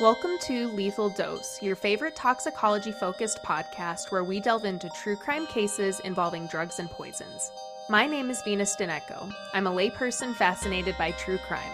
Welcome 0.00 0.38
to 0.44 0.68
Lethal 0.68 1.10
Dose, 1.10 1.62
your 1.62 1.76
favorite 1.76 2.16
toxicology 2.16 2.90
focused 2.90 3.42
podcast 3.42 4.10
where 4.10 4.24
we 4.24 4.40
delve 4.40 4.64
into 4.64 4.88
true 4.88 5.14
crime 5.14 5.46
cases 5.46 6.00
involving 6.00 6.46
drugs 6.46 6.78
and 6.78 6.88
poisons. 6.88 7.52
My 7.90 8.06
name 8.06 8.30
is 8.30 8.40
Venus 8.40 8.74
Dineko. 8.76 9.30
I'm 9.52 9.66
a 9.66 9.70
layperson 9.70 10.34
fascinated 10.34 10.96
by 10.96 11.10
true 11.10 11.36
crime. 11.36 11.70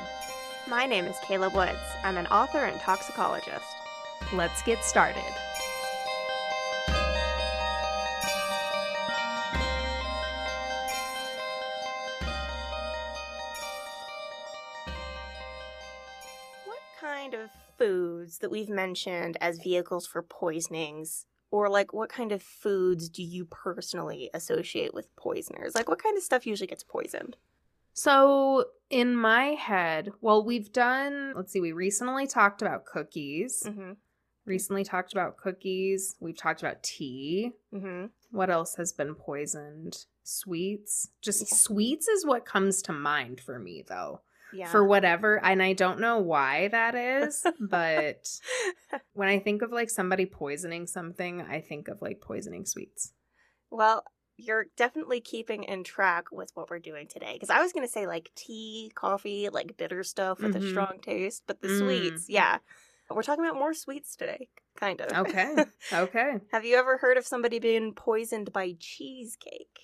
My 0.66 0.86
name 0.86 1.04
is 1.04 1.14
Kayla 1.18 1.54
Woods. 1.54 1.78
I'm 2.02 2.16
an 2.16 2.26
author 2.26 2.64
and 2.64 2.80
toxicologist. 2.80 3.62
Let's 4.32 4.60
get 4.64 4.82
started. 4.82 5.22
That 18.46 18.50
we've 18.52 18.68
mentioned 18.68 19.36
as 19.40 19.58
vehicles 19.58 20.06
for 20.06 20.22
poisonings, 20.22 21.26
or 21.50 21.68
like 21.68 21.92
what 21.92 22.08
kind 22.08 22.30
of 22.30 22.40
foods 22.40 23.08
do 23.08 23.20
you 23.20 23.44
personally 23.44 24.30
associate 24.34 24.94
with 24.94 25.14
poisoners? 25.16 25.74
Like 25.74 25.88
what 25.88 26.00
kind 26.00 26.16
of 26.16 26.22
stuff 26.22 26.46
usually 26.46 26.68
gets 26.68 26.84
poisoned? 26.84 27.36
So, 27.92 28.66
in 28.88 29.16
my 29.16 29.46
head, 29.58 30.12
well, 30.20 30.44
we've 30.44 30.72
done, 30.72 31.32
let's 31.34 31.50
see, 31.52 31.60
we 31.60 31.72
recently 31.72 32.28
talked 32.28 32.62
about 32.62 32.84
cookies. 32.84 33.64
Mm-hmm. 33.66 33.92
Recently 34.44 34.84
talked 34.84 35.12
about 35.12 35.38
cookies. 35.38 36.14
We've 36.20 36.36
talked 36.36 36.62
about 36.62 36.84
tea. 36.84 37.50
Mm-hmm. 37.74 38.06
What 38.30 38.48
else 38.48 38.76
has 38.76 38.92
been 38.92 39.16
poisoned? 39.16 40.04
Sweets. 40.22 41.08
Just 41.20 41.40
Yeah. 41.40 41.56
sweets 41.56 42.06
is 42.06 42.24
what 42.24 42.44
comes 42.44 42.80
to 42.82 42.92
mind 42.92 43.40
for 43.40 43.58
me, 43.58 43.82
though. 43.84 44.20
Yeah. 44.52 44.70
For 44.70 44.84
whatever, 44.84 45.42
and 45.44 45.62
I 45.62 45.72
don't 45.72 46.00
know 46.00 46.18
why 46.18 46.68
that 46.68 46.94
is, 46.94 47.44
but 47.60 48.28
when 49.12 49.28
I 49.28 49.38
think 49.38 49.62
of 49.62 49.72
like 49.72 49.90
somebody 49.90 50.26
poisoning 50.26 50.86
something, 50.86 51.42
I 51.42 51.60
think 51.60 51.88
of 51.88 52.00
like 52.02 52.20
poisoning 52.20 52.64
sweets. 52.66 53.12
well, 53.70 54.04
you're 54.38 54.66
definitely 54.76 55.18
keeping 55.20 55.64
in 55.64 55.82
track 55.82 56.26
with 56.30 56.50
what 56.54 56.68
we're 56.68 56.78
doing 56.78 57.06
today. 57.08 57.32
Because 57.32 57.48
I 57.48 57.62
was 57.62 57.72
going 57.72 57.86
to 57.86 57.90
say 57.92 58.06
like 58.06 58.30
tea, 58.36 58.92
coffee, 58.94 59.48
like 59.48 59.78
bitter 59.78 60.04
stuff 60.04 60.40
with 60.42 60.54
a 60.54 60.58
Mhm. 60.58 60.68
strong 60.68 60.98
taste, 61.00 61.44
but 61.46 61.62
the 61.62 61.68
Mm. 61.68 61.78
sweets, 61.78 62.28
yeah. 62.28 62.58
We're 63.10 63.22
talking 63.22 63.44
about 63.44 63.56
more 63.58 63.72
sweets 63.72 64.14
today, 64.14 64.50
kind 64.74 65.00
of. 65.00 65.26
Okay. 65.26 65.54
Okay. 65.92 66.40
Have 66.52 66.66
you 66.66 66.76
ever 66.76 66.98
heard 66.98 67.16
of 67.16 67.26
somebody 67.26 67.58
being 67.58 67.94
poisoned 67.94 68.52
by 68.52 68.76
cheesecake? 68.78 69.78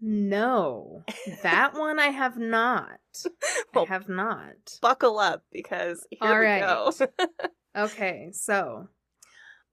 No, 0.00 1.04
that 1.42 1.74
one 1.74 1.98
I 1.98 2.08
have 2.08 2.38
not. 2.38 3.00
Well, 3.74 3.84
I 3.84 3.88
have 3.88 4.08
not. 4.08 4.78
Buckle 4.80 5.18
up 5.18 5.42
because 5.52 6.06
here 6.10 6.30
All 6.30 6.38
we 6.38 6.46
right. 6.46 6.60
go. 6.60 6.92
Okay, 7.76 8.30
so 8.32 8.88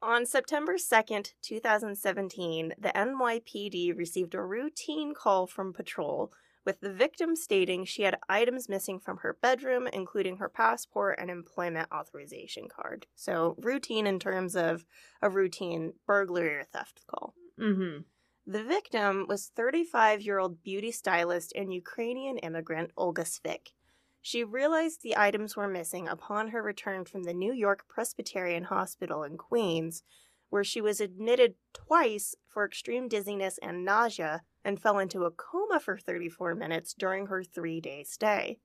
On 0.01 0.25
September 0.25 0.75
2nd, 0.75 1.33
2017, 1.41 2.73
the 2.77 2.89
NYPD 2.89 3.97
received 3.97 4.35
a 4.35 4.41
routine 4.41 5.13
call 5.13 5.47
from 5.47 5.73
patrol 5.73 6.31
with 6.65 6.81
the 6.81 6.91
victim 6.91 7.35
stating 7.35 7.85
she 7.85 8.01
had 8.03 8.17
items 8.27 8.67
missing 8.67 8.99
from 8.99 9.17
her 9.17 9.37
bedroom, 9.41 9.87
including 9.93 10.37
her 10.37 10.49
passport 10.49 11.17
and 11.19 11.29
employment 11.29 11.87
authorization 11.93 12.67
card. 12.67 13.05
So, 13.15 13.55
routine 13.59 14.05
in 14.07 14.19
terms 14.19 14.55
of 14.55 14.85
a 15.21 15.29
routine 15.29 15.93
burglary 16.05 16.55
or 16.55 16.63
theft 16.63 17.01
call. 17.07 17.33
mm-hmm. 17.59 18.01
The 18.47 18.63
victim 18.63 19.25
was 19.27 19.51
35 19.55 20.21
year 20.21 20.37
old 20.37 20.61
beauty 20.61 20.91
stylist 20.91 21.51
and 21.55 21.73
Ukrainian 21.73 22.37
immigrant 22.37 22.91
Olga 22.95 23.23
Svik. 23.23 23.73
She 24.21 24.43
realized 24.43 25.01
the 25.01 25.17
items 25.17 25.55
were 25.55 25.67
missing 25.67 26.07
upon 26.07 26.49
her 26.49 26.61
return 26.61 27.05
from 27.05 27.23
the 27.23 27.33
New 27.33 27.53
York 27.53 27.87
Presbyterian 27.87 28.65
Hospital 28.65 29.23
in 29.23 29.37
Queens, 29.37 30.03
where 30.49 30.63
she 30.63 30.81
was 30.81 30.99
admitted 30.99 31.55
twice 31.73 32.35
for 32.47 32.65
extreme 32.65 33.07
dizziness 33.07 33.57
and 33.61 33.83
nausea 33.83 34.43
and 34.63 34.81
fell 34.81 34.99
into 34.99 35.25
a 35.25 35.31
coma 35.31 35.79
for 35.79 35.97
34 35.97 36.55
minutes 36.55 36.93
during 36.93 37.27
her 37.27 37.43
three 37.43 37.81
day 37.81 38.03
stay. 38.03 38.59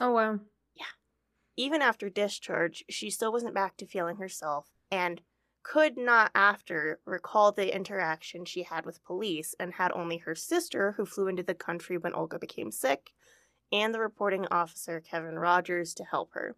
Oh 0.00 0.10
wow. 0.10 0.40
Yeah. 0.74 0.84
Even 1.56 1.82
after 1.82 2.08
discharge, 2.08 2.84
she 2.88 3.10
still 3.10 3.32
wasn't 3.32 3.54
back 3.54 3.76
to 3.76 3.86
feeling 3.86 4.16
herself 4.16 4.70
and 4.90 5.20
could 5.64 5.96
not 5.96 6.30
after 6.34 7.00
recall 7.04 7.50
the 7.50 7.74
interaction 7.74 8.44
she 8.44 8.62
had 8.62 8.86
with 8.86 9.02
police 9.04 9.54
and 9.58 9.72
had 9.72 9.90
only 9.92 10.18
her 10.18 10.34
sister, 10.34 10.92
who 10.92 11.04
flew 11.04 11.26
into 11.26 11.42
the 11.42 11.54
country 11.54 11.98
when 11.98 12.14
Olga 12.14 12.38
became 12.38 12.70
sick, 12.70 13.10
and 13.72 13.92
the 13.92 13.98
reporting 13.98 14.46
officer 14.50 15.00
Kevin 15.00 15.38
Rogers 15.38 15.94
to 15.94 16.04
help 16.04 16.34
her. 16.34 16.54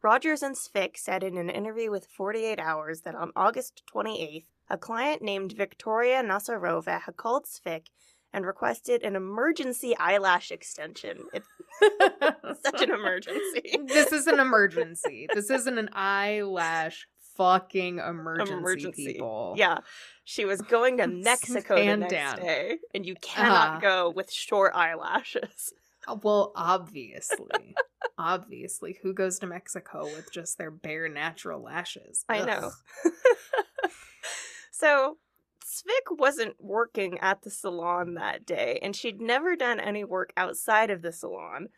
Rogers 0.00 0.42
and 0.42 0.54
Svick 0.54 0.96
said 0.96 1.24
in 1.24 1.36
an 1.36 1.50
interview 1.50 1.90
with 1.90 2.06
48 2.06 2.60
Hours 2.60 3.00
that 3.02 3.16
on 3.16 3.32
August 3.34 3.82
28th, 3.92 4.44
a 4.70 4.78
client 4.78 5.20
named 5.20 5.52
Victoria 5.52 6.22
Nasarova 6.22 7.00
had 7.02 7.16
called 7.16 7.46
Svick 7.46 7.86
and 8.32 8.46
requested 8.46 9.02
an 9.02 9.16
emergency 9.16 9.96
eyelash 9.96 10.50
extension. 10.50 11.24
It's 11.32 11.48
such 12.62 12.82
an 12.82 12.90
emergency. 12.90 13.78
this 13.86 14.12
is 14.12 14.26
an 14.26 14.38
emergency. 14.40 15.26
This 15.34 15.50
isn't 15.50 15.78
an 15.78 15.88
eyelash 15.92 17.08
fucking 17.38 17.98
emergency, 18.00 18.52
Emergency. 18.52 19.06
people. 19.14 19.54
Yeah. 19.56 19.78
She 20.24 20.44
was 20.44 20.60
going 20.60 20.98
to 20.98 21.06
Mexico 21.06 21.76
the 21.76 21.96
next 21.96 22.12
down. 22.12 22.36
day, 22.40 22.76
and 22.94 23.06
you 23.06 23.14
cannot 23.22 23.68
Uh-huh. 23.68 23.80
go 23.80 24.10
with 24.10 24.30
short 24.30 24.74
eyelashes. 24.74 25.72
Well, 26.22 26.52
obviously. 26.56 27.74
obviously. 28.16 28.98
Who 29.02 29.12
goes 29.12 29.38
to 29.40 29.46
Mexico 29.46 30.04
with 30.04 30.32
just 30.32 30.56
their 30.56 30.70
bare 30.70 31.06
natural 31.06 31.60
lashes? 31.62 32.24
I 32.30 32.46
know. 32.46 32.70
so, 34.70 35.18
Svik 35.62 36.16
wasn't 36.18 36.54
working 36.58 37.18
at 37.18 37.42
the 37.42 37.50
salon 37.50 38.14
that 38.14 38.46
day, 38.46 38.78
and 38.80 38.96
she'd 38.96 39.20
never 39.20 39.54
done 39.54 39.80
any 39.80 40.02
work 40.02 40.32
outside 40.36 40.90
of 40.90 41.02
the 41.02 41.12
salon. 41.12 41.68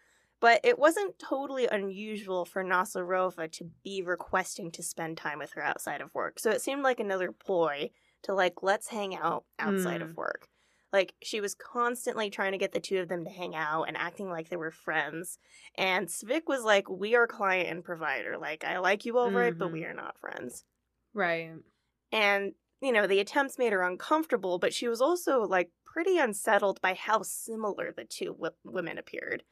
But 0.41 0.61
it 0.65 0.79
wasn't 0.79 1.19
totally 1.19 1.67
unusual 1.67 2.45
for 2.47 2.65
Nasarova 2.65 3.51
to 3.53 3.71
be 3.85 4.03
requesting 4.03 4.71
to 4.73 4.83
spend 4.83 5.19
time 5.19 5.39
with 5.39 5.53
her 5.53 5.63
outside 5.63 6.01
of 6.01 6.15
work. 6.15 6.39
So 6.39 6.51
it 6.51 6.63
seemed 6.63 6.83
like 6.83 6.99
another 7.01 7.31
ploy 7.33 7.91
to, 8.23 8.35
like, 8.35 8.63
let's 8.63 8.89
hang 8.89 9.15
out 9.15 9.45
outside 9.59 10.01
of 10.03 10.17
work. 10.17 10.49
Like, 10.93 11.15
she 11.23 11.41
was 11.41 11.55
constantly 11.55 12.31
trying 12.31 12.53
to 12.53 12.59
get 12.59 12.73
the 12.73 12.81
two 12.81 12.99
of 13.01 13.09
them 13.09 13.25
to 13.25 13.31
hang 13.31 13.55
out 13.55 13.85
and 13.85 13.97
acting 13.97 14.29
like 14.31 14.49
they 14.49 14.57
were 14.57 14.71
friends. 14.73 15.39
And 15.77 16.09
Svik 16.09 16.43
was 16.47 16.65
like, 16.65 16.89
We 16.89 17.15
are 17.15 17.27
client 17.27 17.69
and 17.69 17.85
provider. 17.85 18.39
Like, 18.39 18.65
I 18.65 18.79
like 18.79 19.05
you 19.05 19.19
all 19.19 19.33
right, 19.33 19.55
but 19.57 19.71
we 19.73 19.85
Mhm. 19.85 19.85
are 19.85 19.95
not 19.95 20.19
friends. 20.19 20.65
Right. 21.13 21.63
And, 22.13 22.55
you 22.81 22.93
know, 22.93 23.07
the 23.07 23.21
attempts 23.21 23.59
made 23.59 23.73
her 23.73 23.83
uncomfortable, 23.83 24.59
but 24.59 24.75
she 24.75 24.89
was 24.89 25.01
also, 25.01 25.43
like, 25.43 25.71
pretty 25.85 26.19
unsettled 26.19 26.81
by 26.81 26.95
how 26.95 27.23
similar 27.23 27.93
the 27.93 28.05
two 28.05 28.33
w- 28.35 28.55
women 28.65 28.99
appeared. 28.99 29.45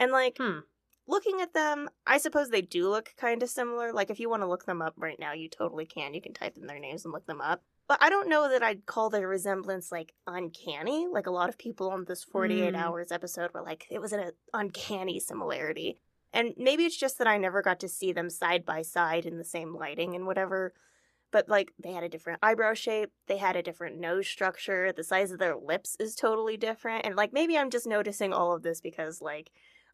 And, 0.00 0.10
like, 0.10 0.38
Hmm. 0.38 0.60
looking 1.06 1.40
at 1.40 1.52
them, 1.54 1.90
I 2.06 2.18
suppose 2.18 2.50
they 2.50 2.62
do 2.62 2.88
look 2.88 3.14
kind 3.16 3.42
of 3.42 3.50
similar. 3.50 3.92
Like, 3.92 4.10
if 4.10 4.18
you 4.18 4.28
want 4.28 4.42
to 4.42 4.48
look 4.48 4.64
them 4.64 4.80
up 4.82 4.94
right 4.96 5.18
now, 5.18 5.32
you 5.32 5.48
totally 5.48 5.86
can. 5.86 6.14
You 6.14 6.22
can 6.22 6.32
type 6.34 6.56
in 6.56 6.66
their 6.66 6.78
names 6.78 7.04
and 7.04 7.12
look 7.12 7.26
them 7.26 7.40
up. 7.40 7.62
But 7.86 7.98
I 8.00 8.08
don't 8.08 8.28
know 8.28 8.48
that 8.48 8.62
I'd 8.62 8.86
call 8.86 9.10
their 9.10 9.26
resemblance, 9.28 9.90
like, 9.92 10.14
uncanny. 10.26 11.06
Like, 11.06 11.26
a 11.26 11.32
lot 11.32 11.48
of 11.48 11.58
people 11.58 11.90
on 11.90 12.04
this 12.04 12.24
48 12.24 12.74
Mm. 12.74 12.78
Hours 12.78 13.12
episode 13.12 13.52
were 13.52 13.62
like, 13.62 13.86
it 13.90 14.00
was 14.00 14.12
an 14.12 14.32
uncanny 14.54 15.20
similarity. 15.20 16.00
And 16.32 16.54
maybe 16.56 16.84
it's 16.84 16.96
just 16.96 17.18
that 17.18 17.26
I 17.26 17.36
never 17.38 17.60
got 17.60 17.80
to 17.80 17.88
see 17.88 18.12
them 18.12 18.30
side 18.30 18.64
by 18.64 18.82
side 18.82 19.26
in 19.26 19.36
the 19.38 19.44
same 19.44 19.74
lighting 19.74 20.14
and 20.14 20.26
whatever. 20.26 20.72
But, 21.32 21.48
like, 21.48 21.72
they 21.78 21.92
had 21.92 22.04
a 22.04 22.08
different 22.08 22.38
eyebrow 22.42 22.74
shape, 22.74 23.12
they 23.26 23.36
had 23.36 23.56
a 23.56 23.62
different 23.62 23.98
nose 23.98 24.26
structure, 24.28 24.92
the 24.92 25.04
size 25.04 25.30
of 25.30 25.38
their 25.38 25.56
lips 25.56 25.96
is 26.00 26.14
totally 26.14 26.56
different. 26.56 27.04
And, 27.04 27.16
like, 27.16 27.32
maybe 27.32 27.56
I'm 27.58 27.70
just 27.70 27.86
noticing 27.86 28.32
all 28.32 28.52
of 28.54 28.62
this 28.62 28.80
because, 28.80 29.20
like, 29.20 29.50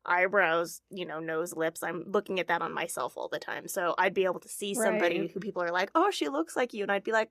eyebrows, 0.07 0.81
you 0.91 1.05
know, 1.07 1.19
nose, 1.21 1.55
lips. 1.55 1.83
I'm 1.83 2.05
looking 2.07 2.41
at 2.41 2.49
that 2.49 2.63
on 2.63 2.73
myself 2.73 3.15
all 3.17 3.29
the 3.29 3.39
time. 3.39 3.69
So 3.69 3.95
I'd 3.99 4.15
be 4.15 4.25
able 4.25 4.41
to 4.41 4.49
see 4.49 4.75
somebody 4.75 5.21
Right. 5.21 5.31
who 5.33 5.41
people 5.41 5.63
are 5.63 5.73
like, 5.73 5.91
oh, 5.95 6.11
she 6.11 6.29
looks 6.29 6.57
like 6.57 6.73
you. 6.73 6.83
And 6.83 6.93
I'd 6.93 7.05
be 7.05 7.13
like, 7.13 7.31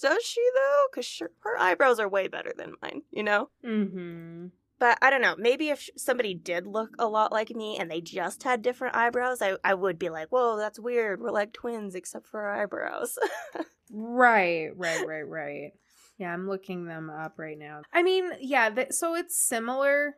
does 0.00 0.22
she 0.24 0.40
though? 0.54 0.82
Because 0.90 1.06
sure, 1.06 1.30
her 1.40 1.58
eyebrows 1.58 2.00
are 2.00 2.08
way 2.08 2.28
better 2.28 2.52
than 2.56 2.74
mine, 2.82 3.02
you 3.10 3.22
know? 3.22 3.50
Mm-hmm. 3.64 4.46
But 4.80 4.98
I 5.00 5.10
don't 5.10 5.20
know. 5.22 5.36
Maybe 5.38 5.68
if 5.68 5.88
somebody 5.96 6.34
did 6.34 6.66
look 6.66 6.90
a 6.98 7.06
lot 7.06 7.30
like 7.30 7.50
me 7.54 7.76
and 7.78 7.88
they 7.90 8.00
just 8.00 8.42
had 8.42 8.60
different 8.60 8.96
eyebrows, 8.96 9.40
I, 9.40 9.56
I 9.62 9.74
would 9.74 9.98
be 9.98 10.10
like, 10.10 10.28
whoa, 10.30 10.56
that's 10.56 10.80
weird. 10.80 11.20
We're 11.20 11.30
like 11.30 11.52
twins 11.52 11.94
except 11.94 12.26
for 12.26 12.40
our 12.42 12.62
eyebrows. 12.62 13.16
Right, 13.90 14.70
right, 14.76 15.06
right, 15.06 15.28
right. 15.28 15.70
Yeah, 16.18 16.32
I'm 16.32 16.48
looking 16.48 16.86
them 16.86 17.10
up 17.10 17.34
right 17.38 17.58
now. 17.58 17.82
I 17.92 18.02
mean, 18.02 18.30
yeah, 18.40 18.70
th- 18.70 18.92
so 18.92 19.14
it's 19.14 19.36
similar. 19.36 20.14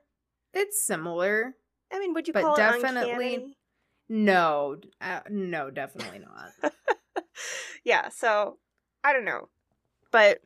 It's 0.55 0.87
similar. 0.87 1.57
I 1.93 1.99
mean, 1.99 2.15
would 2.15 2.27
you 2.27 2.33
But 2.33 2.43
call 2.43 2.57
definitely- 2.57 3.11
it 3.35 3.37
uncanny? 3.37 3.57
No, 4.09 4.77
uh, 5.01 5.21
no, 5.29 5.71
definitely 5.71 6.21
not. 6.21 6.53
yeah, 7.85 8.09
so 8.09 8.59
I 9.03 9.13
don't 9.13 9.25
know. 9.25 9.49
But 10.13 10.41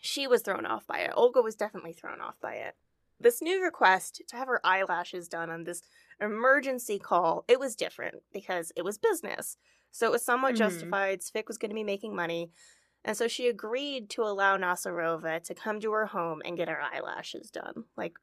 she 0.00 0.26
was 0.26 0.42
thrown 0.42 0.64
off 0.66 0.86
by 0.86 1.00
it. 1.00 1.12
Olga 1.14 1.42
was 1.42 1.54
definitely 1.54 1.92
thrown 1.92 2.20
off 2.20 2.40
by 2.40 2.54
it. 2.54 2.76
This 3.20 3.42
new 3.42 3.62
request 3.62 4.22
to 4.28 4.36
have 4.36 4.48
her 4.48 4.60
eyelashes 4.64 5.28
done 5.28 5.50
on 5.50 5.64
this 5.64 5.82
emergency 6.20 6.98
call, 6.98 7.44
it 7.48 7.58
was 7.60 7.74
different 7.76 8.22
because 8.32 8.72
it 8.76 8.82
was 8.84 8.96
business. 8.96 9.56
So 9.90 10.06
it 10.06 10.12
was 10.12 10.24
somewhat 10.24 10.54
Mhm. 10.54 10.58
justified. 10.58 11.20
Svik 11.20 11.48
was 11.48 11.58
going 11.58 11.70
to 11.70 11.74
be 11.74 11.84
making 11.84 12.14
money. 12.14 12.52
And 13.04 13.16
so 13.16 13.26
she 13.28 13.48
agreed 13.48 14.08
to 14.10 14.22
allow 14.22 14.56
Nasarova 14.56 15.42
to 15.44 15.54
come 15.54 15.80
to 15.80 15.92
her 15.92 16.06
home 16.06 16.42
and 16.44 16.56
get 16.56 16.68
her 16.68 16.80
eyelashes 16.80 17.50
done. 17.50 17.84
Like, 17.96 18.18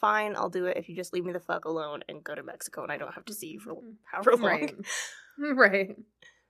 fine, 0.00 0.34
I'll 0.36 0.48
do 0.48 0.66
it 0.66 0.76
if 0.76 0.88
you 0.88 0.96
just 0.96 1.12
leave 1.12 1.24
me 1.24 1.32
the 1.32 1.40
fuck 1.40 1.64
alone 1.64 2.02
and 2.08 2.24
go 2.24 2.34
to 2.34 2.42
Mexico 2.42 2.82
and 2.82 2.92
I 2.92 2.96
don't 2.96 3.14
have 3.14 3.24
to 3.26 3.34
see 3.34 3.48
you 3.48 3.60
for 3.60 3.76
however 4.04 4.32
long. 4.32 4.44
Right. 4.44 4.74
Right. 5.38 5.96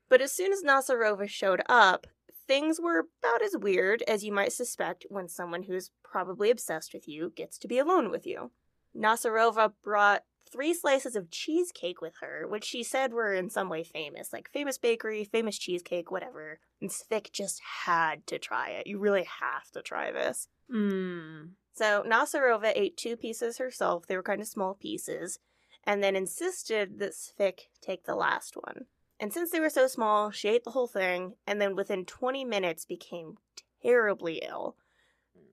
But 0.08 0.20
as 0.20 0.32
soon 0.32 0.52
as 0.52 0.64
Nasarova 0.64 1.28
showed 1.28 1.62
up, 1.68 2.08
things 2.48 2.80
were 2.80 3.06
about 3.22 3.42
as 3.42 3.56
weird 3.56 4.02
as 4.08 4.24
you 4.24 4.32
might 4.32 4.52
suspect 4.52 5.06
when 5.08 5.28
someone 5.28 5.62
who's 5.62 5.92
probably 6.02 6.50
obsessed 6.50 6.92
with 6.92 7.06
you 7.06 7.32
gets 7.36 7.56
to 7.58 7.68
be 7.68 7.78
alone 7.78 8.10
with 8.10 8.26
you. 8.26 8.50
Nasarova 8.96 9.72
brought 9.84 10.24
three 10.50 10.74
slices 10.74 11.14
of 11.14 11.30
cheesecake 11.30 12.00
with 12.00 12.14
her, 12.20 12.46
which 12.48 12.64
she 12.64 12.82
said 12.82 13.12
were 13.12 13.32
in 13.32 13.48
some 13.50 13.68
way 13.68 13.84
famous, 13.84 14.32
like 14.32 14.50
famous 14.52 14.78
bakery, 14.78 15.24
famous 15.24 15.56
cheesecake, 15.58 16.10
whatever. 16.10 16.58
And 16.80 16.90
Svik 16.90 17.30
just 17.32 17.60
had 17.84 18.26
to 18.26 18.38
try 18.38 18.70
it. 18.70 18.88
You 18.88 18.98
really 18.98 19.28
have 19.40 19.70
to 19.72 19.82
try 19.82 20.10
this. 20.10 20.48
Mm. 20.72 21.50
So 21.72 22.02
Nasarova 22.06 22.72
ate 22.74 22.96
two 22.96 23.16
pieces 23.16 23.58
herself. 23.58 24.06
They 24.06 24.16
were 24.16 24.22
kind 24.22 24.40
of 24.40 24.48
small 24.48 24.74
pieces, 24.74 25.38
and 25.84 26.02
then 26.02 26.16
insisted 26.16 26.98
that 26.98 27.12
Svik 27.12 27.68
take 27.80 28.04
the 28.04 28.14
last 28.14 28.56
one. 28.56 28.86
And 29.18 29.32
since 29.32 29.50
they 29.50 29.60
were 29.60 29.70
so 29.70 29.86
small, 29.86 30.30
she 30.30 30.48
ate 30.48 30.64
the 30.64 30.70
whole 30.70 30.86
thing, 30.86 31.34
and 31.46 31.60
then 31.60 31.76
within 31.76 32.04
20 32.04 32.44
minutes 32.44 32.84
became 32.84 33.36
terribly 33.82 34.42
ill. 34.46 34.76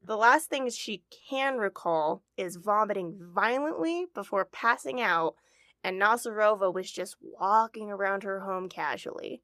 The 0.04 0.18
last 0.18 0.50
thing 0.50 0.69
she 0.69 1.04
can 1.30 1.58
recall 1.58 2.24
is 2.38 2.56
vomiting 2.56 3.18
violently 3.19 4.06
before 4.14 4.46
passing 4.46 5.02
out, 5.02 5.36
and 5.84 6.02
Nasarova 6.02 6.74
was 6.74 6.90
just 6.90 7.18
walking 7.22 7.92
around 7.92 8.24
her 8.24 8.40
home 8.42 8.69
casually. 8.69 9.42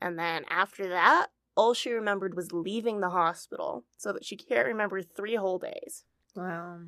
And 0.00 0.18
then 0.18 0.44
after 0.48 0.88
that, 0.88 1.28
all 1.56 1.74
she 1.74 1.90
remembered 1.90 2.34
was 2.34 2.52
leaving 2.52 3.00
the 3.00 3.10
hospital, 3.10 3.84
so 3.96 4.12
that 4.12 4.24
she 4.24 4.36
can't 4.36 4.66
remember 4.66 5.02
three 5.02 5.36
whole 5.36 5.58
days. 5.58 6.04
Wow. 6.34 6.80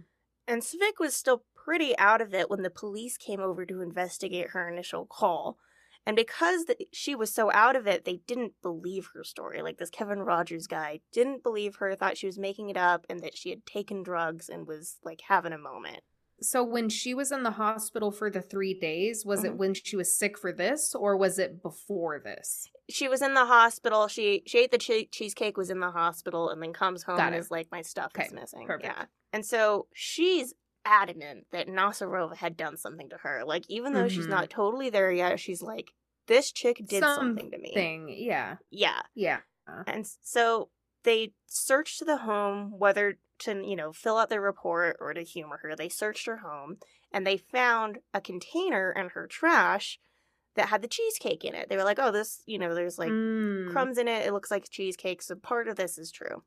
And 0.46 0.62
Svik 0.62 0.98
was 1.00 1.14
still 1.14 1.44
pretty 1.54 1.96
out 1.98 2.20
of 2.20 2.34
it 2.34 2.50
when 2.50 2.62
the 2.62 2.70
police 2.70 3.16
came 3.16 3.40
over 3.40 3.64
to 3.64 3.80
investigate 3.80 4.50
her 4.50 4.68
initial 4.68 5.06
call. 5.06 5.58
And 6.06 6.16
because 6.16 6.66
the, 6.66 6.76
she 6.92 7.14
was 7.14 7.32
so 7.32 7.50
out 7.52 7.76
of 7.76 7.86
it, 7.86 8.04
they 8.04 8.20
didn't 8.26 8.52
believe 8.62 9.08
her 9.14 9.24
story. 9.24 9.62
Like 9.62 9.78
this 9.78 9.88
Kevin 9.88 10.18
Rogers 10.18 10.66
guy 10.66 11.00
didn't 11.12 11.42
believe 11.42 11.76
her, 11.76 11.94
thought 11.94 12.18
she 12.18 12.26
was 12.26 12.38
making 12.38 12.68
it 12.68 12.76
up, 12.76 13.06
and 13.08 13.20
that 13.20 13.36
she 13.36 13.48
had 13.48 13.64
taken 13.64 14.02
drugs 14.02 14.50
and 14.50 14.66
was 14.66 14.98
like 15.02 15.22
having 15.28 15.54
a 15.54 15.58
moment. 15.58 16.00
So 16.42 16.62
when 16.62 16.90
she 16.90 17.14
was 17.14 17.32
in 17.32 17.42
the 17.42 17.52
hospital 17.52 18.10
for 18.10 18.28
the 18.28 18.42
three 18.42 18.78
days, 18.78 19.24
was 19.24 19.44
it 19.44 19.52
Mhm. 19.52 19.56
when 19.56 19.74
she 19.74 19.96
was 19.96 20.18
sick 20.18 20.36
for 20.36 20.52
this, 20.52 20.94
or 20.94 21.16
was 21.16 21.38
it 21.38 21.62
before 21.62 22.18
this? 22.18 22.68
She 22.88 23.08
was 23.08 23.22
in 23.22 23.34
the 23.34 23.46
hospital. 23.46 24.08
She 24.08 24.42
she 24.46 24.58
ate 24.58 24.70
the 24.70 24.78
che- 24.78 25.06
cheesecake, 25.06 25.56
was 25.56 25.70
in 25.70 25.80
the 25.80 25.90
hospital, 25.90 26.50
and 26.50 26.62
then 26.62 26.72
comes 26.72 27.02
home 27.04 27.16
Got 27.16 27.28
and 27.28 27.36
it. 27.36 27.38
is 27.38 27.50
like, 27.50 27.68
"My 27.72 27.82
stuff 27.82 28.12
Okay, 28.16 28.26
is 28.26 28.32
missing." 28.32 28.66
perfect. 28.66 28.84
Yeah, 28.84 29.06
and 29.32 29.44
so 29.44 29.86
she's 29.94 30.54
adamant 30.84 31.46
that 31.50 31.66
Nasarova 31.66 32.36
had 32.36 32.56
done 32.58 32.76
something 32.76 33.08
to 33.08 33.16
her. 33.18 33.42
Like 33.46 33.64
even 33.68 33.94
though 33.94 34.08
she's 34.08 34.26
Mhm. 34.26 34.30
not 34.30 34.50
totally 34.50 34.90
there 34.90 35.10
yet, 35.10 35.40
she's 35.40 35.62
like, 35.62 35.92
"This 36.26 36.52
chick 36.52 36.82
did 36.84 37.02
something 37.02 37.50
to 37.50 37.58
me." 37.58 37.72
Thing, 37.72 38.08
yeah, 38.10 38.56
Yeah, 38.70 39.02
yeah. 39.14 39.40
and 39.86 40.06
so 40.20 40.68
they 41.04 41.32
searched 41.46 42.04
the 42.04 42.18
home, 42.18 42.78
whether 42.78 43.18
to 43.38 43.66
you 43.66 43.76
know 43.76 43.92
fill 43.92 44.18
out 44.18 44.28
their 44.28 44.40
report 44.42 44.96
or 45.00 45.14
to 45.14 45.22
humor 45.22 45.58
her. 45.62 45.74
They 45.74 45.88
searched 45.88 46.26
her 46.26 46.38
home, 46.38 46.78
and 47.10 47.26
they 47.26 47.38
found 47.38 48.00
a 48.12 48.20
container 48.20 48.92
in 48.92 49.08
her 49.10 49.26
trash 49.26 49.98
that 50.56 50.68
had 50.68 50.82
the 50.82 50.88
cheesecake 50.88 51.44
in 51.44 51.54
it. 51.54 51.68
They 51.68 51.76
were 51.76 51.84
like, 51.84 51.98
"Oh, 52.00 52.10
this 52.12 52.42
you 52.46 52.58
know, 52.58 52.74
there's 52.74 52.98
like." 52.98 53.10
Mm. 53.10 53.72
crumbs 53.72 53.96
in 53.98 54.08
it. 54.08 54.26
It 54.26 54.32
looks 54.32 54.50
like 54.50 54.68
cheesecake, 54.70 55.22
so 55.22 55.34
part 55.36 55.68
of 55.68 55.76
this 55.76 55.96
is 55.98 56.10
true. 56.12 56.44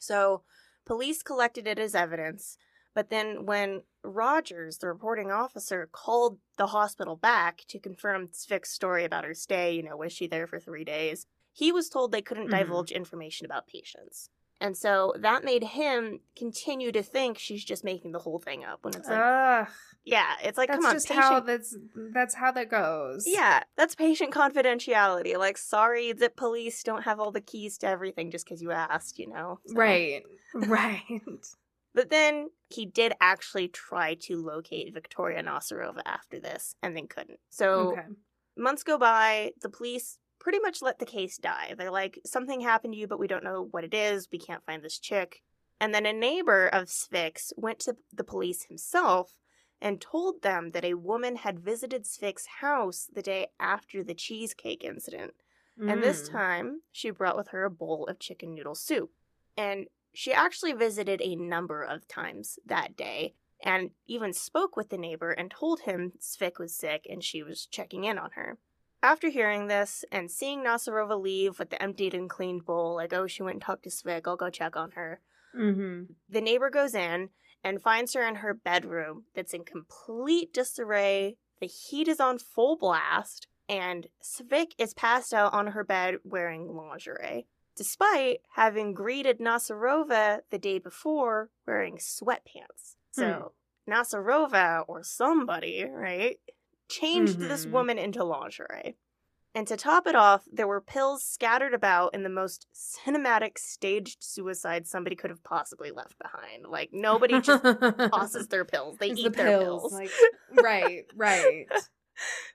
So, 0.00 0.44
police 0.86 1.22
collected 1.22 1.66
it 1.66 1.78
as 1.78 1.94
evidence, 1.94 2.56
but 2.94 3.10
then 3.10 3.46
when 3.46 3.82
Rogers, 4.02 4.78
the 4.78 4.88
reporting 4.88 5.30
officer, 5.30 5.88
called 5.92 6.38
the 6.56 6.68
hospital 6.68 7.16
back 7.16 7.64
to 7.68 7.78
confirm 7.78 8.28
Svik's 8.28 8.70
story 8.70 9.04
about 9.04 9.24
her 9.24 9.34
stay, 9.34 9.74
you 9.74 9.82
know, 9.82 9.96
was 9.96 10.12
she 10.12 10.26
there 10.26 10.46
for 10.46 10.58
three 10.60 10.84
days? 10.84 11.26
He 11.52 11.72
was 11.72 11.88
told 11.88 12.12
they 12.12 12.22
couldn't 12.22 12.48
Mhm. 12.48 12.50
divulge 12.50 12.90
information 12.92 13.44
about 13.44 13.66
patients. 13.66 14.30
And 14.60 14.76
so 14.76 15.14
that 15.20 15.44
made 15.44 15.62
him 15.62 16.20
continue 16.36 16.90
to 16.92 17.02
think 17.02 17.38
she's 17.38 17.64
just 17.64 17.84
making 17.84 18.12
the 18.12 18.18
whole 18.18 18.40
thing 18.40 18.64
up 18.64 18.80
when 18.82 18.94
it's 18.94 19.08
like, 19.08 19.18
Ugh, 19.18 19.68
yeah, 20.04 20.34
it's 20.42 20.58
like, 20.58 20.68
that's 20.68 20.78
come 20.78 20.86
on, 20.86 20.94
just 20.94 21.08
patient 21.08 21.24
how 21.24 21.40
that's 21.40 21.76
that's 22.12 22.34
how 22.34 22.50
that 22.52 22.68
goes. 22.70 23.24
yeah, 23.26 23.62
that's 23.76 23.94
patient 23.94 24.32
confidentiality. 24.34 25.36
Like, 25.38 25.58
sorry 25.58 26.12
that 26.12 26.36
police 26.36 26.82
don't 26.82 27.02
have 27.02 27.20
all 27.20 27.30
the 27.30 27.40
keys 27.40 27.78
to 27.78 27.86
everything 27.86 28.30
just 28.30 28.44
because 28.46 28.60
you 28.60 28.72
asked, 28.72 29.18
you 29.18 29.28
know? 29.28 29.60
So- 29.66 29.74
Right. 29.74 30.22
Right. 30.54 31.02
But 31.94 32.10
then 32.10 32.50
he 32.68 32.86
did 32.86 33.12
actually 33.20 33.66
try 33.66 34.14
to 34.20 34.40
locate 34.40 34.94
Victoria 34.94 35.42
Nasarova 35.42 36.02
after 36.04 36.38
this 36.38 36.76
and 36.80 36.96
then 36.96 37.08
couldn't. 37.08 37.40
So 37.48 37.92
okay. 37.92 38.02
months 38.56 38.84
go 38.84 38.98
by, 38.98 39.52
the 39.62 39.68
police 39.68 40.18
pretty 40.48 40.60
much 40.62 40.80
let 40.80 40.98
the 40.98 41.04
case 41.04 41.36
die. 41.36 41.74
They're 41.76 41.90
like, 41.90 42.20
something 42.24 42.62
happened 42.62 42.94
to 42.94 42.98
you, 42.98 43.06
but 43.06 43.18
we 43.18 43.26
don't 43.26 43.44
know 43.44 43.68
what 43.70 43.84
it 43.84 43.92
is. 43.92 44.28
We 44.32 44.38
can't 44.38 44.64
find 44.64 44.82
this 44.82 44.98
chick. 44.98 45.42
And 45.78 45.92
then 45.92 46.06
a 46.06 46.12
neighbor 46.14 46.68
of 46.68 46.86
Svik's 46.86 47.52
went 47.58 47.80
to 47.80 47.96
the 48.10 48.24
police 48.24 48.62
himself 48.62 49.34
and 49.78 50.00
told 50.00 50.40
them 50.40 50.70
that 50.70 50.86
a 50.86 50.94
woman 50.94 51.36
had 51.36 51.60
visited 51.60 52.04
Svik's 52.04 52.46
house 52.62 53.10
the 53.14 53.20
day 53.20 53.48
after 53.60 54.02
the 54.02 54.14
cheesecake 54.14 54.84
incident. 54.84 55.34
And 55.86 56.02
this 56.02 56.26
Mm. 56.26 56.32
time, 56.32 56.82
she 56.92 57.10
brought 57.10 57.36
with 57.36 57.48
her 57.48 57.66
a 57.66 57.70
bowl 57.70 58.06
of 58.06 58.18
chicken 58.18 58.54
noodle 58.54 58.74
soup. 58.74 59.10
And 59.54 59.88
she 60.14 60.32
actually 60.32 60.72
visited 60.72 61.20
a 61.20 61.36
number 61.36 61.82
of 61.82 62.08
times 62.08 62.58
that 62.64 62.96
day 62.96 63.34
and 63.62 63.90
even 64.06 64.32
spoke 64.32 64.76
with 64.76 64.88
the 64.88 64.96
neighbor 64.96 65.30
and 65.30 65.50
told 65.50 65.80
him 65.80 66.14
Svik 66.18 66.58
was 66.58 66.74
sick 66.74 67.06
and 67.06 67.22
she 67.22 67.42
was 67.42 67.66
checking 67.66 68.04
in 68.04 68.16
on 68.16 68.30
her. 68.30 68.56
After 69.02 69.28
hearing 69.28 69.68
this 69.68 70.04
and 70.10 70.30
seeing 70.30 70.64
Nasarova 70.64 71.20
leave 71.20 71.58
with 71.58 71.70
the 71.70 71.80
emptied 71.82 72.14
and 72.14 72.28
cleaned 72.28 72.64
bowl, 72.64 72.96
like, 72.96 73.12
oh, 73.12 73.26
she 73.26 73.42
went 73.42 73.56
and 73.56 73.62
talked 73.62 73.84
to 73.84 73.90
Svik, 73.90 74.22
I'll 74.26 74.36
go 74.36 74.50
check 74.50 74.76
on 74.76 74.92
her. 74.92 75.20
Mhm. 75.54 76.14
The 76.28 76.40
neighbor 76.40 76.68
goes 76.68 76.94
in 76.94 77.30
and 77.62 77.82
finds 77.82 78.14
her 78.14 78.26
in 78.26 78.36
her 78.36 78.54
bedroom 78.54 79.26
that's 79.34 79.54
in 79.54 79.64
complete 79.64 80.52
disarray. 80.52 81.36
The 81.60 81.66
heat 81.66 82.08
is 82.08 82.20
on 82.20 82.38
full 82.38 82.76
blast, 82.76 83.46
and 83.68 84.08
Svik 84.22 84.72
is 84.78 84.94
passed 84.94 85.32
out 85.32 85.52
on 85.52 85.68
her 85.68 85.84
bed 85.84 86.18
wearing 86.24 86.74
lingerie, 86.74 87.46
despite 87.76 88.42
having 88.54 88.94
greeted 88.94 89.38
Nasarova 89.38 90.42
the 90.50 90.58
day 90.58 90.78
before 90.78 91.50
wearing 91.66 91.98
sweatpants. 91.98 92.96
So, 93.10 93.52
Nasarova, 93.88 94.84
or 94.86 95.02
somebody, 95.02 95.84
right, 95.84 96.38
changed 96.88 97.38
this 97.40 97.66
Mhm. 97.66 97.70
woman 97.72 97.98
into 97.98 98.24
lingerie. 98.24 98.96
And 99.54 99.66
to 99.66 99.76
top 99.76 100.06
it 100.06 100.14
off, 100.14 100.44
there 100.52 100.68
were 100.68 100.80
pills 100.80 101.24
scattered 101.24 101.74
about 101.74 102.14
in 102.14 102.22
the 102.22 102.28
most 102.28 102.66
cinematic 102.74 103.58
staged 103.58 104.22
suicide 104.22 104.86
somebody 104.86 105.16
could 105.16 105.30
have 105.30 105.42
possibly 105.42 105.90
left 105.90 106.18
behind. 106.18 106.66
Like 106.66 106.90
nobody 106.92 107.40
just 107.40 107.62
tosses 108.12 108.48
their 108.48 108.64
pills; 108.64 108.98
they 108.98 109.08
It's 109.10 109.20
eat 109.20 109.24
the 109.24 109.30
their 109.30 109.46
pills, 109.58 109.82
pills. 109.82 109.92
like 109.92 110.10
right, 110.62 111.04
right. 111.16 111.66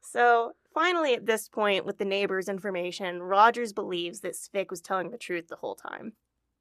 So 0.01 0.53
finally, 0.73 1.13
at 1.15 1.25
this 1.25 1.49
point, 1.49 1.85
with 1.85 1.97
the 1.97 2.05
neighbor's 2.05 2.47
information, 2.47 3.23
Rogers 3.23 3.73
believes 3.73 4.19
that 4.21 4.33
Svik 4.35 4.69
was 4.69 4.81
telling 4.81 5.09
the 5.11 5.17
truth 5.17 5.47
the 5.47 5.55
whole 5.57 5.75
time. 5.75 6.13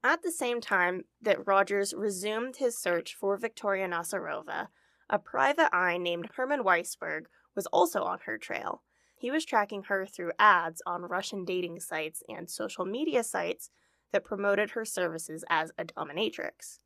At 0.05 0.23
the 0.23 0.33
same 0.33 0.61
time 0.61 1.05
that 1.21 1.47
Rogers 1.47 1.95
resumed 1.95 2.57
his 2.57 2.77
search 2.79 3.15
for 3.15 3.37
Victoria 3.37 3.87
Nasarova, 3.87 4.69
a 5.11 5.19
private 5.19 5.69
eye 5.75 5.99
named 5.99 6.31
Herman 6.35 6.65
Weisberg 6.65 7.27
was 7.55 7.67
also 7.67 8.03
on 8.03 8.19
her 8.27 8.39
trail. 8.39 8.83
He 9.17 9.31
was 9.31 9.45
tracking 9.45 9.85
her 9.85 10.07
through 10.07 10.33
ads 10.39 10.83
on 10.87 11.03
Russian 11.03 11.45
dating 11.45 11.81
sites 11.81 12.23
and 12.29 12.51
social 12.51 12.85
media 12.85 13.23
sites 13.23 13.71
that 14.13 14.25
promoted 14.25 14.71
her 14.71 14.85
services 14.85 15.45
as 15.49 15.71
a 15.79 15.85
dominatrix. 15.85 16.81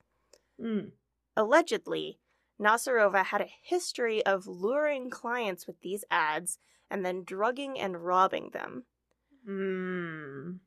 Mm. 0.60 0.90
Allegedly, 1.36 2.18
Nasarova 2.60 3.24
had 3.24 3.40
a 3.40 3.52
history 3.62 4.24
of 4.24 4.46
luring 4.46 5.10
clients 5.10 5.66
with 5.66 5.80
these 5.80 6.04
ads 6.10 6.58
and 6.90 7.04
then 7.04 7.24
drugging 7.24 7.78
and 7.78 8.04
robbing 8.04 8.50
them. 8.52 8.84
Mm. 9.48 10.58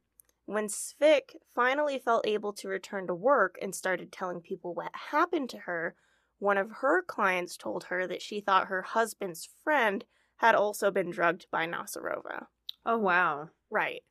When 0.45 0.67
Svik 0.67 1.35
finally 1.53 1.99
felt 1.99 2.25
able 2.25 2.53
to 2.53 2.67
return 2.67 3.07
to 3.07 3.15
work 3.15 3.57
and 3.61 3.73
started 3.75 4.11
telling 4.11 4.41
people 4.41 4.73
what 4.73 4.91
happened 5.11 5.49
to 5.51 5.59
her, 5.59 5.95
one 6.39 6.57
of 6.57 6.71
her 6.81 7.03
clients 7.03 7.55
told 7.55 7.85
her 7.85 8.07
that 8.07 8.21
she 8.21 8.39
thought 8.39 8.67
her 8.67 8.81
husband's 8.81 9.47
friend 9.63 10.05
had 10.37 10.55
also 10.55 10.89
been 10.89 11.11
drugged 11.11 11.45
by 11.51 11.67
Nasarova. 11.67 12.47
Oh 12.85 12.97
wow. 12.97 13.49
Right. 13.69 14.01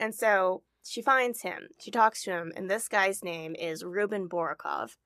And 0.00 0.14
so 0.14 0.62
she 0.82 1.02
finds 1.02 1.42
him, 1.42 1.68
she 1.78 1.90
talks 1.90 2.24
to 2.24 2.30
him, 2.30 2.52
and 2.56 2.70
this 2.70 2.88
guy's 2.88 3.22
name 3.22 3.54
is 3.54 3.84
Ruben 3.84 4.28
Borokov. 4.28 4.96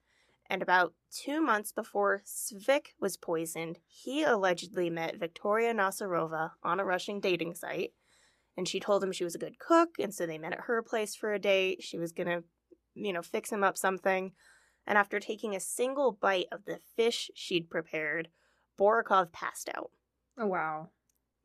And 0.49 0.63
about 0.63 0.95
two 1.11 1.41
months 1.41 1.73
before 1.73 2.23
Svik 2.25 2.89
was 3.01 3.17
poisoned, 3.17 3.79
he 3.87 4.23
allegedly 4.23 4.91
met 4.91 5.19
Victoria 5.19 5.75
Nasarova 5.75 6.53
on 6.63 6.79
a 6.79 6.85
Russian 6.85 7.19
dating 7.19 7.55
site. 7.55 7.93
And 8.57 8.69
she 8.69 8.79
told 8.79 9.03
him 9.03 9.11
she 9.11 9.25
was 9.25 9.35
a 9.35 9.39
good 9.39 9.59
cook, 9.59 9.91
and 9.99 10.15
so 10.15 10.27
they 10.27 10.39
met 10.39 10.53
at 10.53 10.67
her 10.67 10.81
place 10.83 11.17
for 11.17 11.33
a 11.33 11.41
date. 11.41 11.83
She 11.83 11.99
was 11.99 12.13
gonna, 12.13 12.43
you 12.95 13.13
know, 13.13 13.23
fix 13.23 13.51
him 13.51 13.65
up 13.65 13.77
something. 13.77 14.33
And 14.87 14.99
after 14.99 15.19
taking 15.19 15.55
a 15.55 15.61
single 15.61 16.13
bite 16.13 16.49
of 16.53 16.65
the 16.65 16.79
fish 16.97 17.31
she'd 17.35 17.71
prepared, 17.71 18.29
Borokov 18.79 19.33
passed 19.33 19.71
out. 19.75 19.91
Oh, 20.39 20.47
wow. 20.47 20.91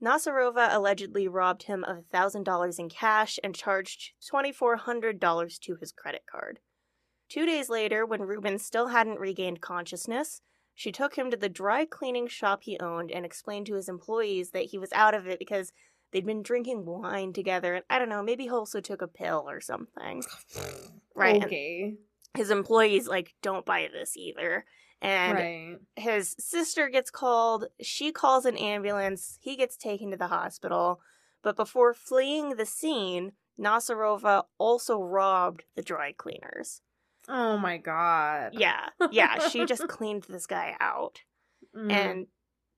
Nasarova 0.01 0.73
allegedly 0.73 1.27
robbed 1.27 1.63
him 1.63 1.83
of 1.83 2.09
$1,000 2.11 2.79
in 2.79 2.89
cash 2.89 3.39
and 3.43 3.53
charged 3.53 4.13
$2,400 4.21 5.59
to 5.59 5.75
his 5.75 5.91
credit 5.91 6.23
card. 6.29 6.59
Two 7.27 7.45
days 7.45 7.69
later, 7.69 8.05
when 8.05 8.21
Ruben 8.21 8.57
still 8.57 8.87
hadn't 8.87 9.19
regained 9.19 9.61
consciousness, 9.61 10.41
she 10.73 10.91
took 10.91 11.15
him 11.15 11.29
to 11.29 11.37
the 11.37 11.49
dry 11.49 11.85
cleaning 11.85 12.27
shop 12.27 12.63
he 12.63 12.79
owned 12.79 13.11
and 13.11 13.25
explained 13.25 13.67
to 13.67 13.75
his 13.75 13.89
employees 13.89 14.51
that 14.51 14.65
he 14.65 14.77
was 14.77 14.93
out 14.93 15.13
of 15.13 15.27
it 15.27 15.37
because 15.37 15.73
they'd 16.11 16.25
been 16.25 16.41
drinking 16.41 16.85
wine 16.85 17.33
together 17.33 17.75
and 17.75 17.83
I 17.89 17.99
don't 17.99 18.09
know, 18.09 18.23
maybe 18.23 18.43
he 18.43 18.49
also 18.49 18.79
took 18.79 19.01
a 19.01 19.07
pill 19.07 19.45
or 19.47 19.59
something. 19.59 20.23
right. 21.15 21.43
Okay. 21.43 21.97
His 22.35 22.51
employees 22.51 23.07
like 23.07 23.33
don't 23.41 23.65
buy 23.65 23.89
this 23.91 24.15
either. 24.15 24.65
And 25.01 25.33
right. 25.37 25.77
his 25.95 26.35
sister 26.39 26.89
gets 26.89 27.09
called. 27.09 27.65
She 27.81 28.11
calls 28.11 28.45
an 28.45 28.57
ambulance. 28.57 29.37
He 29.41 29.55
gets 29.55 29.77
taken 29.77 30.11
to 30.11 30.17
the 30.17 30.27
hospital. 30.27 30.99
But 31.41 31.55
before 31.55 31.93
fleeing 31.93 32.57
the 32.57 32.65
scene, 32.65 33.31
Nasarova 33.59 34.43
also 34.57 35.01
robbed 35.01 35.63
the 35.75 35.81
dry 35.81 36.11
cleaners. 36.11 36.81
Oh 37.29 37.57
my 37.57 37.77
god. 37.77 38.53
Yeah, 38.53 38.89
yeah, 39.11 39.47
she 39.47 39.65
just 39.65 39.87
cleaned 39.87 40.25
this 40.27 40.47
guy 40.47 40.75
out. 40.79 41.19
Mm. 41.75 41.91
And 41.91 42.27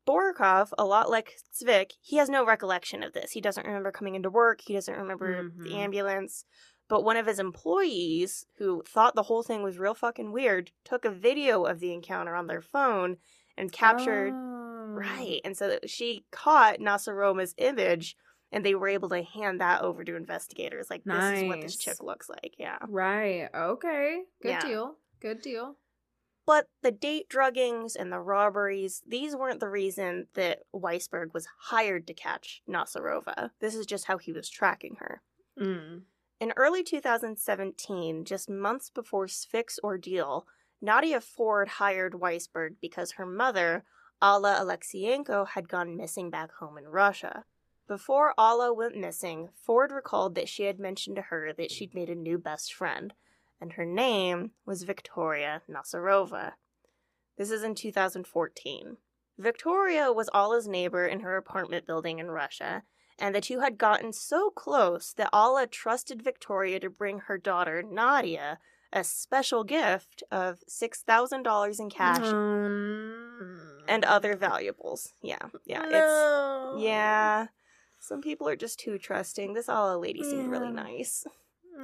Borokov, 0.08 0.72
a 0.77 0.86
lot 0.86 1.10
like 1.10 1.38
Zvik, 1.55 1.91
he 2.01 2.17
has 2.17 2.29
no 2.29 2.46
recollection 2.46 3.03
of 3.03 3.13
this. 3.13 3.31
He 3.31 3.41
doesn't 3.41 3.65
remember 3.65 3.91
coming 3.91 4.15
into 4.15 4.29
work. 4.29 4.62
He 4.62 4.74
doesn't 4.74 4.98
remember 4.98 5.50
the 5.58 5.70
Mhm. 5.70 5.75
ambulance. 5.75 6.46
But 6.91 7.05
one 7.05 7.15
of 7.15 7.25
his 7.25 7.39
employees, 7.39 8.45
who 8.57 8.83
thought 8.86 9.15
the 9.15 9.24
whole 9.24 9.43
thing 9.43 9.63
was 9.63 9.79
real 9.79 9.93
fucking 9.93 10.33
weird, 10.33 10.71
took 10.83 11.05
a 11.05 11.10
video 11.10 11.63
of 11.63 11.79
the 11.79 11.93
encounter 11.93 12.36
on 12.36 12.48
their 12.48 12.60
phone 12.62 13.15
and 13.57 13.71
captured. 13.71 14.33
Oh. 14.33 14.88
Right. 14.89 15.39
And 15.45 15.55
so 15.55 15.79
she 15.86 16.25
caught 16.31 16.79
Nasarova's 16.79 17.55
image 17.57 18.17
and 18.51 18.65
they 18.65 18.75
were 18.75 18.89
able 18.89 19.07
to 19.07 19.24
hand 19.24 19.62
that 19.62 19.83
over 19.83 20.03
to 20.03 20.17
investigators. 20.17 20.89
Like, 20.89 21.05
this 21.05 21.39
is 21.39 21.48
what 21.48 21.62
this 21.62 21.77
chick 21.77 22.03
looks 22.03 22.27
like. 22.27 22.55
Yeah. 22.57 22.77
Right. 22.89 23.48
Okay. 23.55 24.24
Good 24.41 24.50
Yeah. 24.50 24.60
deal. 24.60 24.95
Good 25.21 25.41
deal. 25.41 25.77
But 26.45 26.67
the 26.81 26.91
date 26.91 27.29
druggings 27.29 27.95
and 27.95 28.12
the 28.12 28.19
robberies, 28.19 29.01
these 29.07 29.33
weren't 29.33 29.62
the 29.62 29.69
reason 29.69 30.27
that 30.33 30.63
Weisberg 30.75 31.33
was 31.33 31.48
hired 31.57 32.05
to 32.07 32.13
catch 32.13 32.62
Nasarova. 32.67 33.51
This 33.62 33.75
is 33.75 33.86
just 33.86 34.07
how 34.07 34.17
he 34.17 34.33
was 34.33 34.50
tracking 34.50 34.98
her. 35.00 35.21
Mm. 35.57 36.01
In 36.41 36.53
early 36.57 36.81
2017, 36.81 38.25
just 38.25 38.50
months 38.50 38.89
before 38.89 39.27
Svik's 39.27 39.79
ordeal, 39.83 40.48
Nadia 40.81 41.21
Ford 41.21 41.67
hired 41.67 42.13
Weisberg 42.13 42.77
because 42.81 43.12
her 43.12 43.27
mother, 43.27 43.83
Alla 44.24 44.57
Alexienko, 44.60 45.50
had 45.50 45.69
gone 45.69 45.95
missing 45.95 46.31
back 46.31 46.51
home 46.53 46.79
in 46.79 46.88
Russia. 46.88 47.45
Before 47.88 48.33
Alla 48.39 48.74
went 48.74 48.98
missing, 48.98 49.50
Ford 49.53 49.91
recalled 49.91 50.33
that 50.33 50.50
she 50.50 50.63
had 50.63 50.79
mentioned 50.79 51.17
to 51.17 51.21
her 51.21 51.53
that 51.53 51.69
she'd 51.69 51.93
made 51.93 52.10
a 52.10 52.15
new 52.15 52.39
best 52.39 52.74
friend, 52.74 53.13
and 53.62 53.74
her 53.74 53.86
name 53.86 54.50
was 54.65 54.81
Victoria 54.81 55.62
Nasarova. 55.69 56.53
This 57.38 57.51
is 57.51 57.62
in 57.62 57.75
2014. 57.75 58.98
Victoria 59.38 60.12
was 60.12 60.27
Alla's 60.33 60.67
neighbor 60.67 61.05
in 61.05 61.19
her 61.19 61.38
apartment 61.38 61.86
building 61.86 62.17
in 62.17 62.31
Russia, 62.31 62.81
and 63.22 63.34
the 63.34 63.40
two 63.40 63.60
had 63.62 63.78
gotten 63.78 64.12
so 64.12 64.50
close 64.50 65.13
that 65.13 65.30
Alla 65.32 65.68
trusted 65.68 66.22
Victoria 66.22 66.80
to 66.82 66.90
bring 66.90 67.20
her 67.20 67.38
daughter, 67.38 67.82
Nadia, 67.82 68.60
a 68.92 69.04
special 69.06 69.63
gift 69.63 70.24
of 70.32 70.60
$6,000 70.70 71.80
in 71.80 71.90
cash 71.90 72.18
Um, 72.25 73.84
and 73.88 74.04
other 74.04 74.36
valuables. 74.36 75.13
Yeah, 75.22 75.38
yeah, 75.66 75.84
it's. 75.86 76.84
Yeah. 76.84 77.48
Some 78.00 78.22
people 78.22 78.50
are 78.50 78.56
just 78.56 78.80
too 78.80 78.98
trusting. 78.98 79.54
This 79.54 79.70
Alla 79.70 79.98
lady 79.98 80.24
seemed 80.24 80.50
really 80.50 80.72
nice. 80.72 81.25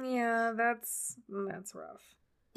Yeah, 0.04 0.52
that's 0.56 1.16
that's 1.28 1.74
rough. 1.74 2.02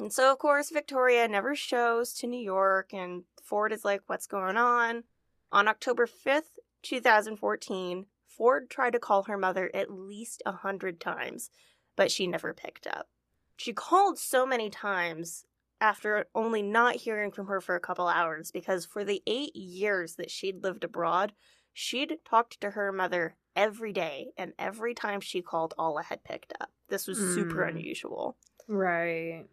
And 0.00 0.12
so, 0.12 0.32
of 0.32 0.38
course, 0.38 0.70
Victoria 0.70 1.28
never 1.28 1.54
shows 1.54 2.12
to 2.14 2.26
New 2.26 2.40
York, 2.42 2.92
and 2.92 3.22
Ford 3.42 3.72
is 3.72 3.84
like, 3.84 4.02
What's 4.06 4.26
going 4.26 4.56
on? 4.56 5.04
On 5.52 5.68
October 5.68 6.06
5th, 6.06 6.58
2014, 6.82 8.06
Ford 8.36 8.70
tried 8.70 8.92
to 8.92 8.98
call 8.98 9.24
her 9.24 9.36
mother 9.36 9.70
at 9.74 9.90
least 9.90 10.42
a 10.46 10.52
hundred 10.52 11.00
times, 11.00 11.50
but 11.96 12.10
she 12.10 12.26
never 12.26 12.52
picked 12.54 12.86
up. 12.86 13.08
She 13.56 13.72
called 13.72 14.18
so 14.18 14.46
many 14.46 14.70
times 14.70 15.44
after 15.80 16.26
only 16.34 16.62
not 16.62 16.96
hearing 16.96 17.30
from 17.30 17.46
her 17.46 17.60
for 17.60 17.74
a 17.74 17.80
couple 17.80 18.08
hours 18.08 18.50
because 18.50 18.86
for 18.86 19.04
the 19.04 19.22
eight 19.26 19.54
years 19.54 20.14
that 20.16 20.30
she'd 20.30 20.62
lived 20.62 20.84
abroad, 20.84 21.32
she'd 21.72 22.18
talked 22.28 22.60
to 22.60 22.70
her 22.70 22.92
mother 22.92 23.36
every 23.54 23.92
day, 23.92 24.28
and 24.38 24.52
every 24.58 24.94
time 24.94 25.20
she 25.20 25.42
called, 25.42 25.74
Alla 25.78 26.02
had 26.02 26.24
picked 26.24 26.52
up. 26.60 26.70
This 26.88 27.06
was 27.06 27.18
super 27.18 27.58
Mm. 27.64 27.68
unusual. 27.68 28.36
Right. 28.66 29.46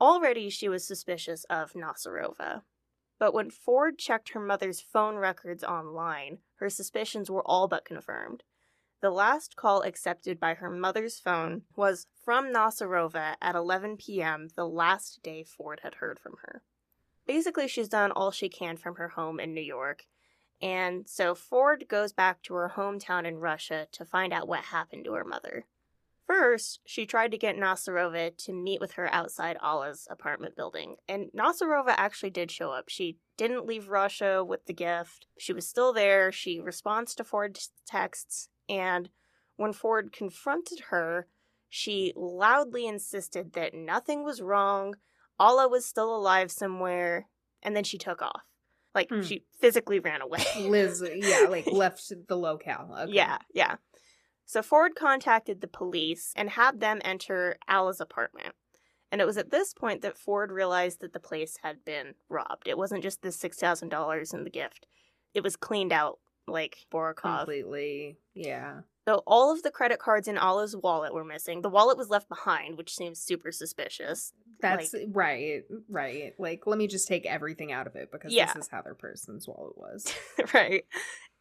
Already 0.00 0.50
she 0.50 0.68
was 0.68 0.86
suspicious 0.86 1.44
of 1.44 1.72
Nasarova. 1.72 2.62
But 3.18 3.32
when 3.32 3.50
Ford 3.50 3.98
checked 3.98 4.30
her 4.30 4.40
mother's 4.40 4.80
phone 4.80 5.16
records 5.16 5.64
online, 5.64 6.38
her 6.56 6.68
suspicions 6.68 7.30
were 7.30 7.46
all 7.46 7.68
but 7.68 7.84
confirmed. 7.84 8.42
The 9.00 9.10
last 9.10 9.56
call 9.56 9.82
accepted 9.82 10.40
by 10.40 10.54
her 10.54 10.70
mother's 10.70 11.18
phone 11.18 11.62
was 11.76 12.06
from 12.24 12.52
Nasarova 12.52 13.36
at 13.40 13.54
11 13.54 13.98
p.m., 13.98 14.48
the 14.56 14.66
last 14.66 15.22
day 15.22 15.44
Ford 15.44 15.80
had 15.82 15.96
heard 15.96 16.18
from 16.18 16.36
her. 16.42 16.62
Basically, 17.26 17.68
she's 17.68 17.88
done 17.88 18.12
all 18.12 18.30
she 18.30 18.48
can 18.48 18.76
from 18.76 18.96
her 18.96 19.08
home 19.08 19.40
in 19.40 19.52
New 19.52 19.60
York, 19.62 20.06
and 20.60 21.06
so 21.08 21.34
Ford 21.34 21.86
goes 21.88 22.12
back 22.12 22.42
to 22.42 22.54
her 22.54 22.72
hometown 22.76 23.26
in 23.26 23.36
Russia 23.36 23.86
to 23.92 24.04
find 24.04 24.32
out 24.32 24.48
what 24.48 24.64
happened 24.64 25.04
to 25.04 25.12
her 25.12 25.24
mother. 25.24 25.66
First, 26.26 26.80
she 26.84 27.06
tried 27.06 27.30
to 27.30 27.38
get 27.38 27.56
Nasarova 27.56 28.36
to 28.36 28.52
meet 28.52 28.80
with 28.80 28.92
her 28.92 29.12
outside 29.14 29.56
Alla's 29.62 30.08
apartment 30.10 30.56
building, 30.56 30.96
and 31.08 31.26
Nasarova 31.36 31.94
actually 31.96 32.30
did 32.30 32.50
show 32.50 32.72
up. 32.72 32.88
She 32.88 33.18
didn't 33.36 33.66
leave 33.66 33.88
Russia 33.88 34.42
with 34.44 34.66
the 34.66 34.72
gift. 34.72 35.26
She 35.38 35.52
was 35.52 35.68
still 35.68 35.92
there. 35.92 36.32
She 36.32 36.58
responds 36.60 37.14
to 37.14 37.24
Ford's 37.24 37.70
texts, 37.86 38.48
and 38.68 39.08
when 39.56 39.72
Ford 39.72 40.12
confronted 40.12 40.80
her, 40.90 41.28
she 41.68 42.12
loudly 42.16 42.86
insisted 42.86 43.52
that 43.52 43.74
nothing 43.74 44.24
was 44.24 44.42
wrong, 44.42 44.96
Alla 45.38 45.68
was 45.68 45.84
still 45.86 46.14
alive 46.14 46.50
somewhere, 46.50 47.28
and 47.62 47.76
then 47.76 47.84
she 47.84 47.98
took 47.98 48.20
off. 48.22 48.42
Like, 48.94 49.10
Hmm. 49.10 49.20
she 49.22 49.44
physically 49.60 50.00
ran 50.00 50.22
away. 50.22 50.42
Liz, 50.58 51.04
yeah, 51.14 51.46
like 51.50 51.66
left 51.70 52.10
the 52.28 52.36
locale. 52.36 52.88
Okay. 53.02 53.12
Yeah, 53.12 53.38
yeah. 53.52 53.76
So 54.46 54.62
Ford 54.62 54.94
contacted 54.94 55.60
the 55.60 55.66
police 55.68 56.32
and 56.36 56.50
had 56.50 56.80
them 56.80 57.00
enter 57.04 57.56
Alla's 57.68 58.00
apartment. 58.00 58.54
And 59.12 59.20
it 59.20 59.26
was 59.26 59.36
at 59.36 59.50
this 59.50 59.72
point 59.74 60.02
that 60.02 60.16
Ford 60.18 60.50
realized 60.50 61.00
that 61.00 61.12
the 61.12 61.20
place 61.20 61.58
had 61.62 61.84
been 61.84 62.14
robbed. 62.28 62.66
It 62.66 62.78
wasn't 62.78 63.02
just 63.02 63.22
the 63.22 63.28
$6,000 63.28 64.34
in 64.34 64.44
the 64.44 64.50
gift, 64.50 64.86
it 65.34 65.42
was 65.42 65.56
cleaned 65.56 65.92
out 65.92 66.18
like 66.48 66.86
Borokov. 66.92 67.38
Completely. 67.38 68.18
Yeah. 68.34 68.80
So 69.06 69.22
all 69.26 69.52
of 69.52 69.62
the 69.62 69.70
credit 69.70 69.98
cards 69.98 70.26
in 70.26 70.36
Alla's 70.38 70.74
wallet 70.76 71.12
were 71.14 71.24
missing. 71.24 71.62
The 71.62 71.68
wallet 71.68 71.96
was 71.98 72.08
left 72.08 72.28
behind, 72.28 72.76
which 72.76 72.94
seems 72.94 73.20
super 73.20 73.52
suspicious. 73.52 74.32
That's 74.60 74.94
right. 75.12 75.62
Right. 75.88 76.32
Like, 76.38 76.66
let 76.66 76.78
me 76.78 76.86
just 76.86 77.06
take 77.06 77.26
everything 77.26 77.72
out 77.72 77.86
of 77.86 77.94
it 77.94 78.10
because 78.10 78.32
Yeah. 78.32 78.46
this 78.52 78.64
is 78.64 78.68
how 78.70 78.82
their 78.82 78.94
person's 78.94 79.46
wallet 79.46 79.76
was. 79.76 80.12
right. 80.54 80.84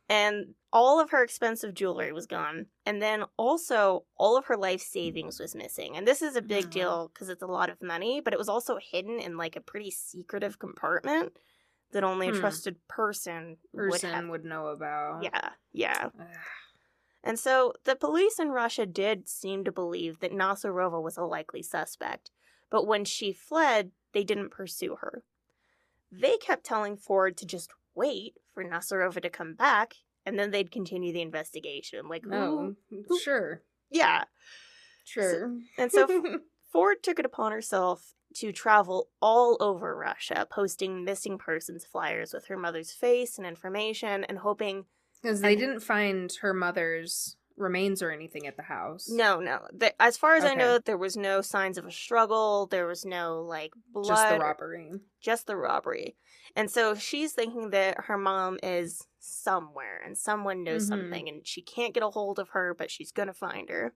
And 0.07 0.53
all 0.71 0.99
of 0.99 1.09
her 1.11 1.23
expensive 1.23 1.73
jewelry 1.73 2.11
was 2.11 2.27
gone. 2.27 2.67
And 2.85 3.01
then 3.01 3.23
also, 3.37 4.05
all 4.17 4.37
of 4.37 4.45
her 4.45 4.57
life 4.57 4.81
savings 4.81 5.39
was 5.39 5.55
missing. 5.55 5.97
And 5.97 6.07
this 6.07 6.21
is 6.21 6.35
a 6.35 6.41
big 6.41 6.65
Aw. 6.65 6.69
deal 6.69 7.11
because 7.13 7.29
it's 7.29 7.41
a 7.41 7.47
lot 7.47 7.69
of 7.71 7.81
money, 7.81 8.21
but 8.21 8.33
it 8.33 8.37
was 8.37 8.49
also 8.49 8.77
hidden 8.79 9.19
in 9.19 9.35
like 9.37 9.55
a 9.55 9.61
pretty 9.61 9.89
secretive 9.89 10.59
compartment 10.59 11.37
that 11.91 12.03
only 12.03 12.27
a 12.27 12.31
Hmm. 12.31 12.39
trusted 12.39 12.75
person, 12.87 13.57
would 13.73 14.01
have. 14.01 14.27
would 14.27 14.45
know 14.45 14.67
about. 14.67 15.23
Yeah, 15.23 15.49
yeah. 15.71 16.09
Ugh. 16.19 16.27
And 17.23 17.39
so 17.39 17.73
the 17.85 17.95
police 17.95 18.37
in 18.37 18.49
Russia 18.49 18.85
did 18.85 19.27
seem 19.27 19.63
to 19.63 19.71
believe 19.71 20.19
that 20.19 20.31
Nasarova 20.31 21.01
was 21.01 21.17
a 21.17 21.23
likely 21.23 21.63
suspect, 21.63 22.29
but 22.69 22.85
when 22.85 23.05
she 23.05 23.33
fled, 23.33 23.91
they 24.13 24.23
didn't 24.23 24.51
pursue 24.51 24.97
her. 24.97 25.23
They 26.11 26.37
kept 26.37 26.63
telling 26.63 26.95
Ford 26.97 27.35
to 27.37 27.45
just 27.47 27.71
wait 27.95 28.35
for 28.55 28.63
Nasarova 28.63 29.21
to 29.21 29.29
come 29.29 29.53
back, 29.53 29.93
and 30.25 30.39
then 30.39 30.49
they'd 30.49 30.71
continue 30.71 31.13
the 31.13 31.21
investigation. 31.21 32.07
Like, 32.07 32.25
No. 32.25 32.73
Ooh. 32.91 33.19
Sure. 33.21 33.61
yeah. 33.91 34.23
Sure. 35.03 35.53
And 35.77 35.91
so 35.91 36.07
Ford 36.71 37.03
took 37.03 37.19
it 37.19 37.25
upon 37.25 37.51
herself 37.51 38.15
to 38.37 38.51
travel 38.51 39.09
all 39.21 39.55
over 39.59 39.95
Russia, 39.95 40.47
posting 40.49 41.03
missing 41.03 41.37
persons 41.37 41.85
flyers 41.85 42.33
with 42.33 42.47
her 42.47 42.57
mother's 42.57 42.91
face 42.91 43.37
and 43.37 43.45
information, 43.45 44.23
and 44.23 44.39
hoping 44.39 44.85
Because 45.21 45.41
they 45.41 45.55
didn't 45.55 45.81
find 45.81 46.33
her 46.41 46.53
mother's 46.55 47.37
remains 47.57 48.01
or 48.01 48.11
anything 48.11 48.47
at 48.47 48.57
the 48.57 48.63
house. 48.63 49.07
No, 49.09 49.39
no. 49.39 49.59
The, 49.71 49.99
as 50.01 50.17
far 50.17 50.35
as 50.35 50.43
I 50.43 50.53
know, 50.55 50.79
there 50.79 50.97
was 50.97 51.15
no 51.15 51.41
signs 51.41 51.77
of 51.77 51.85
a 51.85 51.91
struggle. 51.91 52.67
There 52.67 52.85
was 52.87 53.05
no 53.05 53.41
like 53.41 53.71
blood. 53.91 54.07
just 54.07 54.29
the 54.29 54.39
robbery. 54.39 54.91
just 55.21 55.47
the 55.47 55.55
robbery. 55.55 56.15
And 56.55 56.69
so 56.69 56.95
she's 56.95 57.33
thinking 57.33 57.69
that 57.71 58.05
her 58.05 58.17
mom 58.17 58.59
is 58.61 59.07
somewhere 59.19 60.01
and 60.05 60.17
someone 60.17 60.63
knows 60.63 60.85
Mhm. 60.85 60.89
something 60.89 61.29
and 61.29 61.47
she 61.47 61.61
can't 61.61 61.93
get 61.93 62.03
a 62.03 62.09
hold 62.09 62.39
of 62.39 62.49
her, 62.49 62.73
but 62.73 62.91
she's 62.91 63.11
going 63.11 63.27
to 63.27 63.33
find 63.33 63.69
her. 63.69 63.93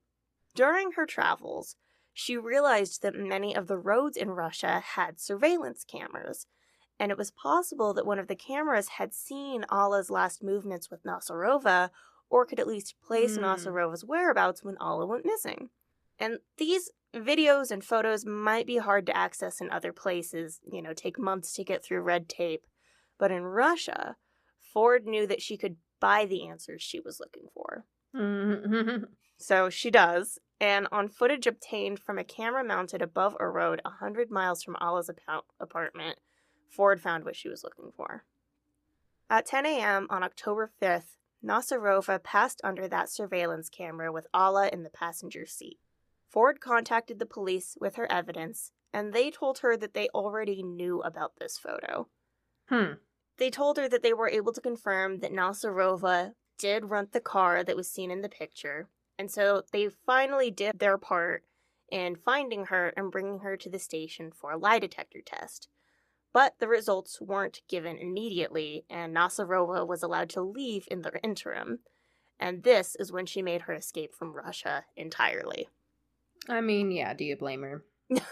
During 0.56 0.94
her 0.94 1.06
travels, 1.06 1.76
she 2.14 2.36
realized 2.38 3.02
that 3.02 3.16
many 3.16 3.56
of 3.56 3.68
the 3.68 3.78
roads 3.78 4.18
in 4.18 4.30
Russia 4.32 4.80
had 4.80 5.20
surveillance 5.20 5.84
cameras. 5.84 6.48
And 7.00 7.12
it 7.12 7.18
was 7.18 7.32
possible 7.32 7.94
that 7.94 8.06
one 8.06 8.20
of 8.20 8.28
the 8.28 8.36
cameras 8.36 8.90
had 8.98 9.14
seen 9.14 9.66
Alla's 9.72 10.10
last 10.10 10.44
movements 10.44 10.90
with 10.90 11.04
Nasarova 11.04 11.92
or 12.30 12.46
could 12.46 12.60
at 12.60 12.68
least 12.68 12.96
place 13.06 13.36
Hmm. 13.36 13.44
Nasarova's 13.44 14.06
whereabouts 14.06 14.64
when 14.64 14.78
Alla 14.80 15.06
went 15.06 15.26
missing. 15.26 15.70
And 16.20 16.40
these 16.58 16.92
videos 17.14 17.72
and 17.72 17.84
photos 17.84 18.26
might 18.26 18.68
be 18.68 18.78
hard 18.78 19.06
to 19.08 19.18
access 19.18 19.62
in 19.62 19.72
other 19.72 19.92
places, 19.94 20.60
you 20.70 20.82
know, 20.82 20.94
take 20.94 21.18
months 21.18 21.54
to 21.54 21.64
get 21.64 21.84
through 21.84 22.02
red 22.02 22.30
tape. 22.30 22.66
But 23.18 23.32
in 23.32 23.44
Russia, 23.44 24.18
Ford 24.60 25.06
knew 25.06 25.26
that 25.28 25.42
she 25.42 25.58
could 25.58 25.78
buy 26.00 26.26
the 26.26 26.48
answers 26.48 26.82
she 26.82 27.00
was 27.00 27.20
looking 27.20 27.48
for. 27.54 27.86
So 29.42 29.70
she 29.70 29.90
does, 29.90 30.38
and 30.60 30.86
on 30.92 31.08
footage 31.08 31.48
obtained 31.48 32.00
from 32.00 32.18
a 32.18 32.26
camera 32.26 32.62
mounted 32.64 33.02
above 33.02 33.38
a 33.40 33.48
road 33.48 33.80
a 33.86 33.90
100 33.92 34.30
miles 34.30 34.62
from 34.64 34.76
Alla's 34.82 35.10
apou- 35.10 35.44
apartment, 35.62 36.20
Ford 36.70 37.00
found 37.02 37.24
what 37.24 37.38
she 37.38 37.48
was 37.48 37.64
looking 37.64 37.92
for. 37.96 38.26
At 39.30 39.46
10 39.46 39.66
a.m. 39.66 40.08
on 40.10 40.24
October 40.24 40.72
5th, 40.82 41.16
Nasarova 41.44 42.22
passed 42.22 42.62
under 42.64 42.88
that 42.88 43.10
surveillance 43.10 43.70
camera 43.70 44.12
with 44.12 44.28
Alla 44.34 44.68
in 44.70 44.84
the 44.84 44.90
passenger 44.90 45.46
seat. 45.46 45.80
Ford 46.28 46.60
contacted 46.60 47.20
the 47.20 47.26
police 47.26 47.78
with 47.80 47.96
her 47.96 48.12
evidence, 48.12 48.72
and 48.94 49.14
they 49.14 49.32
told 49.32 49.60
her 49.60 49.78
that 49.78 49.94
they 49.94 50.10
already 50.10 50.62
knew 50.62 51.02
about 51.02 51.34
this 51.40 51.58
photo. 51.58 52.08
hmm. 52.68 52.94
They 53.38 53.50
told 53.50 53.78
her 53.78 53.88
that 53.88 54.04
they 54.04 54.14
were 54.14 54.30
able 54.30 54.52
to 54.52 54.62
confirm 54.62 55.20
that 55.20 55.32
Nasarova 55.32 56.34
did 56.58 56.90
rent 56.90 57.14
the 57.14 57.22
car 57.22 57.64
that 57.64 57.78
was 57.78 57.90
seen 57.90 58.12
in 58.12 58.22
the 58.22 58.30
picture, 58.30 58.90
and 59.18 59.32
so 59.32 59.64
they 59.72 59.88
finally 59.88 60.52
did 60.52 60.80
their 60.80 60.98
part 60.98 61.46
in 61.90 62.16
finding 62.16 62.66
her 62.66 62.90
and 62.96 63.12
bringing 63.12 63.40
her 63.40 63.56
to 63.58 63.70
the 63.70 63.80
station 63.80 64.32
for 64.32 64.52
a 64.52 64.58
lie 64.58 64.80
detector 64.80 65.22
test. 65.26 65.70
But 66.32 66.56
the 66.60 66.68
results 66.68 67.20
weren't 67.20 67.62
given 67.68 67.98
immediately, 67.98 68.86
and 68.90 69.16
Nasarova 69.16 69.88
was 69.88 70.04
allowed 70.04 70.30
to 70.32 70.42
leave 70.42 70.88
in 70.92 71.02
the 71.02 71.12
interim. 71.24 71.80
And 72.40 72.64
this 72.64 72.96
is 72.96 73.12
when 73.12 73.26
she 73.26 73.42
made 73.42 73.64
her 73.64 73.74
escape 73.74 74.14
from 74.14 74.34
Russia 74.34 74.86
entirely. 74.96 75.68
I 76.48 76.62
mean, 76.62 76.92
yeah, 76.92 77.14
do 77.14 77.26
you 77.26 77.36
blame 77.36 77.64
her? 77.64 77.84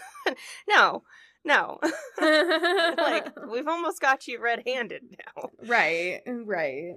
No, 0.68 1.04
no. 1.44 1.78
like, 2.20 3.28
we've 3.50 3.68
almost 3.68 4.00
got 4.00 4.26
you 4.28 4.40
red 4.40 4.62
handed 4.66 5.02
now. 5.10 5.50
right, 5.66 6.20
right. 6.26 6.94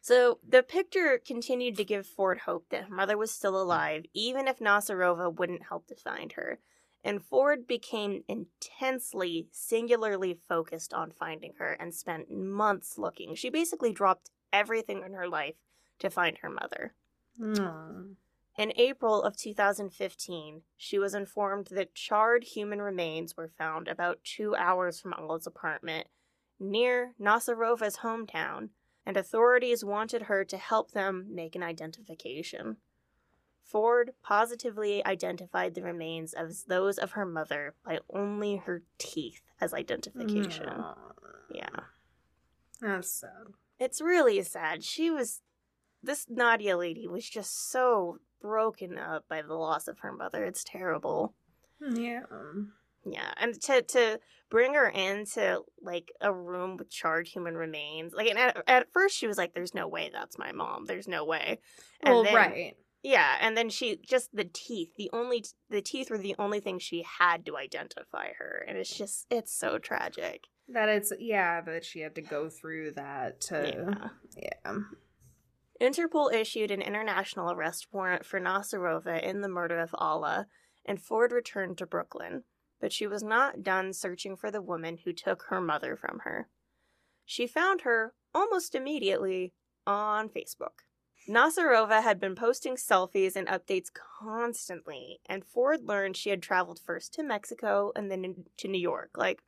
So 0.00 0.38
the 0.46 0.62
picture 0.62 1.20
continued 1.24 1.76
to 1.76 1.84
give 1.84 2.06
Ford 2.06 2.40
hope 2.40 2.66
that 2.70 2.84
her 2.84 2.94
mother 2.94 3.16
was 3.16 3.30
still 3.30 3.60
alive, 3.60 4.04
even 4.12 4.48
if 4.48 4.58
Nasarova 4.58 5.34
wouldn't 5.34 5.68
help 5.68 5.86
to 5.88 5.96
find 5.96 6.32
her. 6.32 6.58
And 7.04 7.22
Ford 7.22 7.66
became 7.66 8.24
intensely, 8.28 9.48
singularly 9.52 10.38
focused 10.48 10.94
on 10.94 11.10
finding 11.10 11.52
her 11.58 11.72
and 11.72 11.94
spent 11.94 12.30
months 12.30 12.96
looking. 12.96 13.34
She 13.34 13.50
basically 13.50 13.92
dropped 13.92 14.30
everything 14.52 15.02
in 15.04 15.12
her 15.12 15.28
life 15.28 15.56
to 15.98 16.08
find 16.08 16.38
her 16.38 16.48
mother. 16.48 16.94
Aw. 17.42 18.04
In 18.56 18.72
April 18.76 19.22
of 19.22 19.36
2015, 19.36 20.62
she 20.76 20.98
was 20.98 21.14
informed 21.14 21.68
that 21.72 21.94
charred 21.94 22.44
human 22.44 22.80
remains 22.80 23.36
were 23.36 23.50
found 23.58 23.88
about 23.88 24.22
two 24.22 24.54
hours 24.54 25.00
from 25.00 25.12
Alla's 25.12 25.46
apartment 25.46 26.06
near 26.60 27.14
Nasarova's 27.20 27.98
hometown, 27.98 28.68
and 29.04 29.16
authorities 29.16 29.84
wanted 29.84 30.22
her 30.22 30.44
to 30.44 30.56
help 30.56 30.92
them 30.92 31.26
make 31.30 31.54
an 31.56 31.62
identification. 31.62 32.76
Ford 33.64 34.12
positively 34.22 35.04
identified 35.06 35.74
the 35.74 35.82
remains 35.82 36.34
as 36.34 36.64
those 36.64 36.98
of 36.98 37.12
her 37.12 37.24
mother 37.26 37.74
by 37.84 37.98
only 38.10 38.56
her 38.56 38.82
teeth 38.98 39.40
as 39.60 39.72
identification. 39.74 40.68
Aw. 40.68 40.94
Yeah. 41.52 41.80
That's 42.80 43.10
sad. 43.10 43.54
It's 43.78 44.00
really 44.00 44.40
sad. 44.42 44.84
She 44.84 45.10
was. 45.10 45.40
This 46.02 46.26
Nadia 46.28 46.76
lady 46.76 47.08
was 47.08 47.26
just 47.28 47.70
so 47.70 48.18
broken 48.42 48.98
up 48.98 49.24
by 49.26 49.40
the 49.40 49.54
loss 49.54 49.88
of 49.88 50.00
her 50.00 50.12
mother. 50.12 50.44
It's 50.44 50.62
terrible. 50.62 51.34
Yeah. 51.80 52.20
Yeah, 53.06 53.32
and 53.38 53.60
to 53.62 53.82
to 53.82 54.20
bring 54.50 54.74
her 54.74 54.88
into 54.88 55.62
like 55.82 56.10
a 56.20 56.32
room 56.32 56.76
with 56.78 56.90
charred 56.90 57.26
human 57.28 57.54
remains, 57.54 58.14
like 58.14 58.28
and 58.28 58.38
at, 58.38 58.62
at 58.66 58.92
first 58.92 59.16
she 59.16 59.26
was 59.26 59.36
like, 59.36 59.52
"There's 59.54 59.74
no 59.74 59.88
way 59.88 60.10
that's 60.12 60.38
my 60.38 60.52
mom. 60.52 60.86
There's 60.86 61.08
no 61.08 61.24
way." 61.24 61.58
And 62.00 62.14
Well, 62.14 62.24
then- 62.24 62.34
right. 62.34 62.76
Yeah, 63.04 63.36
and 63.38 63.54
then 63.54 63.68
she 63.68 64.00
just 64.02 64.34
the 64.34 64.48
teeth. 64.50 64.94
The 64.96 65.10
only 65.12 65.44
the 65.68 65.82
teeth 65.82 66.08
were 66.10 66.16
the 66.16 66.34
only 66.38 66.58
thing 66.58 66.78
she 66.78 67.04
had 67.18 67.44
to 67.44 67.58
identify 67.58 68.28
her, 68.38 68.64
and 68.66 68.78
it's 68.78 68.96
just 68.96 69.26
it's 69.30 69.52
so 69.52 69.76
tragic. 69.76 70.44
That 70.68 70.88
it's 70.88 71.12
yeah 71.20 71.60
that 71.60 71.84
she 71.84 72.00
had 72.00 72.14
to 72.14 72.22
go 72.22 72.48
through 72.48 72.92
that 72.92 73.42
to 73.42 74.10
Yeah. 74.34 74.42
yeah. 74.64 74.78
Interpol 75.82 76.32
issued 76.32 76.70
an 76.70 76.80
international 76.80 77.52
arrest 77.52 77.88
warrant 77.92 78.24
for 78.24 78.40
Nasarova 78.40 79.22
in 79.22 79.42
the 79.42 79.48
murder 79.48 79.80
of 79.80 79.94
Alla, 79.98 80.46
and 80.86 80.98
Ford 80.98 81.30
returned 81.30 81.76
to 81.78 81.86
Brooklyn. 81.86 82.44
But 82.80 82.90
she 82.90 83.06
was 83.06 83.22
not 83.22 83.62
done 83.62 83.92
searching 83.92 84.34
for 84.34 84.50
the 84.50 84.62
woman 84.62 84.98
who 85.04 85.12
took 85.12 85.44
her 85.50 85.60
mother 85.60 85.94
from 85.94 86.20
her. 86.24 86.48
She 87.26 87.46
found 87.46 87.82
her 87.82 88.14
almost 88.34 88.74
immediately 88.74 89.52
on 89.86 90.30
Facebook. 90.30 90.84
Nasarova 91.28 92.02
had 92.02 92.20
been 92.20 92.34
posting 92.34 92.76
selfies 92.76 93.36
and 93.36 93.48
updates 93.48 93.88
constantly, 93.92 95.20
and 95.26 95.44
Ford 95.44 95.80
learned 95.84 96.16
she 96.16 96.30
had 96.30 96.42
traveled 96.42 96.80
first 96.84 97.14
to 97.14 97.22
Mexico 97.22 97.92
and 97.96 98.10
then 98.10 98.44
to 98.58 98.68
New 98.68 98.80
York. 98.80 99.10
Like, 99.16 99.42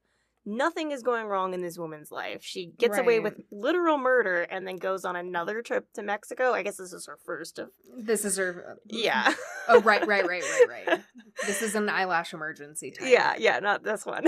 nothing 0.47 0.93
is 0.93 1.03
going 1.03 1.27
wrong 1.27 1.53
in 1.53 1.61
this 1.61 1.77
woman's 1.77 2.13
life. 2.13 2.43
She 2.43 2.73
gets 2.79 2.97
away 2.97 3.19
with 3.19 3.35
literal 3.51 3.99
murder 3.99 4.43
and 4.43 4.67
then 4.67 4.77
goes 4.77 5.05
on 5.05 5.17
another 5.17 5.61
trip 5.61 5.93
to 5.95 6.03
Mexico. 6.03 6.53
I 6.53 6.63
guess 6.63 6.77
this 6.77 6.93
is 6.93 7.07
her 7.07 7.19
first 7.25 7.59
of. 7.59 7.71
This 7.99 8.25
is 8.25 8.37
her. 8.37 8.65
Uh, 8.71 8.75
yeah. 8.87 9.35
Oh 9.69 9.81
right, 9.81 10.07
right, 10.07 10.25
right, 10.25 10.45
right, 10.69 10.87
right. 10.87 11.01
This 11.45 11.61
is 11.61 11.75
an 11.75 11.89
eyelash 11.89 12.33
emergency 12.33 12.93
time. 12.93 13.09
Yeah, 13.09 13.35
yeah, 13.37 13.59
not 13.59 13.83
this 13.83 14.07
one. 14.07 14.25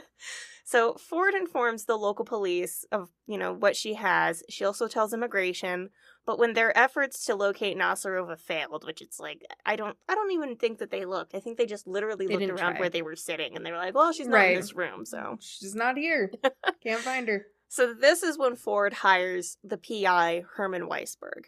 so 0.64 0.94
Ford 0.94 1.34
informs 1.34 1.84
the 1.84 1.94
local 1.94 2.24
police 2.24 2.84
of, 2.90 3.08
you 3.28 3.38
know, 3.38 3.52
what 3.52 3.76
she 3.76 3.94
has. 3.94 4.42
She 4.48 4.64
also 4.64 4.88
tells 4.88 5.14
immigration, 5.14 5.90
but 6.24 6.38
when 6.38 6.52
their 6.54 6.76
efforts 6.78 7.24
to 7.26 7.34
locate 7.34 7.76
Nasarova 7.76 8.38
failed, 8.38 8.84
which 8.86 9.02
it's 9.02 9.18
like 9.18 9.42
I 9.66 9.76
don't 9.76 9.96
I 10.08 10.14
don't 10.14 10.30
even 10.32 10.56
think 10.56 10.78
that 10.78 10.90
they 10.90 11.04
looked. 11.04 11.34
I 11.34 11.40
think 11.40 11.58
they 11.58 11.66
just 11.66 11.86
literally 11.86 12.26
They 12.26 12.36
looked 12.36 12.50
around 12.60 12.72
try. 12.72 12.80
where 12.80 12.90
they 12.90 13.02
were 13.02 13.16
sitting 13.16 13.56
and 13.56 13.64
they 13.66 13.72
were 13.72 13.78
like, 13.78 13.94
"Well, 13.94 14.12
she's 14.12 14.28
not 14.28 14.36
Right. 14.36 14.50
in 14.54 14.60
this 14.60 14.74
room." 14.74 15.04
So 15.04 15.38
She's 15.40 15.74
not 15.74 15.96
here. 15.96 16.30
Can't 16.82 17.00
find 17.00 17.28
her. 17.28 17.46
So 17.68 17.92
this 17.94 18.22
is 18.22 18.38
when 18.38 18.54
Ford 18.56 18.92
hires 18.92 19.56
the 19.64 19.78
PI 19.78 20.44
Herman 20.56 20.88
Weisberg. 20.88 21.46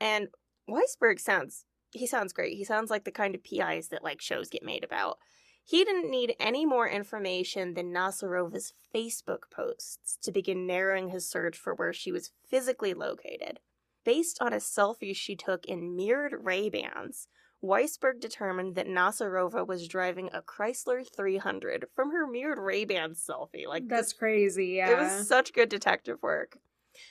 And 0.00 0.28
Weisberg 0.68 1.18
sounds 1.20 1.64
he 1.92 2.06
sounds 2.06 2.32
great. 2.32 2.56
He 2.56 2.64
sounds 2.64 2.90
like 2.90 3.04
the 3.04 3.10
kind 3.10 3.34
of 3.34 3.44
PIs 3.44 3.88
that 3.88 4.02
like 4.04 4.20
shows 4.20 4.48
get 4.48 4.62
made 4.62 4.84
about. 4.84 5.18
He 5.64 5.84
didn't 5.84 6.10
need 6.10 6.34
any 6.40 6.66
more 6.66 6.88
information 6.88 7.74
than 7.74 7.92
Nasarova's 7.92 8.72
Facebook 8.92 9.42
posts 9.50 10.18
to 10.22 10.32
begin 10.32 10.66
narrowing 10.66 11.10
his 11.10 11.28
search 11.28 11.56
for 11.56 11.72
where 11.74 11.92
she 11.92 12.10
was 12.10 12.32
physically 12.48 12.94
located. 12.94 13.60
Based 14.04 14.38
on 14.40 14.52
a 14.52 14.56
selfie 14.56 15.14
she 15.14 15.36
took 15.36 15.64
in 15.66 15.96
mirrored 15.96 16.34
Ray-Bans, 16.42 17.28
Weisberg 17.62 18.20
determined 18.20 18.74
that 18.74 18.88
Nasarova 18.88 19.66
was 19.66 19.86
driving 19.86 20.28
a 20.32 20.42
Chrysler 20.42 21.04
300 21.14 21.86
from 21.94 22.10
her 22.10 22.26
mirrored 22.26 22.58
Ray-Bans 22.58 23.24
selfie. 23.24 23.68
Like 23.68 23.88
this 23.88 23.98
That's 23.98 24.12
crazy. 24.12 24.66
Yeah, 24.78 24.90
it 24.90 24.98
was 24.98 25.28
such 25.28 25.52
good 25.52 25.68
detective 25.68 26.18
work. 26.22 26.58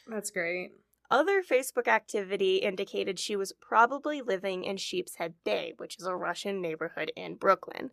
that's 0.08 0.30
great. 0.30 0.72
Other 1.10 1.42
Facebook 1.42 1.88
activity 1.88 2.58
indicated 2.58 3.20
she 3.20 3.36
was 3.36 3.54
probably 3.62 4.22
living 4.22 4.64
in 4.64 4.78
Sheepshead 4.78 5.34
Bay, 5.44 5.74
which 5.78 5.98
is 6.00 6.06
a 6.06 6.16
Russian 6.16 6.62
neighborhood 6.62 7.12
in 7.18 7.36
Brooklyn. 7.36 7.92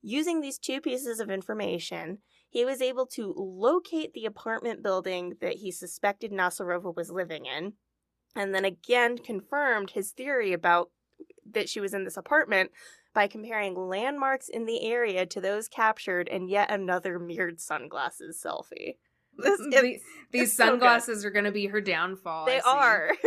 Using 0.00 0.40
these 0.40 0.58
two 0.58 0.80
pieces 0.80 1.18
of 1.18 1.28
information, 1.28 2.18
he 2.48 2.64
was 2.64 2.80
able 2.80 3.06
to 3.06 3.34
locate 3.36 4.12
the 4.12 4.26
apartment 4.26 4.82
building 4.82 5.34
that 5.40 5.54
he 5.54 5.72
suspected 5.72 6.30
Nasarova 6.30 6.94
was 6.94 7.10
living 7.10 7.46
in, 7.46 7.72
and 8.36 8.54
then 8.54 8.64
again 8.64 9.18
confirmed 9.18 9.90
his 9.90 10.12
theory 10.12 10.52
about 10.52 10.90
that 11.50 11.68
she 11.68 11.80
was 11.80 11.94
in 11.94 12.04
this 12.04 12.16
apartment 12.16 12.70
by 13.14 13.26
comparing 13.26 13.74
landmarks 13.74 14.48
in 14.48 14.66
the 14.66 14.82
area 14.84 15.24
to 15.26 15.40
those 15.40 15.68
captured 15.68 16.28
in 16.28 16.48
yet 16.48 16.70
another 16.70 17.18
mirrored 17.18 17.60
sunglasses 17.60 18.40
selfie. 18.44 18.96
This- 19.38 19.60
mm, 19.60 19.72
it's- 19.72 20.00
these 20.32 20.42
it's 20.42 20.52
so 20.56 20.66
sunglasses 20.66 21.24
are 21.24 21.30
going 21.30 21.44
to 21.46 21.52
be 21.52 21.66
her 21.66 21.80
downfall. 21.80 22.46
they 22.46 22.60
are. 22.60 23.10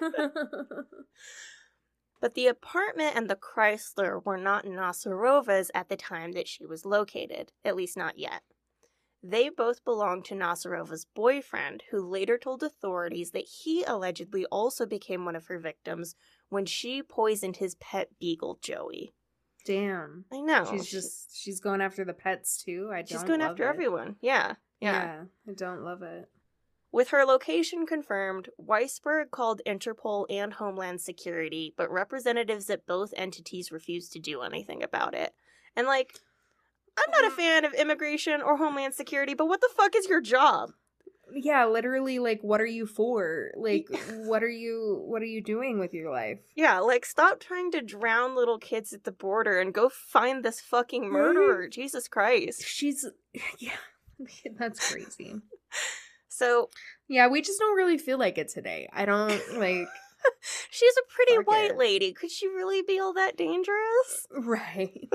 But 2.20 2.34
the 2.34 2.48
apartment 2.48 3.16
and 3.16 3.30
the 3.30 3.36
Chrysler 3.36 4.22
were 4.24 4.36
not 4.36 4.66
Nasarova's 4.66 5.70
at 5.74 5.88
the 5.88 5.96
time 5.96 6.32
that 6.32 6.46
she 6.48 6.66
was 6.66 6.84
located, 6.84 7.52
at 7.64 7.76
least 7.76 7.96
not 7.96 8.18
yet. 8.18 8.42
They 9.22 9.50
both 9.50 9.84
belonged 9.84 10.24
to 10.26 10.34
Nasarova's 10.34 11.04
boyfriend, 11.14 11.84
who 11.90 12.08
later 12.08 12.38
told 12.38 12.62
authorities 12.62 13.32
that 13.32 13.44
he 13.44 13.84
allegedly 13.84 14.46
also 14.46 14.86
became 14.86 15.24
one 15.24 15.36
of 15.36 15.46
her 15.46 15.58
victims 15.58 16.14
when 16.48 16.64
she 16.64 17.02
poisoned 17.02 17.58
his 17.58 17.74
pet 17.76 18.08
beagle, 18.18 18.58
Joey. 18.62 19.12
Damn. 19.66 20.24
I 20.32 20.40
know. 20.40 20.66
she's 20.70 20.90
just 20.90 21.36
she's 21.38 21.60
going 21.60 21.82
after 21.82 22.04
the 22.04 22.14
pets 22.14 22.62
too. 22.62 22.90
I 22.92 23.00
she's 23.02 23.10
don't. 23.10 23.20
She's 23.20 23.28
going 23.28 23.42
after 23.42 23.66
it. 23.66 23.68
everyone. 23.68 24.16
Yeah. 24.22 24.54
Yeah. 24.80 24.92
Yeah, 24.92 25.22
I 25.48 25.52
don't 25.54 25.82
love 25.82 26.02
it. 26.02 26.30
With 26.92 27.10
her 27.10 27.24
location 27.24 27.86
confirmed, 27.86 28.48
Weisberg 28.60 29.30
called 29.30 29.60
Interpol 29.64 30.26
and 30.28 30.54
Homeland 30.54 31.00
Security, 31.00 31.72
but 31.76 31.90
representatives 31.90 32.68
at 32.68 32.86
both 32.86 33.14
entities 33.16 33.70
refused 33.70 34.12
to 34.14 34.18
do 34.18 34.40
anything 34.40 34.82
about 34.82 35.14
it. 35.14 35.32
And, 35.76 35.86
like, 35.86 36.18
I'm 37.00 37.22
not 37.22 37.32
a 37.32 37.34
fan 37.34 37.64
of 37.64 37.74
immigration 37.74 38.42
or 38.42 38.56
Homeland 38.56 38.94
Security, 38.94 39.34
but 39.34 39.46
what 39.46 39.60
the 39.60 39.70
fuck 39.76 39.94
is 39.96 40.08
your 40.08 40.20
job? 40.20 40.70
Yeah, 41.32 41.66
literally 41.66 42.18
like 42.18 42.40
what 42.42 42.60
are 42.60 42.66
you 42.66 42.86
for? 42.86 43.52
Like 43.56 43.86
what 44.24 44.42
are 44.42 44.48
you 44.48 45.02
what 45.06 45.22
are 45.22 45.26
you 45.26 45.42
doing 45.42 45.78
with 45.78 45.94
your 45.94 46.10
life? 46.10 46.38
Yeah, 46.56 46.80
like, 46.80 47.06
stop 47.06 47.40
trying 47.40 47.70
to 47.72 47.82
drown 47.82 48.34
little 48.34 48.58
kids 48.58 48.92
at 48.92 49.04
the 49.04 49.12
border 49.12 49.60
and 49.60 49.72
go 49.72 49.88
find 49.88 50.44
this 50.44 50.60
fucking 50.60 51.04
mm-hmm. 51.04 51.12
murderer. 51.12 51.68
Jesus 51.68 52.08
Christ. 52.08 52.64
She's 52.66 53.06
yeah. 53.58 53.76
That's 54.58 54.92
crazy. 54.92 55.36
So, 56.28 56.70
Yeah, 57.08 57.28
we 57.28 57.42
just 57.42 57.58
don't 57.58 57.76
really 57.76 57.98
feel 57.98 58.18
like 58.18 58.38
it 58.38 58.48
today. 58.48 58.88
I 58.92 59.04
don't 59.04 59.58
like 59.58 59.88
she's 60.70 60.94
a 60.96 61.14
pretty 61.14 61.44
white 61.44 61.72
it. 61.72 61.78
lady. 61.78 62.12
Could 62.12 62.30
she 62.30 62.48
really 62.48 62.82
be 62.82 62.98
all 62.98 63.12
that 63.14 63.36
dangerous? 63.36 64.26
right. 64.30 65.08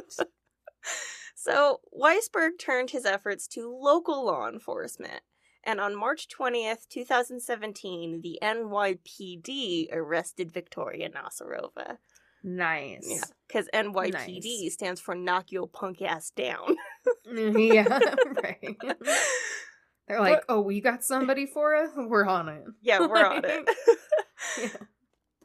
So, 1.45 1.81
Weisberg 1.95 2.57
turned 2.59 2.89
his 2.89 3.05
efforts 3.05 3.47
to 3.49 3.71
local 3.71 4.25
law 4.25 4.49
enforcement. 4.49 5.21
And 5.63 5.79
on 5.79 5.95
March 5.95 6.27
20th, 6.27 6.89
2017, 6.89 8.21
the 8.21 8.39
NYPD 8.41 9.93
arrested 9.93 10.51
Victoria 10.51 11.07
Nasarova. 11.07 11.97
Nice. 12.43 13.05
Yeah, 13.07 13.23
because 13.47 13.69
NYPD 13.75 14.11
Nice. 14.63 14.73
stands 14.73 14.99
for 14.99 15.13
knock 15.13 15.51
your 15.51 15.67
punk 15.67 16.01
ass 16.01 16.31
down. 16.31 16.77
Mm-hmm, 17.27 17.59
yeah, 17.59 17.99
right. 18.43 18.77
They're 20.07 20.19
like, 20.19 20.43
"Oh, 20.49 20.61
we 20.61 20.81
got 20.81 21.03
somebody 21.03 21.45
for 21.45 21.75
us. 21.75 21.89
We're 21.95 22.25
on 22.25 22.49
it." 22.49 22.63
yeah, 22.81 22.99
we're 22.99 23.23
on 23.23 23.45
it. 23.45 23.69
Yeah. 24.61 24.67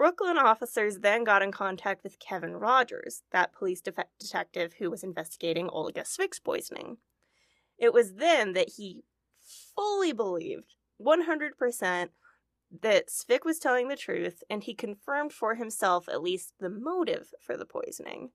Brooklyn 0.01 0.39
officers 0.39 1.01
then 1.01 1.25
got 1.25 1.43
in 1.43 1.53
contact 1.53 2.03
with 2.03 2.19
Kevin 2.19 2.57
Rogers, 2.57 3.23
that 3.33 3.53
police 3.53 3.83
def- 3.83 3.97
detective 4.19 4.73
who 4.79 4.91
was 4.91 5.05
investigating 5.05 5.69
Olga 5.69 6.05
Svik's 6.05 6.39
poisoning. 6.39 6.97
It 7.77 7.93
was 7.93 8.15
then 8.15 8.55
that 8.55 8.71
he 8.79 9.05
fully 9.77 10.15
believed, 10.15 10.77
100%, 10.99 12.09
that 12.81 13.09
Svik 13.09 13.45
was 13.45 13.59
telling 13.59 13.89
the 13.89 13.95
truth, 13.95 14.43
and 14.49 14.65
he 14.65 14.73
confirmed 14.73 15.35
for 15.35 15.57
himself 15.57 16.09
at 16.09 16.23
least 16.23 16.55
the 16.59 16.71
motive 16.71 17.35
for 17.39 17.59
the 17.59 17.67
poisoning. 17.67 18.31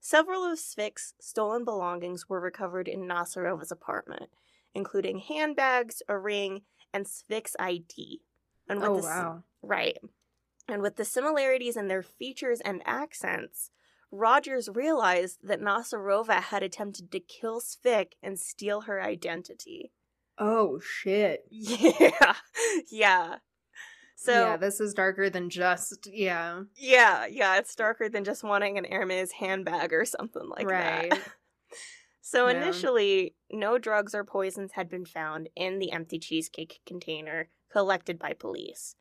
Several 0.00 0.44
of 0.44 0.58
Svik's 0.58 1.14
stolen 1.18 1.64
belongings 1.64 2.28
were 2.28 2.42
recovered 2.42 2.88
in 2.88 3.08
Nasarova's 3.08 3.72
apartment, 3.72 4.28
including 4.74 5.20
handbags, 5.20 6.02
a 6.10 6.18
ring, 6.18 6.60
and 6.92 7.06
Svik's 7.06 7.56
ID. 7.58 8.20
And 8.68 8.82
with 8.82 8.90
Oh 8.90 8.96
the 8.96 9.02
wow. 9.06 9.44
Right. 9.62 9.96
And 10.70 10.82
with 10.82 10.96
the 10.96 11.04
similarities 11.04 11.76
in 11.76 11.88
their 11.88 12.02
features 12.02 12.60
and 12.60 12.82
accents, 12.84 13.70
Rogers 14.12 14.68
realized 14.72 15.38
that 15.42 15.60
Nasarova 15.60 16.40
had 16.42 16.62
attempted 16.62 17.12
to 17.12 17.20
kill 17.20 17.60
Svik 17.60 18.12
and 18.22 18.38
steal 18.38 18.82
her 18.82 19.00
identity. 19.02 19.92
Oh 20.38 20.80
shit. 20.80 21.44
Yeah. 21.50 22.34
yeah. 22.90 23.34
So, 24.16 24.32
yeah, 24.32 24.56
this 24.58 24.80
is 24.80 24.92
darker 24.92 25.30
than 25.30 25.48
just 25.48 26.06
yeah. 26.12 26.62
yeah. 26.76 27.24
yeah, 27.26 27.56
it's 27.56 27.74
darker 27.74 28.08
than 28.08 28.22
just 28.24 28.44
wanting 28.44 28.76
an 28.76 28.84
Hermes 28.84 29.32
handbag 29.32 29.94
or 29.94 30.04
something 30.04 30.46
like 30.48 30.68
that. 30.68 31.00
right. 31.02 31.10
that. 31.10 31.20
So 32.22 32.46
Yeah. 32.46 32.62
initially, 32.62 33.34
no 33.50 33.76
drugs 33.78 34.14
or 34.14 34.22
poisons 34.24 34.72
had 34.72 34.88
been 34.88 35.04
found 35.04 35.48
in 35.56 35.78
the 35.80 35.90
empty 35.90 36.18
cheesecake 36.20 36.78
container 36.86 37.48
collected 37.72 38.20
by 38.20 38.34
police. 38.34 38.94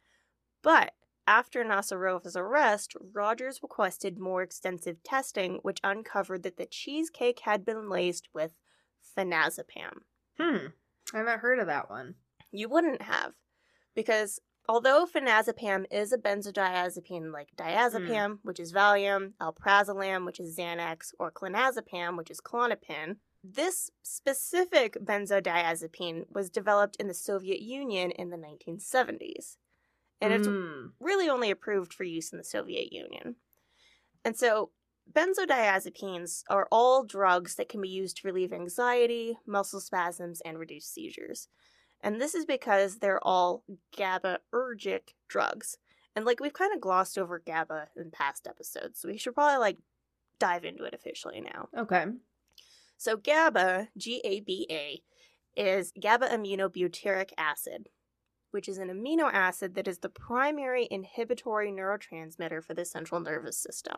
But 0.63 0.93
after 1.29 1.63
Nasarova's 1.63 2.35
arrest, 2.35 2.95
Rogers 3.13 3.59
requested 3.61 4.17
more 4.17 4.41
extensive 4.41 5.03
testing, 5.03 5.59
which 5.61 5.79
uncovered 5.83 6.41
that 6.41 6.57
the 6.57 6.65
cheesecake 6.65 7.41
had 7.41 7.63
been 7.63 7.87
laced 7.87 8.27
with 8.33 8.53
phenazepam. 9.15 10.01
Hmm. 10.39 10.67
I 11.13 11.19
haven't 11.19 11.41
heard 11.41 11.59
of 11.59 11.67
that 11.67 11.87
one. 11.87 12.15
You 12.51 12.67
wouldn't 12.67 13.03
have, 13.03 13.33
because 13.93 14.39
although 14.67 15.05
phenazepam 15.05 15.85
is 15.91 16.11
a 16.11 16.17
benzodiazepine 16.17 17.31
like 17.31 17.49
diazepam, 17.55 18.39
which 18.41 18.59
is 18.59 18.73
Valium, 18.73 19.33
alprazolam, 19.39 20.25
which 20.25 20.39
is 20.39 20.57
Xanax, 20.57 21.13
or 21.19 21.31
clonazepam, 21.31 22.17
which 22.17 22.31
is 22.31 22.41
Klonopin, 22.41 23.17
this 23.43 23.91
specific 24.01 24.97
benzodiazepine 24.99 26.23
was 26.31 26.49
developed 26.49 26.95
in 26.95 27.07
the 27.07 27.13
Soviet 27.13 27.61
Union 27.61 28.09
in 28.09 28.31
the 28.31 28.37
1970s. 28.37 29.57
And 30.21 30.33
it's 30.33 30.47
Mm. 30.47 30.93
really 30.99 31.29
only 31.29 31.49
approved 31.49 31.93
for 31.93 32.03
use 32.03 32.31
in 32.31 32.37
the 32.37 32.43
Soviet 32.43 32.91
Union. 32.91 33.37
And 34.25 34.35
so, 34.37 34.71
benzodiazepines 35.11 36.43
are 36.49 36.67
all 36.71 37.03
drugs 37.03 37.55
that 37.55 37.69
can 37.69 37.81
be 37.81 37.89
used 37.89 38.17
to 38.17 38.27
relieve 38.27 38.53
anxiety, 38.53 39.39
muscle 39.45 39.79
spasms, 39.79 40.41
and 40.41 40.59
reduce 40.59 40.85
seizures. 40.87 41.47
And 42.01 42.19
this 42.21 42.35
is 42.35 42.45
because 42.45 42.99
they're 42.99 43.23
all 43.25 43.63
GABAergic 43.95 45.13
drugs. 45.27 45.77
And 46.15 46.25
like 46.25 46.39
we've 46.39 46.53
kind 46.53 46.73
of 46.73 46.81
glossed 46.81 47.17
over 47.17 47.39
GABA 47.39 47.89
in 47.95 48.11
past 48.11 48.45
episodes, 48.47 48.99
so 48.99 49.07
we 49.07 49.17
should 49.17 49.33
probably 49.35 49.59
like 49.59 49.77
dive 50.39 50.65
into 50.65 50.83
it 50.83 50.93
officially 50.93 51.41
now. 51.41 51.69
Okay. 51.77 52.05
So 52.97 53.15
GABA, 53.17 53.89
G 53.97 54.21
A 54.23 54.41
B 54.41 54.67
A, 54.69 55.01
is 55.55 55.91
gamma 55.99 56.27
aminobutyric 56.27 57.31
acid, 57.37 57.89
which 58.51 58.67
is 58.67 58.77
an 58.77 58.89
amino 58.89 59.31
acid 59.31 59.75
that 59.75 59.87
is 59.87 59.99
the 59.99 60.09
primary 60.09 60.87
inhibitory 60.89 61.71
neurotransmitter 61.71 62.63
for 62.63 62.73
the 62.73 62.85
central 62.85 63.21
nervous 63.21 63.57
system. 63.57 63.97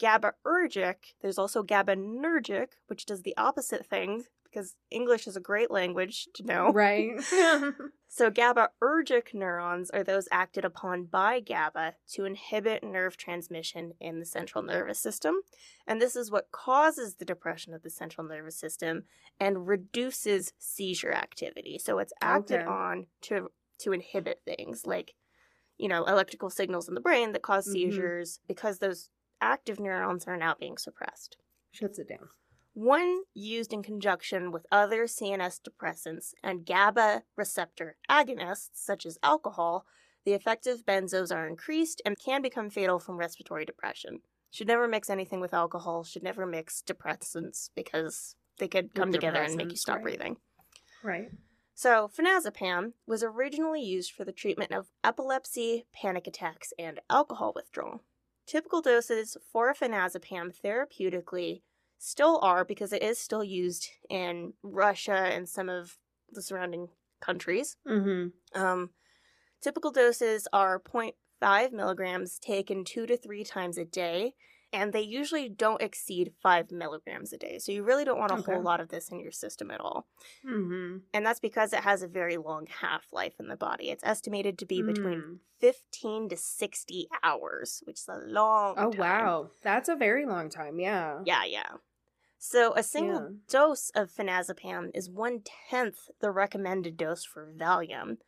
GABAergic, 0.00 0.96
there's 1.22 1.38
also 1.38 1.62
GABAergic, 1.62 2.68
which 2.86 3.06
does 3.06 3.22
the 3.22 3.36
opposite 3.36 3.86
thing 3.86 4.24
because 4.56 4.74
English 4.90 5.26
is 5.26 5.36
a 5.36 5.40
great 5.40 5.70
language 5.70 6.28
to 6.34 6.42
know. 6.44 6.72
Right. 6.72 7.12
So, 8.08 8.30
GABAergic 8.30 9.34
neurons 9.34 9.90
are 9.90 10.04
those 10.04 10.28
acted 10.30 10.64
upon 10.64 11.04
by 11.04 11.40
GABA 11.40 11.96
to 12.12 12.24
inhibit 12.24 12.82
nerve 12.84 13.16
transmission 13.16 13.92
in 14.00 14.20
the 14.20 14.24
central 14.24 14.62
nervous 14.62 14.98
system. 15.00 15.40
And 15.86 16.00
this 16.00 16.14
is 16.16 16.30
what 16.30 16.50
causes 16.52 17.16
the 17.16 17.24
depression 17.26 17.74
of 17.74 17.82
the 17.82 17.90
central 17.90 18.26
nervous 18.26 18.56
system 18.56 19.02
and 19.38 19.66
reduces 19.66 20.54
seizure 20.56 21.12
activity. 21.12 21.78
So, 21.78 21.98
it's 21.98 22.12
acted 22.22 22.60
Okay. 22.60 22.64
on 22.70 23.06
to, 23.22 23.50
to 23.80 23.92
inhibit 23.92 24.40
things 24.46 24.86
like, 24.86 25.14
you 25.76 25.88
know, 25.88 26.04
electrical 26.04 26.48
signals 26.48 26.88
in 26.88 26.94
the 26.94 27.00
brain 27.00 27.32
that 27.32 27.42
cause 27.42 27.66
Mhm. 27.66 27.72
seizures 27.72 28.38
because 28.46 28.78
those 28.78 29.10
active 29.42 29.78
neurons 29.80 30.26
are 30.26 30.38
now 30.38 30.54
being 30.58 30.78
suppressed. 30.78 31.36
Shuts 31.72 31.98
it 31.98 32.08
down. 32.08 32.30
One 32.76 33.22
used 33.32 33.72
in 33.72 33.82
conjunction 33.82 34.52
with 34.52 34.66
other 34.70 35.04
CNS 35.04 35.62
depressants 35.62 36.34
and 36.42 36.66
GABA 36.66 37.22
receptor 37.34 37.96
agonists, 38.10 38.72
such 38.74 39.06
as 39.06 39.16
alcohol, 39.22 39.86
the 40.26 40.34
effective 40.34 40.84
benzos 40.84 41.34
are 41.34 41.48
increased 41.48 42.02
and 42.04 42.18
can 42.18 42.42
become 42.42 42.68
fatal 42.68 42.98
from 42.98 43.16
respiratory 43.16 43.64
depression. 43.64 44.20
Should 44.50 44.66
never 44.66 44.86
mix 44.86 45.08
anything 45.08 45.40
with 45.40 45.54
alcohol, 45.54 46.04
should 46.04 46.22
never 46.22 46.44
mix 46.44 46.82
depressants 46.86 47.70
because 47.74 48.36
they 48.58 48.68
could 48.68 48.94
come 48.94 49.10
together 49.10 49.40
and 49.40 49.56
make 49.56 49.70
you 49.70 49.78
stop 49.78 49.96
right. 49.96 50.02
breathing. 50.02 50.36
Right. 51.02 51.30
So, 51.74 52.10
phenazepam 52.14 52.92
was 53.06 53.22
originally 53.22 53.82
used 53.82 54.12
for 54.12 54.26
the 54.26 54.32
treatment 54.32 54.72
of 54.72 54.88
epilepsy, 55.02 55.86
panic 55.94 56.26
attacks, 56.26 56.74
and 56.78 57.00
alcohol 57.08 57.54
withdrawal. 57.56 58.02
Typical 58.46 58.82
doses 58.82 59.38
for 59.50 59.72
phenazepam 59.72 60.52
therapeutically 60.62 61.62
still 61.98 62.38
are 62.42 62.64
because 62.64 62.92
it 62.92 63.02
is 63.02 63.18
still 63.18 63.44
used 63.44 63.88
in 64.10 64.52
Russia 64.62 65.12
and 65.14 65.48
some 65.48 65.68
of 65.68 65.98
the 66.30 66.42
surrounding 66.42 66.88
countries. 67.20 67.76
Mm-hmm. 67.88 68.60
Um, 68.60 68.90
typical 69.62 69.90
doses 69.90 70.46
are 70.52 70.78
0.5 70.80 71.72
milligrams 71.72 72.38
taken 72.38 72.84
two 72.84 73.06
to 73.06 73.16
three 73.16 73.44
times 73.44 73.78
a 73.78 73.84
day, 73.84 74.34
and 74.72 74.92
they 74.92 75.00
usually 75.00 75.48
don't 75.48 75.80
exceed 75.80 76.32
five 76.42 76.70
milligrams 76.70 77.32
a 77.32 77.38
day. 77.38 77.58
So 77.58 77.72
you 77.72 77.82
really 77.82 78.04
don't 78.04 78.18
want 78.18 78.32
a 78.32 78.36
Okay. 78.36 78.52
whole 78.52 78.62
lot 78.62 78.80
of 78.80 78.88
this 78.88 79.08
in 79.08 79.20
your 79.20 79.30
system 79.32 79.70
at 79.70 79.80
all. 79.80 80.06
Mm-hmm. 80.46 80.98
And 81.14 81.24
that's 81.24 81.40
because 81.40 81.72
it 81.72 81.80
has 81.80 82.02
a 82.02 82.08
very 82.08 82.36
long 82.36 82.66
half 82.66 83.04
life 83.12 83.34
in 83.40 83.48
the 83.48 83.56
body. 83.56 83.90
It's 83.90 84.04
estimated 84.04 84.58
to 84.58 84.66
be 84.66 84.82
between 84.82 85.20
Mm. 85.22 85.38
15 85.58 86.28
to 86.28 86.36
60 86.36 87.08
hours, 87.22 87.82
which 87.86 87.96
is 88.00 88.08
a 88.08 88.18
long 88.26 88.74
Oh 88.76 88.90
time. 88.90 88.98
wow, 89.00 89.50
that's 89.62 89.88
a 89.88 89.96
very 89.96 90.26
long 90.26 90.50
time. 90.50 90.78
Yeah. 90.78 91.22
Yeah, 91.24 91.44
yeah. 91.44 91.76
So 92.38 92.72
a 92.74 92.82
single 92.82 93.20
Yeah. 93.20 93.28
dose 93.46 93.90
of 93.90 94.10
phenazepam 94.10 94.90
is 94.94 95.10
one 95.10 95.42
tenth 95.42 96.08
the 96.20 96.30
recommended 96.30 96.96
dose 96.96 97.24
for 97.26 97.52
Valium, 97.52 98.18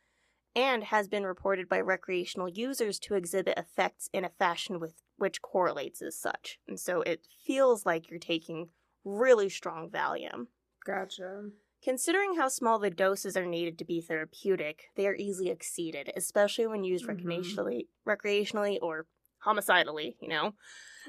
and 0.55 0.83
has 0.85 1.07
been 1.07 1.25
reported 1.25 1.69
by 1.69 1.81
recreational 1.81 2.49
users 2.49 2.99
to 2.99 3.15
exhibit 3.15 3.57
effects 3.57 4.09
in 4.13 4.25
a 4.25 4.29
fashion 4.29 4.79
with 4.79 5.01
which 5.17 5.41
correlates 5.41 6.01
as 6.01 6.17
such. 6.17 6.59
And 6.67 6.79
so 6.79 7.01
it 7.01 7.27
feels 7.45 7.85
like 7.85 8.09
you're 8.09 8.19
taking 8.19 8.71
really 9.03 9.49
strong 9.49 9.89
Valium. 9.89 10.47
Gotcha. 10.85 11.51
Considering 11.81 12.35
how 12.35 12.47
small 12.47 12.79
the 12.79 12.89
doses 12.89 13.35
are 13.35 13.45
needed 13.45 13.77
to 13.77 13.83
be 13.83 13.99
therapeutic, 13.99 14.91
they 14.95 15.05
are 15.07 15.15
easily 15.15 15.49
exceeded, 15.49 16.09
especially 16.15 16.65
when 16.67 16.85
used 16.85 17.05
Mhm. 17.05 17.07
recreationally, 17.07 17.87
recreationally 18.07 18.77
or 18.81 19.07
homicidally, 19.39 20.15
you 20.21 20.27
know. 20.27 20.53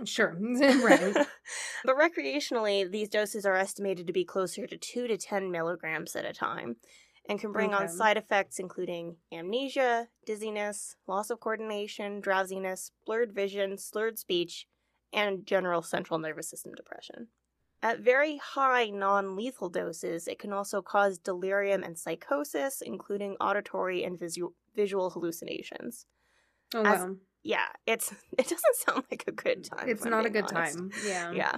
Sure. 0.04 0.36
right. 0.40 1.14
but 1.84 1.96
recreationally, 1.96 2.90
these 2.90 3.08
doses 3.08 3.44
are 3.44 3.56
estimated 3.56 4.06
to 4.06 4.12
be 4.12 4.24
closer 4.24 4.66
to 4.66 4.76
2 4.76 5.08
to 5.08 5.16
10 5.16 5.50
milligrams 5.50 6.16
at 6.16 6.24
a 6.24 6.32
time 6.32 6.76
and 7.28 7.38
can 7.38 7.52
bring 7.52 7.74
on 7.74 7.88
side 7.88 8.16
effects 8.16 8.58
including 8.58 9.16
amnesia, 9.32 10.08
dizziness, 10.26 10.96
loss 11.06 11.30
of 11.30 11.40
coordination, 11.40 12.20
drowsiness, 12.20 12.92
blurred 13.06 13.32
vision, 13.32 13.76
slurred 13.76 14.18
speech, 14.18 14.66
and 15.12 15.46
general 15.46 15.82
central 15.82 16.18
nervous 16.18 16.48
system 16.48 16.72
depression. 16.74 17.28
At 17.82 18.00
very 18.00 18.36
high 18.38 18.90
non 18.90 19.36
lethal 19.36 19.70
doses, 19.70 20.28
it 20.28 20.38
can 20.38 20.52
also 20.52 20.82
cause 20.82 21.18
delirium 21.18 21.82
and 21.82 21.98
psychosis, 21.98 22.82
including 22.82 23.36
auditory 23.40 24.04
and 24.04 24.18
visu- 24.18 24.54
visual 24.74 25.10
hallucinations. 25.10 26.06
Oh 26.74 26.82
As- 26.82 27.00
wow. 27.00 27.16
Yeah, 27.42 27.66
it's 27.86 28.12
it 28.38 28.48
doesn't 28.48 28.76
sound 28.76 29.04
like 29.10 29.24
a 29.26 29.32
good 29.32 29.64
time. 29.64 29.88
It's 29.88 30.04
not 30.04 30.26
a 30.26 30.30
good 30.30 30.52
honest. 30.52 30.78
time. 30.78 30.90
Yeah. 31.06 31.32
Yeah. 31.32 31.56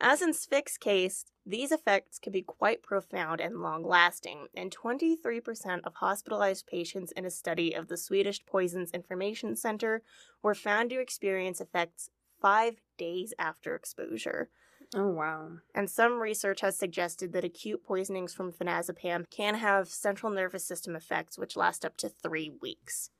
As 0.00 0.22
in 0.22 0.30
Svick's 0.30 0.76
case, 0.78 1.24
these 1.44 1.72
effects 1.72 2.20
can 2.20 2.32
be 2.32 2.42
quite 2.42 2.82
profound 2.82 3.40
and 3.40 3.60
long 3.60 3.82
lasting, 3.82 4.46
and 4.54 4.74
23% 4.74 5.80
of 5.82 5.94
hospitalized 5.94 6.68
patients 6.68 7.10
in 7.12 7.24
a 7.24 7.30
study 7.30 7.72
of 7.72 7.88
the 7.88 7.96
Swedish 7.96 8.46
Poisons 8.46 8.92
Information 8.92 9.56
Center 9.56 10.02
were 10.40 10.54
found 10.54 10.90
to 10.90 11.00
experience 11.00 11.60
effects 11.60 12.10
five 12.40 12.76
days 12.96 13.34
after 13.40 13.74
exposure. 13.74 14.50
Oh 14.94 15.08
wow. 15.08 15.48
And 15.74 15.90
some 15.90 16.20
research 16.20 16.60
has 16.60 16.76
suggested 16.76 17.32
that 17.32 17.44
acute 17.44 17.82
poisonings 17.84 18.32
from 18.32 18.52
phenazepam 18.52 19.26
can 19.30 19.56
have 19.56 19.88
central 19.88 20.32
nervous 20.32 20.64
system 20.64 20.94
effects 20.94 21.38
which 21.38 21.56
last 21.56 21.84
up 21.84 21.96
to 21.98 22.08
three 22.08 22.52
weeks. 22.62 23.10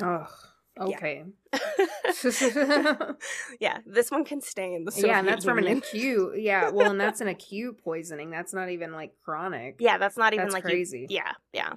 Oh. 0.00 0.28
Okay. 0.80 1.24
yeah, 3.60 3.78
this 3.86 4.10
one 4.10 4.24
can 4.24 4.40
stay 4.40 4.74
in 4.74 4.84
the 4.84 4.92
Soviet 4.92 5.08
yeah, 5.08 5.18
and 5.18 5.28
that's 5.28 5.44
from 5.44 5.58
an 5.58 5.66
acute. 5.66 6.38
Yeah, 6.40 6.70
well, 6.70 6.90
and 6.90 7.00
that's 7.00 7.20
an 7.20 7.28
acute 7.36 7.82
poisoning. 7.82 8.30
That's 8.30 8.52
not 8.54 8.70
even 8.70 8.92
like 8.92 9.12
chronic. 9.22 9.76
Yeah, 9.78 9.98
that's 9.98 10.16
not 10.16 10.32
even 10.32 10.46
That's 10.46 10.54
like 10.54 10.64
you- 10.64 10.70
crazy. 10.70 11.06
yeah, 11.10 11.32
yeah. 11.52 11.74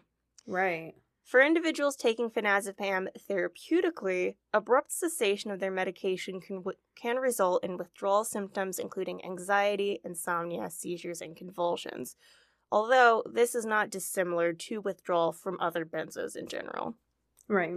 Right. 0.48 0.94
For 1.26 1.42
individuals 1.42 1.96
taking 1.96 2.30
phenazepam 2.30 3.08
therapeutically, 3.30 4.36
abrupt 4.54 4.92
cessation 4.92 5.52
of 5.52 5.60
their 5.62 5.72
medication 5.72 6.42
can 6.42 6.58
w- 6.58 6.78
can 7.02 7.16
result 7.18 7.63
in 7.63 7.78
withdrawal 7.78 8.26
symptoms 8.26 8.78
including 8.78 9.24
anxiety, 9.24 10.00
insomnia, 10.04 10.70
seizures, 10.70 11.22
and 11.22 11.36
convulsions. 11.38 12.16
Although 12.72 13.24
this 13.32 13.56
is 13.56 13.66
not 13.66 13.89
dissimilar 13.89 14.52
to 14.54 14.82
withdrawal 14.82 15.32
from 15.32 15.58
other 15.62 15.86
benzos 15.86 16.36
in 16.36 16.48
general. 16.48 16.96
Right. 17.48 17.76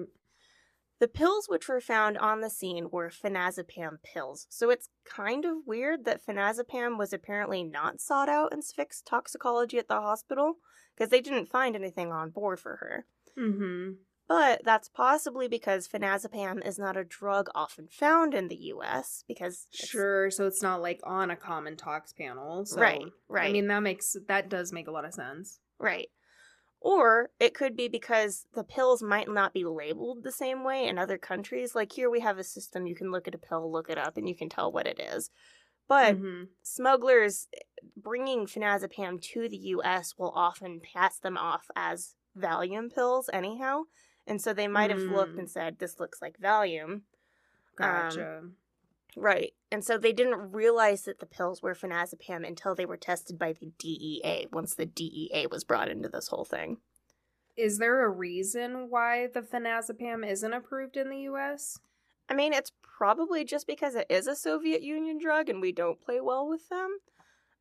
The 0.98 1.08
pills 1.08 1.46
which 1.48 1.68
were 1.68 1.80
found 1.80 2.16
on 2.18 2.40
the 2.40 2.50
scene 2.50 2.88
were 2.90 3.10
phenazepam 3.10 3.98
pills, 4.02 4.46
so 4.48 4.70
it's 4.70 4.88
kind 5.04 5.44
of 5.44 5.66
weird 5.66 6.04
that 6.04 6.24
phenazepam 6.24 6.96
was 6.96 7.12
apparently 7.12 7.62
not 7.62 8.00
sought 8.00 8.28
out 8.28 8.52
in 8.52 8.60
Svick's 8.60 9.02
toxicology 9.02 9.78
at 9.78 9.88
the 9.88 10.00
hospital, 10.00 10.54
because 10.96 11.10
they 11.10 11.20
didn't 11.20 11.50
find 11.50 11.76
anything 11.76 12.10
on 12.12 12.30
board 12.30 12.58
for 12.58 12.76
her. 12.76 13.06
Mm-hmm. 13.38 13.92
But 14.28 14.62
that's 14.64 14.88
possibly 14.88 15.46
because 15.46 15.86
phenazepam 15.86 16.66
is 16.66 16.78
not 16.78 16.96
a 16.96 17.04
drug 17.04 17.48
often 17.54 17.86
found 17.88 18.34
in 18.34 18.48
the 18.48 18.56
US, 18.56 19.22
because. 19.28 19.68
Sure. 19.72 20.30
So 20.30 20.46
it's 20.46 20.62
not 20.62 20.82
like 20.82 21.00
on 21.04 21.30
a 21.30 21.36
common 21.36 21.76
tox 21.76 22.12
panel. 22.12 22.66
So, 22.66 22.80
Right, 22.80 23.04
right. 23.28 23.50
I 23.50 23.52
mean, 23.52 23.68
that 23.68 23.82
makes 23.82 24.16
that 24.26 24.48
does 24.48 24.72
make 24.72 24.88
a 24.88 24.90
lot 24.90 25.04
of 25.04 25.14
sense. 25.14 25.60
Right. 25.78 26.08
Or 26.80 27.30
it 27.40 27.54
could 27.54 27.76
be 27.76 27.88
because 27.88 28.46
the 28.54 28.64
pills 28.64 29.02
might 29.02 29.28
not 29.28 29.52
be 29.52 29.64
labeled 29.64 30.22
the 30.22 30.32
same 30.32 30.62
way 30.62 30.86
in 30.86 30.98
other 30.98 31.18
countries. 31.18 31.74
Like 31.74 31.92
here, 31.92 32.08
we 32.10 32.20
have 32.20 32.38
a 32.38 32.44
system 32.44 32.86
you 32.86 32.94
can 32.94 33.10
look 33.10 33.26
at 33.26 33.34
a 33.34 33.38
pill, 33.38 33.70
look 33.70 33.90
it 33.90 33.98
up, 33.98 34.16
and 34.16 34.28
you 34.28 34.36
can 34.36 34.48
tell 34.48 34.70
what 34.70 34.86
it 34.86 35.00
is. 35.00 35.30
But 35.88 36.18
Mhm. 36.18 36.48
smugglers 36.62 37.48
bringing 37.96 38.46
phenazepam 38.46 39.20
to 39.20 39.48
the 39.48 39.56
US 39.58 40.16
will 40.18 40.32
often 40.34 40.80
pass 40.80 41.18
them 41.18 41.36
off 41.36 41.70
as 41.76 42.14
Valium 42.36 42.92
pills, 42.94 43.30
anyhow. 43.32 43.84
And 44.26 44.40
so 44.42 44.52
they 44.52 44.68
might 44.68 44.90
have 44.90 45.06
looked 45.06 45.36
Mm. 45.36 45.40
and 45.40 45.50
said, 45.50 45.78
This 45.78 45.98
looks 46.00 46.20
like 46.22 46.38
Valium. 46.38 47.02
Gotcha. 47.76 48.50
Right. 49.16 49.54
And 49.72 49.82
so 49.82 49.96
they 49.96 50.12
didn't 50.12 50.52
realize 50.52 51.02
that 51.02 51.20
the 51.20 51.26
pills 51.26 51.62
were 51.62 51.74
phenazepam 51.74 52.46
until 52.46 52.74
they 52.74 52.84
were 52.84 52.98
tested 52.98 53.38
by 53.38 53.54
the 53.54 53.72
DEA, 53.78 54.46
once 54.52 54.74
the 54.74 54.84
DEA 54.84 55.46
was 55.50 55.64
brought 55.64 55.88
into 55.88 56.08
this 56.08 56.28
whole 56.28 56.44
thing. 56.44 56.76
Is 57.56 57.78
there 57.78 58.04
a 58.04 58.10
reason 58.10 58.90
why 58.90 59.28
the 59.32 59.40
phenazepam 59.40 60.22
isn't 60.28 60.52
approved 60.52 60.98
in 60.98 61.08
the 61.08 61.20
U.S.? 61.20 61.78
I 62.28 62.34
mean, 62.34 62.52
it's 62.52 62.72
probably 62.82 63.44
just 63.44 63.66
because 63.66 63.94
it 63.94 64.06
is 64.10 64.26
a 64.26 64.36
Soviet 64.36 64.82
Union 64.82 65.18
drug 65.18 65.48
and 65.48 65.62
we 65.62 65.72
don't 65.72 66.00
play 66.00 66.20
well 66.20 66.46
with 66.46 66.68
them. 66.68 66.98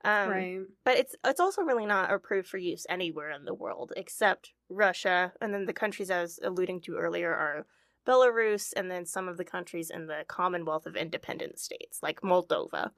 Um, 0.04 0.30
right. 0.30 0.60
But 0.84 0.98
it's 0.98 1.16
it's 1.26 1.40
also 1.40 1.64
really 1.64 1.86
not 1.86 2.14
approved 2.14 2.48
for 2.48 2.58
use 2.58 2.86
anywhere 2.90 3.32
in 3.32 3.46
the 3.46 3.54
world 3.54 3.94
except 3.96 4.52
Russia, 4.70 5.34
and 5.42 5.54
then 5.54 5.66
the 5.66 5.74
countries 5.74 6.12
I 6.12 6.22
was 6.22 6.40
alluding 6.44 6.82
to 6.82 6.98
earlier 6.98 7.34
are 7.34 7.66
Belarus, 8.06 8.74
and 8.76 8.90
then 8.90 9.06
some 9.06 9.28
of 9.28 9.38
the 9.38 9.44
countries 9.44 9.90
in 9.90 10.08
the 10.08 10.24
Commonwealth 10.28 10.86
of 10.86 10.96
Independent 10.96 11.60
States, 11.60 12.00
like 12.02 12.22
Moldova. 12.22 12.92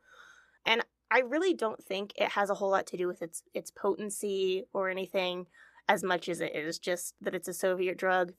And 0.66 0.84
I 1.10 1.20
really 1.20 1.54
don't 1.54 1.84
think 1.84 2.14
it 2.16 2.30
has 2.30 2.50
a 2.50 2.54
whole 2.54 2.72
lot 2.72 2.88
to 2.88 2.98
do 2.98 3.08
with 3.08 3.22
its 3.22 3.44
its 3.54 3.72
potency 3.72 4.66
or 4.74 4.90
anything, 4.90 5.48
as 5.88 6.04
much 6.04 6.28
as 6.30 6.42
it 6.42 6.56
is 6.56 6.80
just 6.80 7.16
that 7.22 7.36
it's 7.36 7.48
a 7.48 7.54
Soviet 7.54 7.98
drug. 7.98 8.34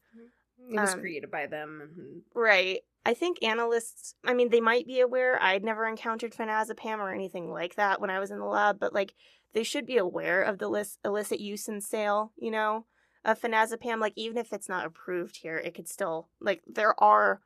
It 0.70 0.78
was 0.78 0.94
um, 0.94 1.00
created 1.00 1.31
by 1.31 1.46
them. 1.46 2.22
Right. 2.35 2.81
I 3.07 3.14
think 3.14 3.42
analysts, 3.42 4.14
I 4.26 4.35
mean, 4.35 4.50
they 4.50 4.61
might 4.61 4.87
be 4.87 5.00
aware. 5.00 5.42
I'd 5.42 5.64
never 5.64 5.87
encountered 5.87 6.35
phenazepam 6.35 6.98
or 6.98 7.11
anything 7.11 7.50
like 7.50 7.76
that 7.76 8.00
when 8.00 8.11
I 8.11 8.18
was 8.18 8.31
in 8.31 8.38
the 8.38 8.44
lab, 8.44 8.78
but 8.78 8.92
like 8.92 9.14
they 9.54 9.62
should 9.62 9.87
be 9.87 9.96
aware 9.96 10.42
of 10.42 10.59
the 10.59 10.68
lis- 10.68 10.98
illicit 11.04 11.40
use 11.40 11.68
and 11.68 11.83
sale, 11.83 12.33
you 12.37 12.50
know, 12.50 12.85
of 13.24 13.40
phenazepam. 13.40 14.00
Like, 14.00 14.14
even 14.16 14.38
if 14.38 14.52
it's 14.52 14.68
not 14.68 14.87
approved 14.87 15.38
here, 15.38 15.59
it 15.59 15.74
could 15.74 15.88
still, 15.88 16.28
like, 16.40 16.62
there 16.66 16.98
are 17.02 17.40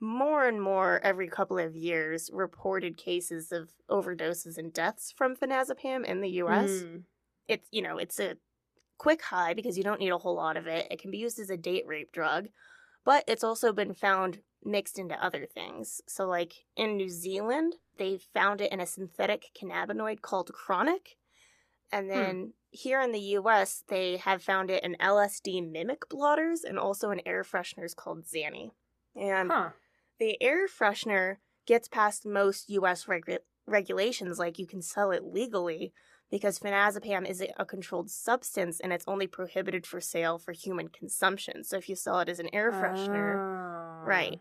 more 0.00 0.46
and 0.46 0.60
more 0.60 1.00
every 1.02 1.26
couple 1.28 1.58
of 1.58 1.74
years 1.74 2.30
reported 2.32 2.96
cases 2.98 3.50
of 3.50 3.70
overdoses 3.90 4.58
and 4.58 4.72
deaths 4.72 5.12
from 5.16 5.34
phenazepam 5.34 6.04
in 6.04 6.20
the 6.20 6.28
US 6.42 6.68
Mm. 6.70 7.02
it's 7.48 7.66
you 7.70 7.80
know 7.80 7.96
it's 7.96 8.20
a 8.20 8.36
quick 8.98 9.22
high 9.22 9.54
because 9.54 9.78
you 9.78 9.84
don't 9.84 10.00
need 10.00 10.10
a 10.10 10.18
whole 10.18 10.36
lot 10.36 10.56
of 10.58 10.66
it 10.66 10.86
it 10.90 11.00
can 11.00 11.10
be 11.10 11.18
used 11.18 11.38
as 11.38 11.48
a 11.50 11.56
date 11.56 11.84
rape 11.86 12.12
drug 12.12 12.48
but 13.04 13.24
it's 13.26 13.44
also 13.44 13.72
been 13.72 13.94
found 13.94 14.40
mixed 14.64 14.98
into 14.98 15.22
other 15.24 15.46
things 15.46 16.02
so 16.06 16.26
like 16.26 16.52
in 16.76 16.96
new 16.96 17.08
zealand 17.08 17.76
they 17.96 18.18
found 18.34 18.60
it 18.60 18.72
in 18.72 18.80
a 18.80 18.86
synthetic 18.86 19.46
cannabinoid 19.58 20.20
called 20.20 20.50
Kronic 20.52 21.16
and 21.92 22.10
then 22.10 22.52
here 22.76 23.00
in 23.00 23.12
the 23.12 23.20
us 23.20 23.82
they 23.88 24.16
have 24.18 24.42
found 24.42 24.70
it 24.70 24.82
in 24.84 24.96
lsd 25.00 25.70
mimic 25.70 26.08
blotters 26.08 26.62
and 26.62 26.78
also 26.78 27.10
in 27.10 27.20
air 27.26 27.42
fresheners 27.42 27.94
called 27.96 28.24
Zannie 28.24 28.70
and 29.14 29.50
Huh. 29.50 29.70
the 30.18 30.40
air 30.42 30.66
freshener 30.68 31.36
gets 31.66 31.88
past 31.88 32.24
most 32.24 32.70
US 32.70 33.06
regu- 33.06 33.38
regulations, 33.66 34.38
like 34.38 34.58
you 34.58 34.66
can 34.66 34.80
sell 34.82 35.10
it 35.10 35.24
legally 35.24 35.92
because 36.30 36.58
phenazepam 36.58 37.28
is 37.28 37.42
a 37.58 37.64
controlled 37.64 38.10
substance 38.10 38.80
and 38.80 38.92
it's 38.92 39.04
only 39.08 39.26
prohibited 39.26 39.86
for 39.86 40.00
sale 40.00 40.38
for 40.38 40.52
human 40.52 40.88
consumption. 40.88 41.64
So 41.64 41.76
if 41.76 41.88
you 41.88 41.96
sell 41.96 42.20
it 42.20 42.28
as 42.28 42.38
an 42.38 42.50
air 42.52 42.70
freshener, 42.72 43.38
Oh. 43.38 44.06
right. 44.06 44.40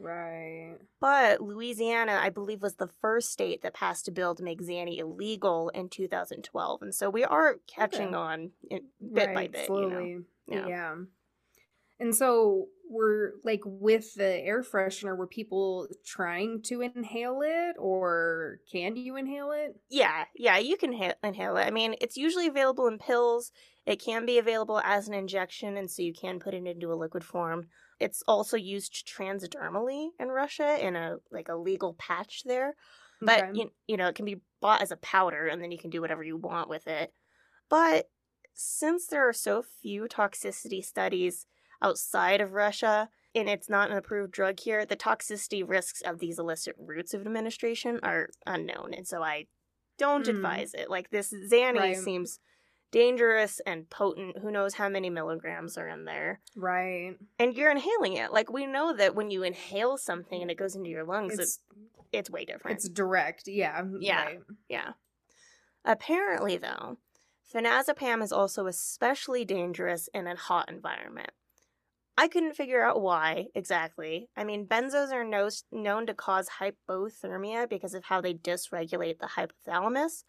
Right. 0.00 0.76
But 1.00 1.42
Louisiana, 1.42 2.18
I 2.22 2.30
believe, 2.30 2.62
was 2.62 2.76
the 2.76 2.88
first 3.00 3.30
state 3.32 3.62
that 3.62 3.74
passed 3.74 4.08
a 4.08 4.12
bill 4.12 4.34
to 4.34 4.42
make 4.42 4.62
Zannie 4.62 4.98
illegal 4.98 5.68
in 5.70 5.88
2012. 5.90 6.82
And 6.82 6.94
so 6.94 7.10
we 7.10 7.22
are 7.22 7.56
catching 7.66 8.08
Okay. 8.08 8.16
on 8.16 8.50
bit 9.12 9.34
by 9.34 9.48
bit. 9.48 9.66
Slowly. 9.66 10.10
You 10.10 10.24
know? 10.48 10.56
Yeah. 10.56 10.66
Yeah. 10.68 10.94
And 11.98 12.16
so 12.16 12.68
were 12.90 13.34
like 13.44 13.60
with 13.64 14.14
the 14.14 14.24
air 14.24 14.62
freshener 14.62 15.16
were 15.16 15.26
people 15.26 15.86
trying 16.04 16.62
to 16.62 16.80
inhale 16.80 17.40
it 17.44 17.76
or 17.78 18.58
can 18.72 18.96
you 18.96 19.16
inhale 19.16 19.52
it 19.52 19.76
Yeah, 19.90 20.24
yeah, 20.34 20.58
you 20.58 20.76
can 20.76 20.92
ha- 20.94 21.14
inhale 21.22 21.56
it. 21.56 21.66
I 21.66 21.70
mean, 21.70 21.94
it's 22.00 22.16
usually 22.16 22.46
available 22.48 22.88
in 22.88 22.98
pills. 22.98 23.52
It 23.86 24.02
can 24.02 24.26
be 24.26 24.38
available 24.38 24.80
as 24.82 25.06
an 25.08 25.14
injection, 25.14 25.76
and 25.76 25.90
so 25.90 26.02
you 26.02 26.12
can 26.12 26.40
put 26.40 26.52
it 26.54 26.66
into 26.66 26.92
a 26.92 26.96
liquid 26.96 27.22
form. 27.24 27.68
It's 28.00 28.22
also 28.26 28.56
used 28.56 29.06
transdermally 29.06 30.10
in 30.18 30.28
Russia 30.28 30.84
in 30.84 30.96
a 30.96 31.18
like 31.30 31.48
a 31.48 31.56
legal 31.56 31.94
patch 31.94 32.42
there. 32.44 32.74
But 33.26 33.46
Okay. 33.46 33.52
you, 33.52 33.70
you 33.86 33.96
know, 33.96 34.08
it 34.08 34.14
can 34.16 34.24
be 34.24 34.40
bought 34.60 34.82
as 34.82 34.90
a 34.92 34.96
powder, 34.96 35.46
and 35.46 35.62
then 35.62 35.70
you 35.70 35.78
can 35.78 35.90
do 35.90 36.00
whatever 36.00 36.22
you 36.22 36.36
want 36.36 36.68
with 36.68 36.86
it. 36.88 37.12
But 37.68 38.10
since 38.54 39.06
there 39.06 39.28
are 39.28 39.32
so 39.32 39.62
few 39.62 40.04
toxicity 40.04 40.84
studies 40.84 41.46
outside 41.82 42.40
of 42.40 42.52
Russia, 42.52 43.08
and 43.34 43.48
it's 43.48 43.68
not 43.70 43.90
an 43.90 43.96
approved 43.96 44.32
drug 44.32 44.60
here, 44.60 44.84
the 44.84 44.96
toxicity 44.96 45.66
risks 45.68 46.02
of 46.02 46.18
these 46.18 46.38
illicit 46.38 46.76
routes 46.78 47.14
of 47.14 47.22
administration 47.22 48.00
are 48.02 48.30
unknown, 48.46 48.92
and 48.94 49.06
so 49.06 49.22
I 49.22 49.46
don't 49.98 50.26
Mm. 50.26 50.28
advise 50.28 50.74
it. 50.74 50.90
Like 50.90 51.10
this 51.10 51.32
Zannie 51.50 51.94
Right. 51.94 51.96
seems 51.96 52.40
dangerous 52.90 53.60
and 53.66 53.88
potent. 53.90 54.38
Who 54.38 54.50
knows 54.50 54.74
how 54.74 54.88
many 54.88 55.10
milligrams 55.10 55.78
are 55.78 55.88
in 55.88 56.04
there? 56.04 56.40
right 56.56 57.16
And 57.38 57.54
you're 57.56 57.70
inhaling 57.70 58.14
it. 58.16 58.32
Like 58.32 58.52
we 58.52 58.66
know 58.66 58.94
that 58.96 59.14
when 59.14 59.30
you 59.30 59.42
inhale 59.42 59.96
something 59.98 60.40
and 60.42 60.50
it 60.50 60.56
goes 60.58 60.74
into 60.74 60.90
your 60.90 61.04
lungs, 61.04 61.34
it's, 61.34 61.40
it's 61.42 61.60
it's 62.12 62.30
way 62.30 62.44
different. 62.44 62.76
it's 62.78 62.88
direct 62.88 63.44
yeah 63.46 63.82
Yeah. 64.00 64.24
right. 64.24 64.38
Yeah. 64.68 64.90
Apparently, 65.84 66.56
though, 66.56 66.98
phenazepam 67.54 68.22
is 68.22 68.32
also 68.32 68.66
especially 68.66 69.44
dangerous 69.44 70.08
in 70.12 70.26
a 70.26 70.36
hot 70.36 70.68
environment. 70.70 71.30
I 72.18 72.28
couldn't 72.28 72.54
figure 72.54 72.82
out 72.82 73.00
why 73.00 73.46
exactly. 73.54 74.28
I 74.36 74.44
mean, 74.44 74.66
benzos 74.66 75.10
are 75.10 75.24
no- 75.24 75.48
known 75.72 76.06
to 76.06 76.12
cause 76.14 76.48
hypothermia 76.60 77.68
because 77.68 77.94
of 77.94 78.04
how 78.04 78.20
they 78.20 78.34
dysregulate 78.34 79.20
the 79.20 79.28
hypothalamus. 79.38 80.24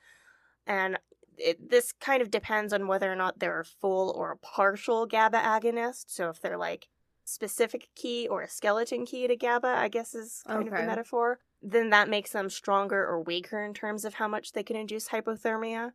And 0.65 0.97
it, 1.41 1.69
this 1.69 1.91
kind 1.91 2.21
of 2.21 2.31
depends 2.31 2.73
on 2.73 2.87
whether 2.87 3.11
or 3.11 3.15
not 3.15 3.39
they're 3.39 3.59
a 3.61 3.65
full 3.65 4.11
or 4.11 4.31
a 4.31 4.37
partial 4.37 5.05
GABA 5.05 5.37
agonist. 5.37 6.05
So 6.07 6.29
if 6.29 6.41
they're 6.41 6.57
like 6.57 6.87
specific 7.25 7.89
key 7.95 8.27
or 8.27 8.41
a 8.41 8.49
skeleton 8.49 9.05
key 9.05 9.27
to 9.27 9.35
GABA, 9.35 9.67
I 9.67 9.87
guess 9.87 10.13
is 10.15 10.43
kind 10.47 10.67
of 10.67 10.75
the 10.75 10.83
metaphor, 10.83 11.39
then 11.61 11.89
that 11.91 12.09
makes 12.09 12.31
them 12.31 12.49
stronger 12.49 13.05
or 13.05 13.21
weaker 13.21 13.63
in 13.63 13.73
terms 13.73 14.05
of 14.05 14.15
how 14.15 14.27
much 14.27 14.51
they 14.51 14.63
can 14.63 14.75
induce 14.75 15.09
hypothermia. 15.09 15.91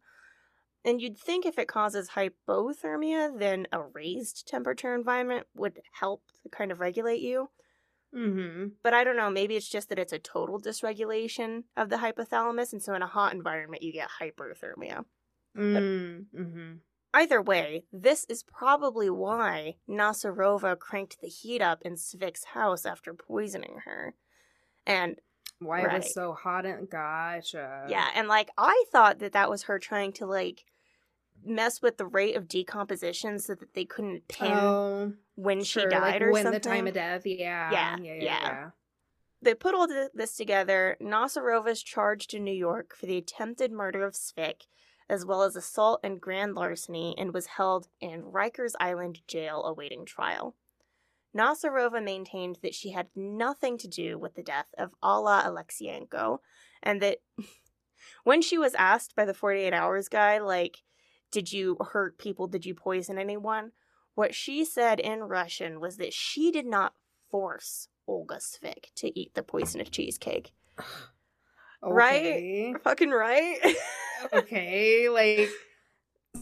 And 0.85 1.03
you'd 1.03 1.19
think 1.19 1.45
if 1.45 1.59
it 1.59 1.69
causes 1.69 2.11
hypothermia, 2.11 3.39
then 3.39 3.67
a 3.73 3.83
raised 3.83 4.47
temperature 4.47 4.95
environment 4.95 5.47
would 5.55 5.81
help 5.93 6.23
to 6.43 6.49
kind 6.49 6.71
of 6.71 6.81
regulate 6.81 7.21
you. 7.21 7.51
mm-hmm 8.15 8.69
But 8.83 8.95
I 8.95 9.03
don't 9.05 9.17
know, 9.17 9.31
maybe 9.31 9.57
it's 9.57 9.69
just 9.69 9.89
that 9.89 9.99
it's 9.99 10.13
a 10.13 10.19
total 10.19 10.61
dysregulation 10.61 11.65
of 11.77 11.89
the 11.89 11.97
hypothalamus, 11.97 12.73
and 12.73 12.83
so 12.83 12.95
in 12.95 13.03
a 13.03 13.07
hot 13.07 13.35
environment, 13.35 13.83
you 13.83 13.93
get 13.93 14.09
hyperthermia. 14.21 15.05
Mm-hmm 15.57 16.73
Either 17.17 17.41
way, 17.41 17.85
this 17.91 18.27
is 18.29 18.43
probably 18.43 19.09
why 19.09 19.77
Nasarova 19.89 20.79
cranked 20.79 21.19
the 21.23 21.29
heat 21.29 21.63
up 21.63 21.81
in 21.81 21.95
Svik's 21.95 22.45
house 22.45 22.85
after 22.85 23.15
poisoning 23.15 23.79
her. 23.87 24.15
And 24.87 25.19
why 25.59 25.81
it 25.81 25.93
was 25.93 26.13
so 26.13 26.35
hot 26.35 26.67
and 26.67 26.91
gotcha 26.91 27.87
yeah, 27.89 28.09
and 28.15 28.29
like 28.29 28.51
I 28.59 28.85
thought 28.93 29.21
that 29.21 29.33
that 29.33 29.49
was 29.49 29.63
her 29.63 29.79
trying 29.79 30.13
to 30.15 30.27
like 30.27 30.65
mess 31.43 31.81
with 31.81 31.97
the 31.97 32.05
rate 32.05 32.37
of 32.37 32.49
decomposition 32.49 33.39
so 33.39 33.55
that 33.55 33.73
they 33.73 33.87
couldn't 33.87 34.29
pin 34.29 34.53
oh 34.53 35.15
when 35.37 35.65
sure, 35.65 35.85
she 35.85 35.89
died 35.89 36.01
like 36.01 36.21
or 36.21 36.33
when 36.33 36.43
something. 36.43 36.61
the 36.61 36.69
time 36.69 36.87
of 36.87 36.93
death 36.93 37.23
yeah 37.25 37.71
Yeah, 37.71 37.97
yeah 37.97 38.13
yeah, 38.13 38.13
yeah. 38.23 38.41
yeah. 38.43 38.71
They 39.43 39.55
put 39.55 39.75
all 39.75 39.87
this 39.87 40.37
together. 40.37 40.97
Nasarova 41.01 41.69
is 41.69 41.83
charged 41.83 42.35
in 42.35 42.43
New 42.43 42.53
York 42.55 42.95
for 42.97 43.07
the 43.07 43.19
attempted 43.19 43.71
murder 43.71 44.05
of 44.05 44.15
Svik, 44.15 44.63
as 45.09 45.25
well 45.25 45.43
as 45.43 45.57
assault 45.57 46.01
and 46.03 46.21
grand 46.21 46.55
larceny, 46.55 47.15
and 47.17 47.33
was 47.33 47.47
held 47.47 47.89
in 48.01 48.23
Rikers 48.23 48.73
Island 48.81 49.21
jail 49.27 49.65
awaiting 49.65 50.05
trial. 50.05 50.55
Nasarova 51.37 52.03
maintained 52.03 52.59
that 52.63 52.75
she 52.75 52.91
had 52.91 53.09
nothing 53.15 53.77
to 53.79 53.89
do 53.89 54.19
with 54.19 54.35
the 54.35 54.43
death 54.43 54.69
of 54.79 54.95
Alla 55.03 55.43
Alexienko, 55.45 56.39
and 56.83 57.01
that 57.03 57.19
when 58.25 58.41
she 58.41 58.59
was 58.59 58.75
asked 58.75 59.15
by 59.15 59.25
the 59.25 59.35
48 59.35 59.73
Hours 59.73 60.09
guy, 60.09 60.39
like, 60.39 60.83
did 61.31 61.53
you 61.53 61.77
hurt 61.93 62.19
people? 62.19 62.47
Did 62.47 62.65
you 62.65 62.75
poison 62.75 63.19
anyone? 63.19 63.73
What 64.15 64.35
she 64.35 64.65
said 64.65 64.99
in 64.99 65.25
Russian 65.25 65.79
was 65.81 65.99
that 65.99 66.15
she 66.15 66.51
did 66.51 66.67
not 66.67 66.95
force 67.31 67.89
Olga 68.07 68.37
Svik 68.37 68.95
to 68.97 69.19
eat 69.19 69.35
the 69.35 69.43
poisonous 69.43 69.91
cheesecake. 69.91 70.53
Right? 71.95 72.75
Fucking 72.83 73.11
right? 73.11 73.59
okay, 74.33 75.09
like 75.09 75.49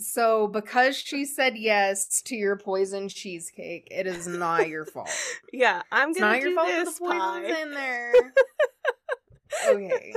so 0.00 0.48
because 0.48 0.96
she 0.96 1.24
said 1.24 1.56
yes 1.56 2.22
to 2.22 2.36
your 2.36 2.56
poison 2.56 3.08
cheesecake, 3.08 3.88
it 3.90 4.06
is 4.06 4.26
not 4.26 4.68
your 4.68 4.84
fault. 4.84 5.10
yeah, 5.52 5.82
I'm 5.92 6.10
It's 6.10 6.20
gonna 6.20 6.32
not 6.32 6.42
your 6.42 6.54
fault 6.54 6.68
this 6.68 6.98
the 6.98 7.04
poison's 7.04 7.20
pie. 7.20 7.62
in 7.62 7.70
there. 7.74 8.12
okay. 9.68 10.14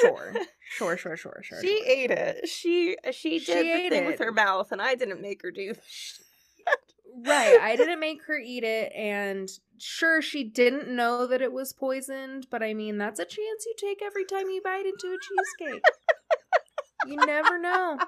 Sure. 0.00 0.34
Sure, 0.72 0.96
sure, 0.96 1.16
sure, 1.16 1.40
sure. 1.42 1.60
She 1.60 1.78
sure. 1.78 1.86
ate 1.86 2.10
it. 2.10 2.48
She 2.48 2.96
she 3.12 3.38
did 3.38 3.46
She 3.46 3.52
the 3.54 3.72
ate 3.72 3.90
thing 3.90 4.06
with 4.06 4.20
her 4.20 4.32
mouth, 4.32 4.70
and 4.72 4.80
I 4.80 4.94
didn't 4.94 5.20
make 5.20 5.42
her 5.42 5.50
do. 5.50 5.74
Right. 7.24 7.58
I 7.60 7.76
didn't 7.76 8.00
make 8.00 8.24
her 8.26 8.38
eat 8.38 8.64
it 8.64 8.92
and 8.94 9.48
sure 9.78 10.22
she 10.22 10.44
didn't 10.44 10.88
know 10.88 11.26
that 11.26 11.42
it 11.42 11.52
was 11.52 11.72
poisoned, 11.72 12.46
but 12.50 12.62
I 12.62 12.74
mean 12.74 12.98
that's 12.98 13.20
a 13.20 13.24
chance 13.24 13.66
you 13.66 13.74
take 13.76 14.00
every 14.04 14.24
time 14.24 14.48
you 14.48 14.60
bite 14.62 14.86
into 14.86 15.08
a 15.08 15.18
cheesecake. 15.18 15.82
you 17.06 17.16
never 17.16 17.58
know. 17.58 17.98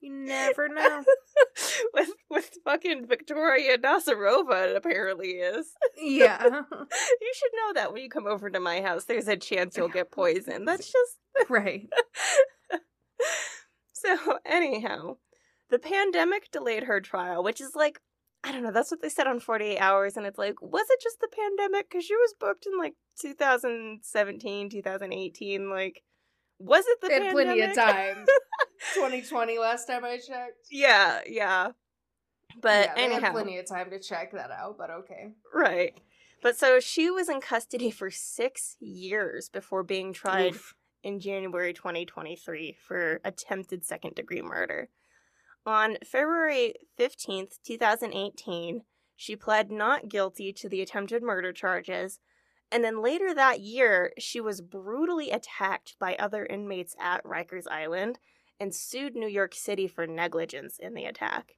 You 0.00 0.12
never 0.12 0.68
know. 0.68 1.04
with 1.94 2.10
with 2.28 2.50
fucking 2.64 3.06
Victoria 3.06 3.78
Nasarova, 3.78 4.70
it 4.70 4.76
apparently 4.76 5.28
is. 5.28 5.72
Yeah. 5.96 6.42
You 7.20 7.32
should 7.34 7.50
know 7.54 7.72
that 7.74 7.92
when 7.92 8.02
you 8.02 8.10
come 8.10 8.26
over 8.26 8.50
to 8.50 8.60
my 8.60 8.82
house, 8.82 9.04
there's 9.04 9.28
a 9.28 9.36
chance 9.36 9.76
you'll 9.76 9.88
get 9.88 10.10
poisoned. 10.10 10.66
That's 10.66 10.90
just 10.90 11.50
right. 11.50 11.88
so. 13.92 14.38
Anyhow, 14.44 15.16
the 15.72 15.80
pandemic 15.80 16.50
delayed 16.52 16.84
her 16.84 17.00
trial, 17.00 17.42
which 17.42 17.60
is 17.60 17.74
like. 17.74 18.00
I 18.44 18.50
don't 18.50 18.64
know. 18.64 18.72
That's 18.72 18.90
what 18.90 19.00
they 19.00 19.08
said 19.08 19.28
on 19.28 19.38
48 19.38 19.78
Hours. 19.78 20.16
And 20.16 20.26
it's 20.26 20.36
like, 20.36 20.60
was 20.60 20.84
it 20.90 21.00
just 21.00 21.20
the 21.20 21.28
pandemic? 21.28 21.88
Because 21.88 22.04
she 22.04 22.16
was 22.16 22.34
booked 22.40 22.66
in 22.66 22.76
like 22.76 22.94
2017, 23.20 24.68
2018. 24.68 25.70
Like, 25.70 26.02
was 26.58 26.84
it 26.88 27.00
the 27.00 27.06
They 27.06 27.20
pandemic? 27.20 27.46
plenty 27.46 27.60
of 27.60 27.74
time. 27.74 28.26
2020 28.94 29.58
last 29.60 29.86
time 29.86 30.04
I 30.04 30.16
checked. 30.16 30.66
Yeah, 30.72 31.20
yeah. 31.24 31.70
But 32.60 32.90
yeah, 32.96 33.02
anyhow, 33.02 33.30
plenty 33.30 33.58
of 33.58 33.66
time 33.68 33.90
to 33.90 34.00
check 34.00 34.32
that 34.32 34.50
out, 34.50 34.76
but 34.76 34.90
okay. 34.90 35.34
right. 35.54 35.94
But 36.42 36.58
so 36.58 36.80
she 36.80 37.10
was 37.10 37.28
in 37.28 37.40
custody 37.40 37.90
for 37.92 38.10
six 38.10 38.76
years 38.80 39.48
before 39.48 39.84
being 39.84 40.12
tried 40.12 40.54
Oof. 40.54 40.74
in 41.04 41.20
January 41.20 41.72
2023 41.72 42.76
for 42.86 43.20
attempted 43.24 43.84
second 43.84 44.16
degree 44.16 44.42
murder. 44.42 44.88
On 45.64 45.96
February 46.04 46.74
15th, 46.98 47.58
2018, 47.64 48.82
she 49.16 49.36
pled 49.36 49.70
not 49.70 50.08
guilty 50.08 50.52
to 50.52 50.68
the 50.68 50.80
attempted 50.82 51.22
murder 51.22 51.52
charges. 51.52 52.18
And 52.72 52.82
then 52.82 53.02
later 53.02 53.32
that 53.34 53.60
year, 53.60 54.12
she 54.18 54.40
was 54.40 54.60
brutally 54.60 55.30
attacked 55.30 55.94
by 56.00 56.16
other 56.16 56.44
inmates 56.46 56.96
at 56.98 57.22
Rikers 57.24 57.68
Island 57.70 58.18
and 58.58 58.74
sued 58.74 59.14
New 59.14 59.28
York 59.28 59.54
City 59.54 59.86
for 59.86 60.06
negligence 60.06 60.78
in 60.78 60.94
the 60.94 61.04
attack. 61.04 61.56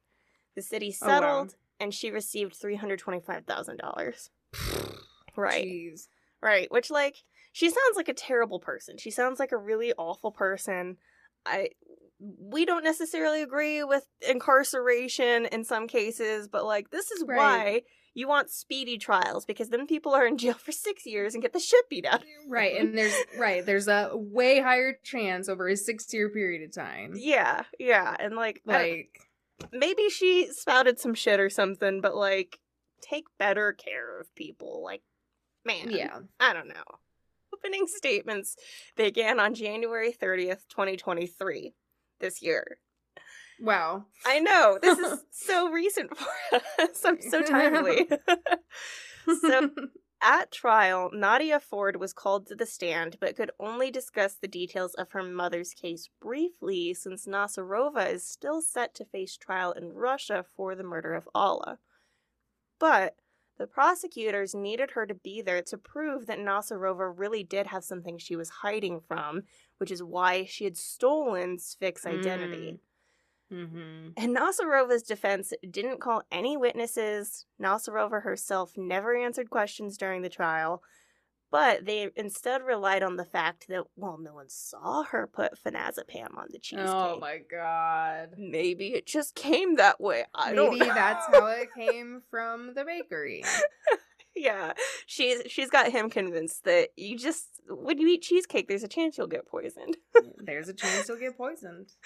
The 0.55 0.61
city 0.61 0.93
Oh, 1.01 1.07
wow. 1.07 1.13
settled 1.13 1.55
and 1.79 1.93
she 1.93 2.11
received 2.11 2.59
$325,000. 2.61 4.29
Right. 5.37 5.65
Jeez. 5.65 6.07
Right, 6.41 6.71
which 6.71 6.89
like 6.89 7.17
she 7.51 7.67
sounds 7.67 7.97
like 7.97 8.07
a 8.07 8.13
terrible 8.13 8.59
person. 8.59 8.97
She 8.97 9.11
sounds 9.11 9.37
like 9.37 9.51
a 9.51 9.57
really 9.57 9.91
awful 9.97 10.31
person. 10.31 10.95
I 11.45 11.71
we 12.39 12.65
don't 12.65 12.83
necessarily 12.83 13.41
agree 13.41 13.83
with 13.83 14.05
incarceration 14.27 15.45
in 15.47 15.63
some 15.63 15.87
cases, 15.87 16.47
but 16.47 16.65
like 16.65 16.89
this 16.89 17.11
is 17.11 17.23
Right. 17.27 17.37
why 17.37 17.81
you 18.13 18.27
want 18.27 18.49
speedy 18.49 18.97
trials 18.97 19.45
because 19.45 19.69
then 19.69 19.85
people 19.87 20.13
are 20.13 20.25
in 20.25 20.37
jail 20.37 20.53
for 20.53 20.71
6 20.71 21.05
years 21.05 21.33
and 21.33 21.41
get 21.43 21.51
the 21.53 21.59
shit 21.59 21.89
beat 21.89 22.05
out. 22.05 22.23
Right, 22.47 22.77
and 22.79 22.97
there's 22.97 23.15
right, 23.37 23.65
there's 23.65 23.87
a 23.87 24.11
way 24.13 24.59
higher 24.61 24.97
chance 25.03 25.49
over 25.49 25.67
a 25.67 25.75
six 25.75 26.11
year 26.13 26.29
period 26.29 26.63
of 26.63 26.73
time. 26.73 27.13
Yeah, 27.17 27.63
yeah, 27.79 28.15
and 28.19 28.35
like 28.35 28.61
Like 28.65 29.19
maybe 29.71 30.09
she 30.09 30.47
spouted 30.51 30.99
some 30.99 31.13
shit 31.13 31.39
or 31.39 31.49
something, 31.49 32.01
but 32.01 32.15
like 32.15 32.59
take 33.01 33.25
better 33.37 33.73
care 33.73 34.19
of 34.19 34.33
people. 34.35 34.81
Like 34.83 35.01
man. 35.65 35.89
yeah. 35.91 36.19
I 36.39 36.53
don't 36.53 36.67
know. 36.69 36.83
Opening 37.53 37.87
statements 37.87 38.55
began 38.95 39.39
on 39.39 39.53
January 39.55 40.11
30th, 40.13 40.67
2023, 40.69 41.73
this 42.19 42.41
year. 42.41 42.79
Wow. 43.59 44.05
I 44.25 44.39
know. 44.39 44.79
This 44.81 44.97
is 44.99 45.19
so 45.31 45.69
recent 45.69 46.15
for 46.17 46.27
us. 46.79 47.05
I'm 47.05 47.21
so 47.21 47.41
timely. 47.41 48.07
so 49.41 49.69
at 50.21 50.51
trial, 50.51 51.09
Nadia 51.13 51.59
Ford 51.59 51.97
was 51.97 52.13
called 52.13 52.47
to 52.47 52.55
the 52.55 52.65
stand, 52.65 53.17
but 53.19 53.35
could 53.35 53.51
only 53.59 53.91
discuss 53.91 54.35
the 54.35 54.47
details 54.47 54.93
of 54.95 55.11
her 55.11 55.23
mother's 55.23 55.73
case 55.73 56.09
briefly 56.21 56.93
since 56.93 57.27
Nasarova 57.27 58.11
is 58.11 58.27
still 58.27 58.61
set 58.61 58.95
to 58.95 59.05
face 59.05 59.37
trial 59.37 59.71
in 59.71 59.93
Russia 59.93 60.45
for 60.55 60.75
the 60.75 60.83
murder 60.83 61.13
of 61.13 61.29
Alla. 61.35 61.79
But 62.79 63.15
the 63.57 63.67
prosecutors 63.67 64.53
needed 64.53 64.91
her 64.91 65.05
to 65.05 65.13
be 65.13 65.41
there 65.41 65.61
to 65.63 65.77
prove 65.77 66.25
that 66.27 66.39
Nasarova 66.39 67.11
really 67.15 67.43
did 67.43 67.67
have 67.67 67.83
something 67.83 68.17
she 68.17 68.35
was 68.35 68.49
hiding 68.49 68.99
from, 69.07 69.43
which 69.77 69.91
is 69.91 70.03
why 70.03 70.45
she 70.45 70.65
had 70.65 70.77
stolen 70.77 71.57
Svik's 71.57 72.05
identity. 72.05 72.79
Mm-hmm. 73.51 74.09
And 74.17 74.35
Nasarova's 74.35 75.03
defense 75.03 75.53
didn't 75.69 76.01
call 76.01 76.23
any 76.31 76.57
witnesses. 76.57 77.45
Nasarova 77.61 78.23
herself 78.23 78.73
never 78.75 79.15
answered 79.15 79.49
questions 79.49 79.97
during 79.97 80.21
the 80.21 80.29
trial, 80.29 80.81
but 81.55 81.85
they 81.85 82.09
instead 82.17 82.61
relied 82.63 83.01
on 83.01 83.15
the 83.15 83.23
fact 83.23 83.69
that, 83.69 83.85
well, 83.95 84.17
no 84.21 84.33
one 84.33 84.49
saw 84.49 85.03
her 85.03 85.25
put 85.25 85.53
phenazepam 85.57 86.37
on 86.37 86.47
the 86.51 86.59
cheesecake. 86.59 86.85
Oh 86.89 87.17
my 87.17 87.37
god. 87.49 88.31
Maybe 88.37 88.87
it 88.87 89.05
just 89.05 89.35
came 89.35 89.77
that 89.77 90.01
way. 90.01 90.25
I 90.35 90.47
Maybe 90.51 90.57
don't 90.57 90.77
know. 90.79 90.85
that's 90.93 91.25
how 91.27 91.45
it 91.45 91.69
came 91.73 92.23
from 92.29 92.73
the 92.75 92.83
bakery. 92.83 93.45
yeah, 94.35 94.73
she's 95.05 95.43
she's 95.47 95.69
got 95.69 95.93
him 95.93 96.09
convinced 96.09 96.65
that 96.65 96.89
you 96.97 97.17
just 97.17 97.61
when 97.69 97.99
you 97.99 98.07
eat 98.09 98.23
cheesecake, 98.23 98.67
there's 98.67 98.83
a 98.83 98.89
chance 98.89 99.17
you'll 99.17 99.27
get 99.27 99.47
poisoned. 99.47 99.95
There's 100.37 100.67
a 100.67 100.73
chance 100.73 101.07
you'll 101.07 101.19
get 101.19 101.37
poisoned. 101.37 101.91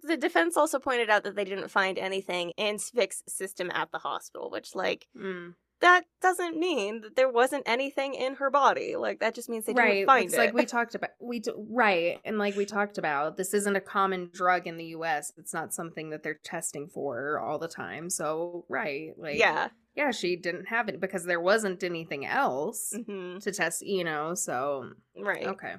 The 0.00 0.16
defense 0.16 0.56
also 0.56 0.78
pointed 0.78 1.10
out 1.10 1.24
that 1.24 1.34
they 1.34 1.44
didn't 1.44 1.72
find 1.72 1.98
anything 1.98 2.50
in 2.56 2.76
Svik's 2.76 3.24
system 3.26 3.68
at 3.74 3.90
the 3.90 3.98
hospital, 3.98 4.48
which 4.48 4.76
like 4.76 5.08
Mm. 5.14 5.54
That 5.80 6.04
doesn't 6.20 6.58
mean 6.58 7.02
that 7.02 7.14
there 7.16 7.30
wasn't 7.30 7.62
anything 7.66 8.14
in 8.14 8.36
her 8.36 8.50
body. 8.50 8.96
Like 8.96 9.20
that 9.20 9.34
just 9.34 9.48
means 9.48 9.64
they 9.66 9.72
right. 9.72 9.94
didn't 9.94 10.06
find 10.06 10.24
it's 10.26 10.34
it. 10.34 10.38
like 10.38 10.54
we 10.54 10.64
talked 10.64 10.94
about. 10.94 11.10
We 11.20 11.40
d- 11.40 11.52
right, 11.56 12.18
and 12.24 12.38
like 12.38 12.56
we 12.56 12.64
talked 12.64 12.98
about, 12.98 13.36
this 13.36 13.54
isn't 13.54 13.76
a 13.76 13.80
common 13.80 14.30
drug 14.32 14.66
in 14.66 14.76
the 14.76 14.86
U.S. 14.86 15.32
It's 15.36 15.54
not 15.54 15.72
something 15.72 16.10
that 16.10 16.22
they're 16.22 16.40
testing 16.42 16.88
for 16.88 17.38
all 17.38 17.58
the 17.58 17.68
time. 17.68 18.10
So 18.10 18.64
right, 18.68 19.10
like 19.16 19.38
yeah. 19.38 19.68
yeah, 19.94 20.10
she 20.10 20.36
didn't 20.36 20.66
have 20.66 20.88
it 20.88 21.00
because 21.00 21.24
there 21.24 21.40
wasn't 21.40 21.82
anything 21.84 22.26
else 22.26 22.92
hmm 23.06 23.38
to 23.38 23.52
test. 23.52 23.86
You 23.86 24.04
know, 24.04 24.34
so 24.34 24.90
Right. 25.16 25.46
okay. 25.46 25.74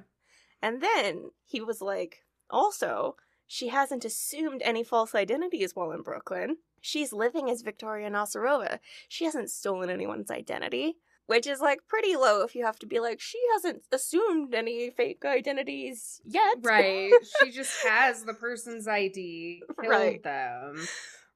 And 0.62 0.82
then 0.82 1.30
he 1.46 1.60
was 1.60 1.80
like, 1.80 2.18
also, 2.50 3.16
she 3.46 3.68
hasn't 3.68 4.04
assumed 4.04 4.62
any 4.64 4.84
false 4.84 5.14
identities 5.14 5.74
while 5.74 5.90
in 5.92 6.02
Brooklyn. 6.02 6.56
She's 6.80 7.12
living 7.12 7.50
as 7.50 7.62
Victoria 7.62 8.10
Nasarova. 8.10 8.78
She 9.08 9.24
hasn't 9.24 9.50
stolen 9.50 9.90
anyone's 9.90 10.30
identity, 10.30 10.96
which 11.26 11.46
is 11.46 11.60
like 11.60 11.80
pretty 11.88 12.16
low 12.16 12.42
if 12.42 12.54
you 12.54 12.64
have 12.64 12.78
to 12.80 12.86
be 12.86 13.00
like, 13.00 13.20
she 13.20 13.38
hasn't 13.52 13.82
assumed 13.92 14.54
any 14.54 14.90
fake 14.90 15.22
identities 15.24 16.20
yet. 16.24 16.58
Right. 16.62 17.12
she 17.42 17.50
just 17.50 17.74
has 17.86 18.24
the 18.24 18.34
person's 18.34 18.88
ID, 18.88 19.62
killed 19.80 19.90
Right. 19.90 20.22
them. 20.22 20.86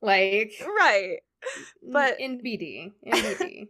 Like 0.01 0.53
right. 0.67 1.19
But- 1.83 2.21
in 2.21 2.39
BD. 2.41 2.93
In 3.03 3.13
BD. 3.13 3.69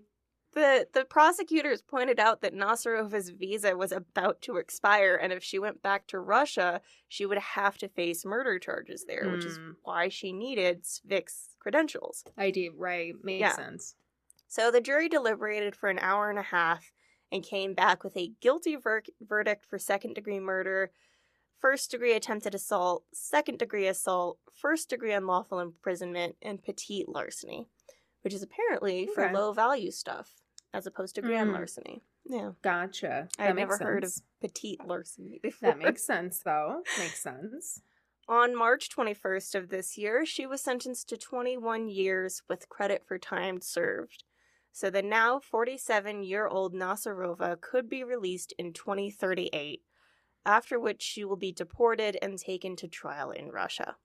The 0.54 0.86
the 0.92 1.04
prosecutors 1.04 1.82
pointed 1.82 2.20
out 2.20 2.40
that 2.42 2.54
Nasarova's 2.54 3.30
visa 3.30 3.76
was 3.76 3.90
about 3.92 4.40
to 4.42 4.56
expire, 4.56 5.16
and 5.16 5.32
if 5.32 5.42
she 5.42 5.58
went 5.58 5.82
back 5.82 6.06
to 6.08 6.20
Russia, 6.20 6.80
she 7.08 7.26
would 7.26 7.38
have 7.38 7.76
to 7.78 7.88
face 7.88 8.24
murder 8.24 8.58
charges 8.58 9.04
there, 9.04 9.28
which 9.30 9.44
is 9.44 9.58
Mm. 9.58 9.76
why 9.82 10.08
she 10.08 10.32
needed 10.32 10.84
Svik's 10.84 11.56
credentials. 11.58 12.24
I 12.36 12.44
ID, 12.46 12.68
right. 12.70 13.14
Makes 13.22 13.40
Yeah. 13.40 13.52
sense. 13.56 13.96
So 14.46 14.70
the 14.70 14.80
jury 14.80 15.08
deliberated 15.08 15.74
for 15.74 15.88
an 15.88 15.98
hour 15.98 16.30
and 16.30 16.38
a 16.38 16.42
half 16.42 16.92
and 17.32 17.42
came 17.42 17.74
back 17.74 18.04
with 18.04 18.16
a 18.16 18.28
guilty 18.40 18.76
ver- 18.76 19.02
verdict 19.20 19.64
for 19.66 19.78
second 19.78 20.14
degree 20.14 20.38
murder, 20.38 20.92
first 21.58 21.90
degree 21.90 22.12
attempted 22.12 22.54
assault, 22.54 23.06
second 23.12 23.58
degree 23.58 23.88
assault, 23.88 24.38
first 24.52 24.88
degree 24.88 25.12
unlawful 25.12 25.58
imprisonment, 25.58 26.36
and 26.40 26.62
petite 26.62 27.08
larceny, 27.08 27.66
which 28.20 28.32
is 28.34 28.42
apparently 28.44 29.06
for 29.08 29.32
low 29.32 29.52
value 29.52 29.90
stuff 29.90 30.36
as 30.74 30.86
opposed 30.86 31.14
to 31.14 31.22
grand 31.22 31.50
Mm. 31.50 31.54
larceny. 31.54 32.02
Yeah. 32.24 32.52
Gotcha. 32.62 33.28
I've 33.38 33.54
never 33.56 33.78
heard 33.78 34.04
of 34.04 34.10
sense. 34.10 34.22
petite 34.40 34.84
larceny 34.86 35.38
before. 35.42 35.70
That 35.70 35.78
makes 35.78 36.04
sense 36.12 36.40
though. 36.40 36.82
Makes 36.98 37.22
sense. 37.22 37.80
On 38.28 38.56
March 38.56 38.88
21st 38.88 39.54
of 39.54 39.68
this 39.68 39.96
year, 39.98 40.24
she 40.26 40.46
was 40.46 40.60
sentenced 40.62 41.08
to 41.10 41.16
21 41.16 41.88
years 41.88 42.42
with 42.48 42.68
credit 42.68 43.04
for 43.06 43.18
time 43.18 43.60
served. 43.60 44.24
So 44.72 44.90
the 44.90 45.02
now 45.02 45.38
47 45.38 46.24
year 46.24 46.48
old 46.48 46.74
Nasarova 46.74 47.60
could 47.60 47.88
be 47.88 48.02
released 48.02 48.52
in 48.58 48.72
2038, 48.72 49.82
after 50.44 50.80
which 50.80 51.02
she 51.02 51.24
will 51.24 51.36
be 51.36 51.52
deported 51.52 52.16
and 52.20 52.38
taken 52.38 52.74
to 52.76 52.88
trial 52.88 53.30
in 53.30 53.50
Russia. 53.50 53.96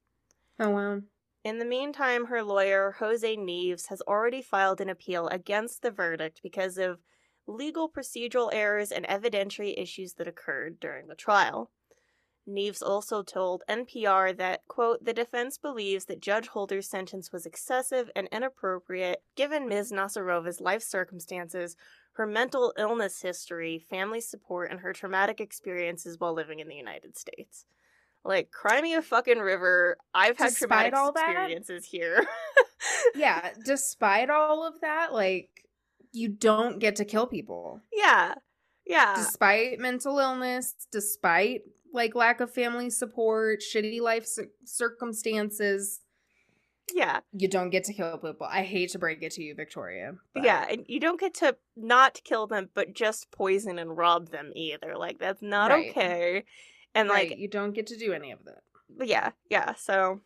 Oh 0.60 0.70
wow. 0.70 1.02
In 1.44 1.58
the 1.58 1.66
meantime, 1.66 2.26
her 2.26 2.44
lawyer, 2.44 2.96
Jose 3.00 3.38
Neves, 3.38 3.88
has 3.88 4.02
already 4.02 4.42
filed 4.42 4.82
an 4.82 4.90
appeal 4.90 5.28
against 5.30 5.82
the 5.82 5.92
verdict 5.92 6.42
because 6.44 6.78
of 6.78 7.00
legal 7.48 7.90
procedural 7.90 8.50
errors 8.54 8.92
and 8.92 9.08
evidentiary 9.08 9.74
issues 9.78 10.14
that 10.14 10.28
occurred 10.28 10.80
during 10.80 11.08
the 11.08 11.16
trial. 11.16 11.72
Neves 12.48 12.82
also 12.82 13.22
told 13.22 13.64
NPR 13.70 14.36
that, 14.38 14.68
quote, 14.68 15.04
the 15.06 15.14
defense 15.14 15.58
believes 15.58 16.06
that 16.06 16.22
Judge 16.22 16.48
Holder's 16.48 16.90
sentence 16.90 17.32
was 17.32 17.46
excessive 17.46 18.10
and 18.16 18.28
inappropriate 18.32 19.24
given 19.36 19.70
Ms. 19.70 19.92
Nasarova's 19.92 20.60
life 20.60 20.82
circumstances, 20.82 21.76
her 22.14 22.26
mental 22.26 22.74
illness 22.78 23.22
history, 23.22 23.78
family 23.78 24.20
support, 24.20 24.72
and 24.72 24.82
her 24.82 24.94
traumatic 24.94 25.40
experiences 25.40 26.20
while 26.20 26.34
living 26.34 26.60
in 26.60 26.68
the 26.68 26.76
United 26.76 27.18
States. 27.18 27.66
Like, 28.26 28.52
cry 28.52 28.82
me 28.82 28.94
a 28.96 29.02
fucking 29.02 29.40
river. 29.40 29.98
I've 30.14 30.38
had 30.38 30.50
Despite 30.50 30.92
traumatic 30.92 30.96
all 30.96 31.14
that? 31.14 31.30
experiences 31.30 31.86
here. 31.86 32.26
Yeah, 33.14 33.50
despite 33.66 34.30
all 34.30 34.66
of 34.66 34.80
that, 34.82 35.14
like 35.14 35.50
you 36.14 36.30
don't 36.30 36.80
get 36.80 36.96
to 36.98 37.06
kill 37.06 37.28
people. 37.28 37.82
yeah. 37.94 38.36
Yeah. 38.86 39.16
Despite 39.18 39.80
mental 39.80 40.18
illness, 40.18 40.74
despite 40.92 41.62
like 41.94 42.16
lack 42.16 42.40
of 42.40 42.54
family 42.54 42.90
support, 42.90 43.60
shitty 43.62 44.00
life 44.02 44.26
cir- 44.26 44.50
circumstances, 44.64 46.00
yeah. 46.94 47.20
you 47.34 47.48
don't 47.48 47.70
get 47.70 47.84
to 47.86 47.94
kill 47.94 48.18
people. 48.18 48.48
I 48.50 48.64
hate 48.64 48.92
to 48.92 49.00
break 49.00 49.22
it 49.22 49.34
to 49.34 49.44
you, 49.44 49.56
Victoria. 49.56 50.14
but- 50.34 50.44
Yeah. 50.44 50.66
And 50.70 50.86
you 50.88 51.00
don't 51.00 51.20
get 51.20 51.34
to 51.36 51.58
not 51.76 52.20
kill 52.24 52.48
them, 52.48 52.70
but 52.74 52.94
just 52.94 53.30
poison 53.32 53.78
and 53.78 53.96
rob 53.98 54.30
them 54.30 54.52
either. 54.56 54.96
Like, 54.98 55.20
that's 55.20 55.42
not 55.42 55.70
Right. 55.72 55.90
okay. 55.92 56.46
And, 56.96 57.10
right, 57.10 57.30
like, 57.30 57.40
you 57.40 57.48
don't 57.48 57.74
get 57.74 57.88
to 57.88 57.98
do 57.98 58.14
any 58.14 58.32
of 58.32 58.40
that. 58.46 58.62
yeah. 59.08 59.32
Yeah. 59.50 59.74
So, 59.76 60.22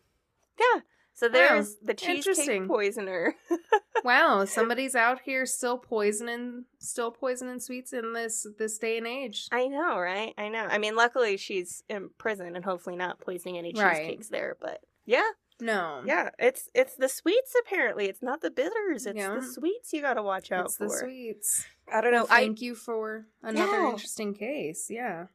yeah. 0.59 0.81
So 1.15 1.29
there's 1.29 1.75
the 1.83 1.93
cheesecake 1.93 2.67
poisoner. 2.67 3.35
Wow, 4.03 4.43
somebody's 4.43 4.95
out 4.95 5.21
here 5.23 5.45
still 5.45 5.77
poisoning, 5.77 6.65
still 6.79 7.09
poisoning 7.09 7.61
sweets 7.61 7.93
in 7.93 8.11
this 8.11 8.45
this 8.59 8.77
day 8.77 8.97
and 8.97 9.07
age. 9.07 9.47
I 9.49 9.67
know, 9.67 9.97
right? 9.97 10.33
I 10.37 10.49
know. 10.49 10.65
I 10.69 10.77
mean, 10.77 10.97
luckily 10.97 11.37
she's 11.37 11.83
in 11.87 12.09
prison 12.17 12.53
and 12.53 12.65
hopefully 12.65 12.97
not 12.97 13.21
poisoning 13.21 13.57
any 13.57 13.71
Right. 13.73 13.95
cheesecakes 13.99 14.27
there. 14.27 14.57
But 14.59 14.81
yeah, 15.05 15.23
No, 15.61 16.01
yeah, 16.05 16.31
it's 16.37 16.67
it's 16.73 16.95
the 16.97 17.07
sweets 17.07 17.53
apparently. 17.61 18.07
It's 18.07 18.21
not 18.21 18.41
the 18.41 18.51
bitters. 18.51 19.05
It's 19.05 19.15
Yeah. 19.17 19.35
the 19.35 19.41
sweets 19.43 19.93
you 19.93 20.01
got 20.01 20.15
to 20.15 20.23
watch 20.23 20.51
out 20.51 20.65
it's 20.65 20.75
for. 20.75 20.87
the 20.89 20.97
sweets. 20.97 21.65
I 21.89 22.01
don't 22.01 22.11
know. 22.11 22.23
Well, 22.23 22.27
I 22.33 22.41
thank 22.41 22.59
you 22.61 22.75
for 22.75 23.27
another 23.41 23.71
Yeah. 23.83 23.91
interesting 23.91 24.33
case. 24.33 24.89
Yeah. 24.89 25.27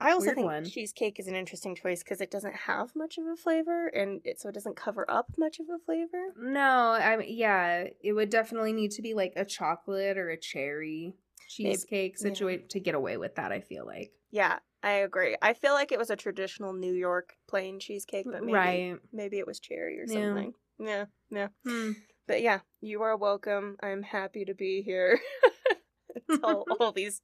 I 0.00 0.12
also 0.12 0.26
weird 0.26 0.34
think 0.36 0.46
one. 0.46 0.64
cheesecake 0.64 1.18
is 1.18 1.26
an 1.26 1.34
interesting 1.34 1.74
choice 1.74 2.02
because 2.02 2.20
it 2.20 2.30
doesn't 2.30 2.54
have 2.54 2.94
much 2.94 3.18
of 3.18 3.26
a 3.26 3.36
flavor, 3.36 3.88
and 3.88 4.20
it 4.24 4.40
so 4.40 4.48
it 4.48 4.54
doesn't 4.54 4.76
cover 4.76 5.10
up 5.10 5.30
much 5.38 5.58
of 5.58 5.66
a 5.74 5.78
flavor. 5.84 6.32
No, 6.36 6.92
I 6.92 7.16
mean, 7.16 7.36
yeah, 7.36 7.86
it 8.02 8.12
would 8.12 8.30
definitely 8.30 8.72
need 8.72 8.90
to 8.92 9.02
be 9.02 9.14
like 9.14 9.32
a 9.36 9.44
chocolate 9.44 10.18
or 10.18 10.28
a 10.28 10.38
cherry 10.38 11.14
cheesecake 11.48 12.16
yeah. 12.18 12.22
situation 12.22 12.68
to 12.68 12.80
get 12.80 12.94
away 12.94 13.16
with 13.16 13.36
that. 13.36 13.52
I 13.52 13.60
feel 13.60 13.86
like. 13.86 14.12
Yeah, 14.30 14.58
I 14.82 14.92
agree. 14.92 15.36
I 15.40 15.54
feel 15.54 15.72
like 15.72 15.92
it 15.92 15.98
was 15.98 16.10
a 16.10 16.16
traditional 16.16 16.72
New 16.72 16.92
York 16.92 17.34
plain 17.48 17.80
cheesecake, 17.80 18.26
but 18.30 18.42
maybe 18.42 18.52
right. 18.52 18.96
maybe 19.12 19.38
it 19.38 19.46
was 19.46 19.60
cherry 19.60 19.98
or 19.98 20.04
Yeah. 20.06 20.28
something. 20.28 20.52
Yeah, 20.78 21.04
yeah. 21.30 21.48
Hmm. 21.66 21.92
But 22.26 22.42
yeah, 22.42 22.60
you 22.80 23.02
are 23.02 23.16
welcome. 23.16 23.76
I'm 23.82 24.02
happy 24.02 24.44
to 24.44 24.54
be 24.54 24.82
here. 24.82 25.20
Tell 26.40 26.64
all 26.80 26.92
these 26.92 27.22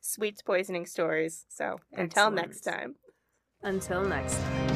sweets 0.00 0.42
poisoning 0.42 0.86
stories. 0.86 1.44
So 1.48 1.78
until 1.92 2.30
next 2.30 2.60
time. 2.60 2.96
Until 3.62 4.04
next 4.04 4.36
time. 4.36 4.68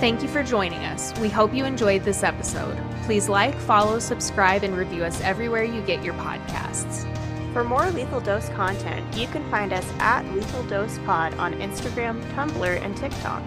Thank 0.00 0.22
you 0.22 0.28
for 0.28 0.44
joining 0.44 0.84
us. 0.84 1.12
We 1.18 1.28
hope 1.28 1.52
you 1.52 1.64
enjoyed 1.64 2.04
this 2.04 2.22
episode. 2.22 2.78
Please 3.02 3.28
like, 3.28 3.54
follow, 3.56 3.98
subscribe, 3.98 4.62
and 4.62 4.76
review 4.76 5.02
us 5.02 5.20
everywhere 5.22 5.64
you 5.64 5.82
get 5.82 6.04
your 6.04 6.14
podcasts. 6.14 7.04
For 7.52 7.64
more 7.64 7.90
Lethal 7.90 8.20
Dose 8.20 8.48
content, 8.50 9.16
you 9.16 9.26
can 9.26 9.50
find 9.50 9.72
us 9.72 9.90
at 9.98 10.24
Lethal 10.32 10.62
Dose 10.64 10.98
Pod 10.98 11.34
on 11.34 11.54
Instagram, 11.54 12.22
Tumblr, 12.34 12.80
and 12.80 12.96
TikTok. 12.96 13.42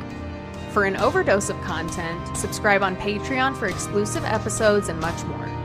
For 0.74 0.84
an 0.84 0.98
overdose 0.98 1.50
of 1.50 1.62
content, 1.62 2.36
subscribe 2.36 2.84
on 2.84 2.98
Patreon 2.98 3.56
for 3.56 3.68
exclusive 3.68 4.26
episodes 4.26 4.90
and 4.90 5.00
much 5.00 5.24
more. 5.24 5.61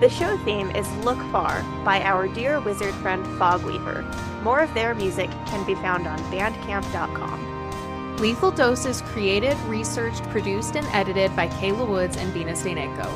The 0.00 0.08
show 0.10 0.36
theme 0.38 0.70
is 0.72 0.90
Look 1.04 1.18
Far 1.30 1.62
by 1.84 2.02
our 2.02 2.26
dear 2.26 2.58
wizard 2.60 2.94
friend 2.94 3.24
Fogweaver. 3.38 4.02
More 4.42 4.58
of 4.60 4.74
their 4.74 4.92
music 4.92 5.30
can 5.46 5.64
be 5.64 5.76
found 5.76 6.08
on 6.08 6.18
bandcamp.com. 6.32 8.16
Lethal 8.16 8.50
Dose 8.50 8.86
is 8.86 9.02
created, 9.02 9.56
researched, 9.68 10.24
produced, 10.30 10.74
and 10.76 10.86
edited 10.88 11.34
by 11.36 11.46
Kayla 11.46 11.86
Woods 11.86 12.16
and 12.16 12.32
Venus 12.32 12.62
Daneko. 12.62 13.08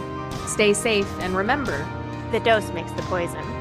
Stay 0.46 0.72
safe 0.72 1.08
and 1.18 1.34
remember, 1.36 1.84
The 2.30 2.40
dose 2.40 2.70
makes 2.70 2.92
the 2.92 3.02
poison. 3.02 3.57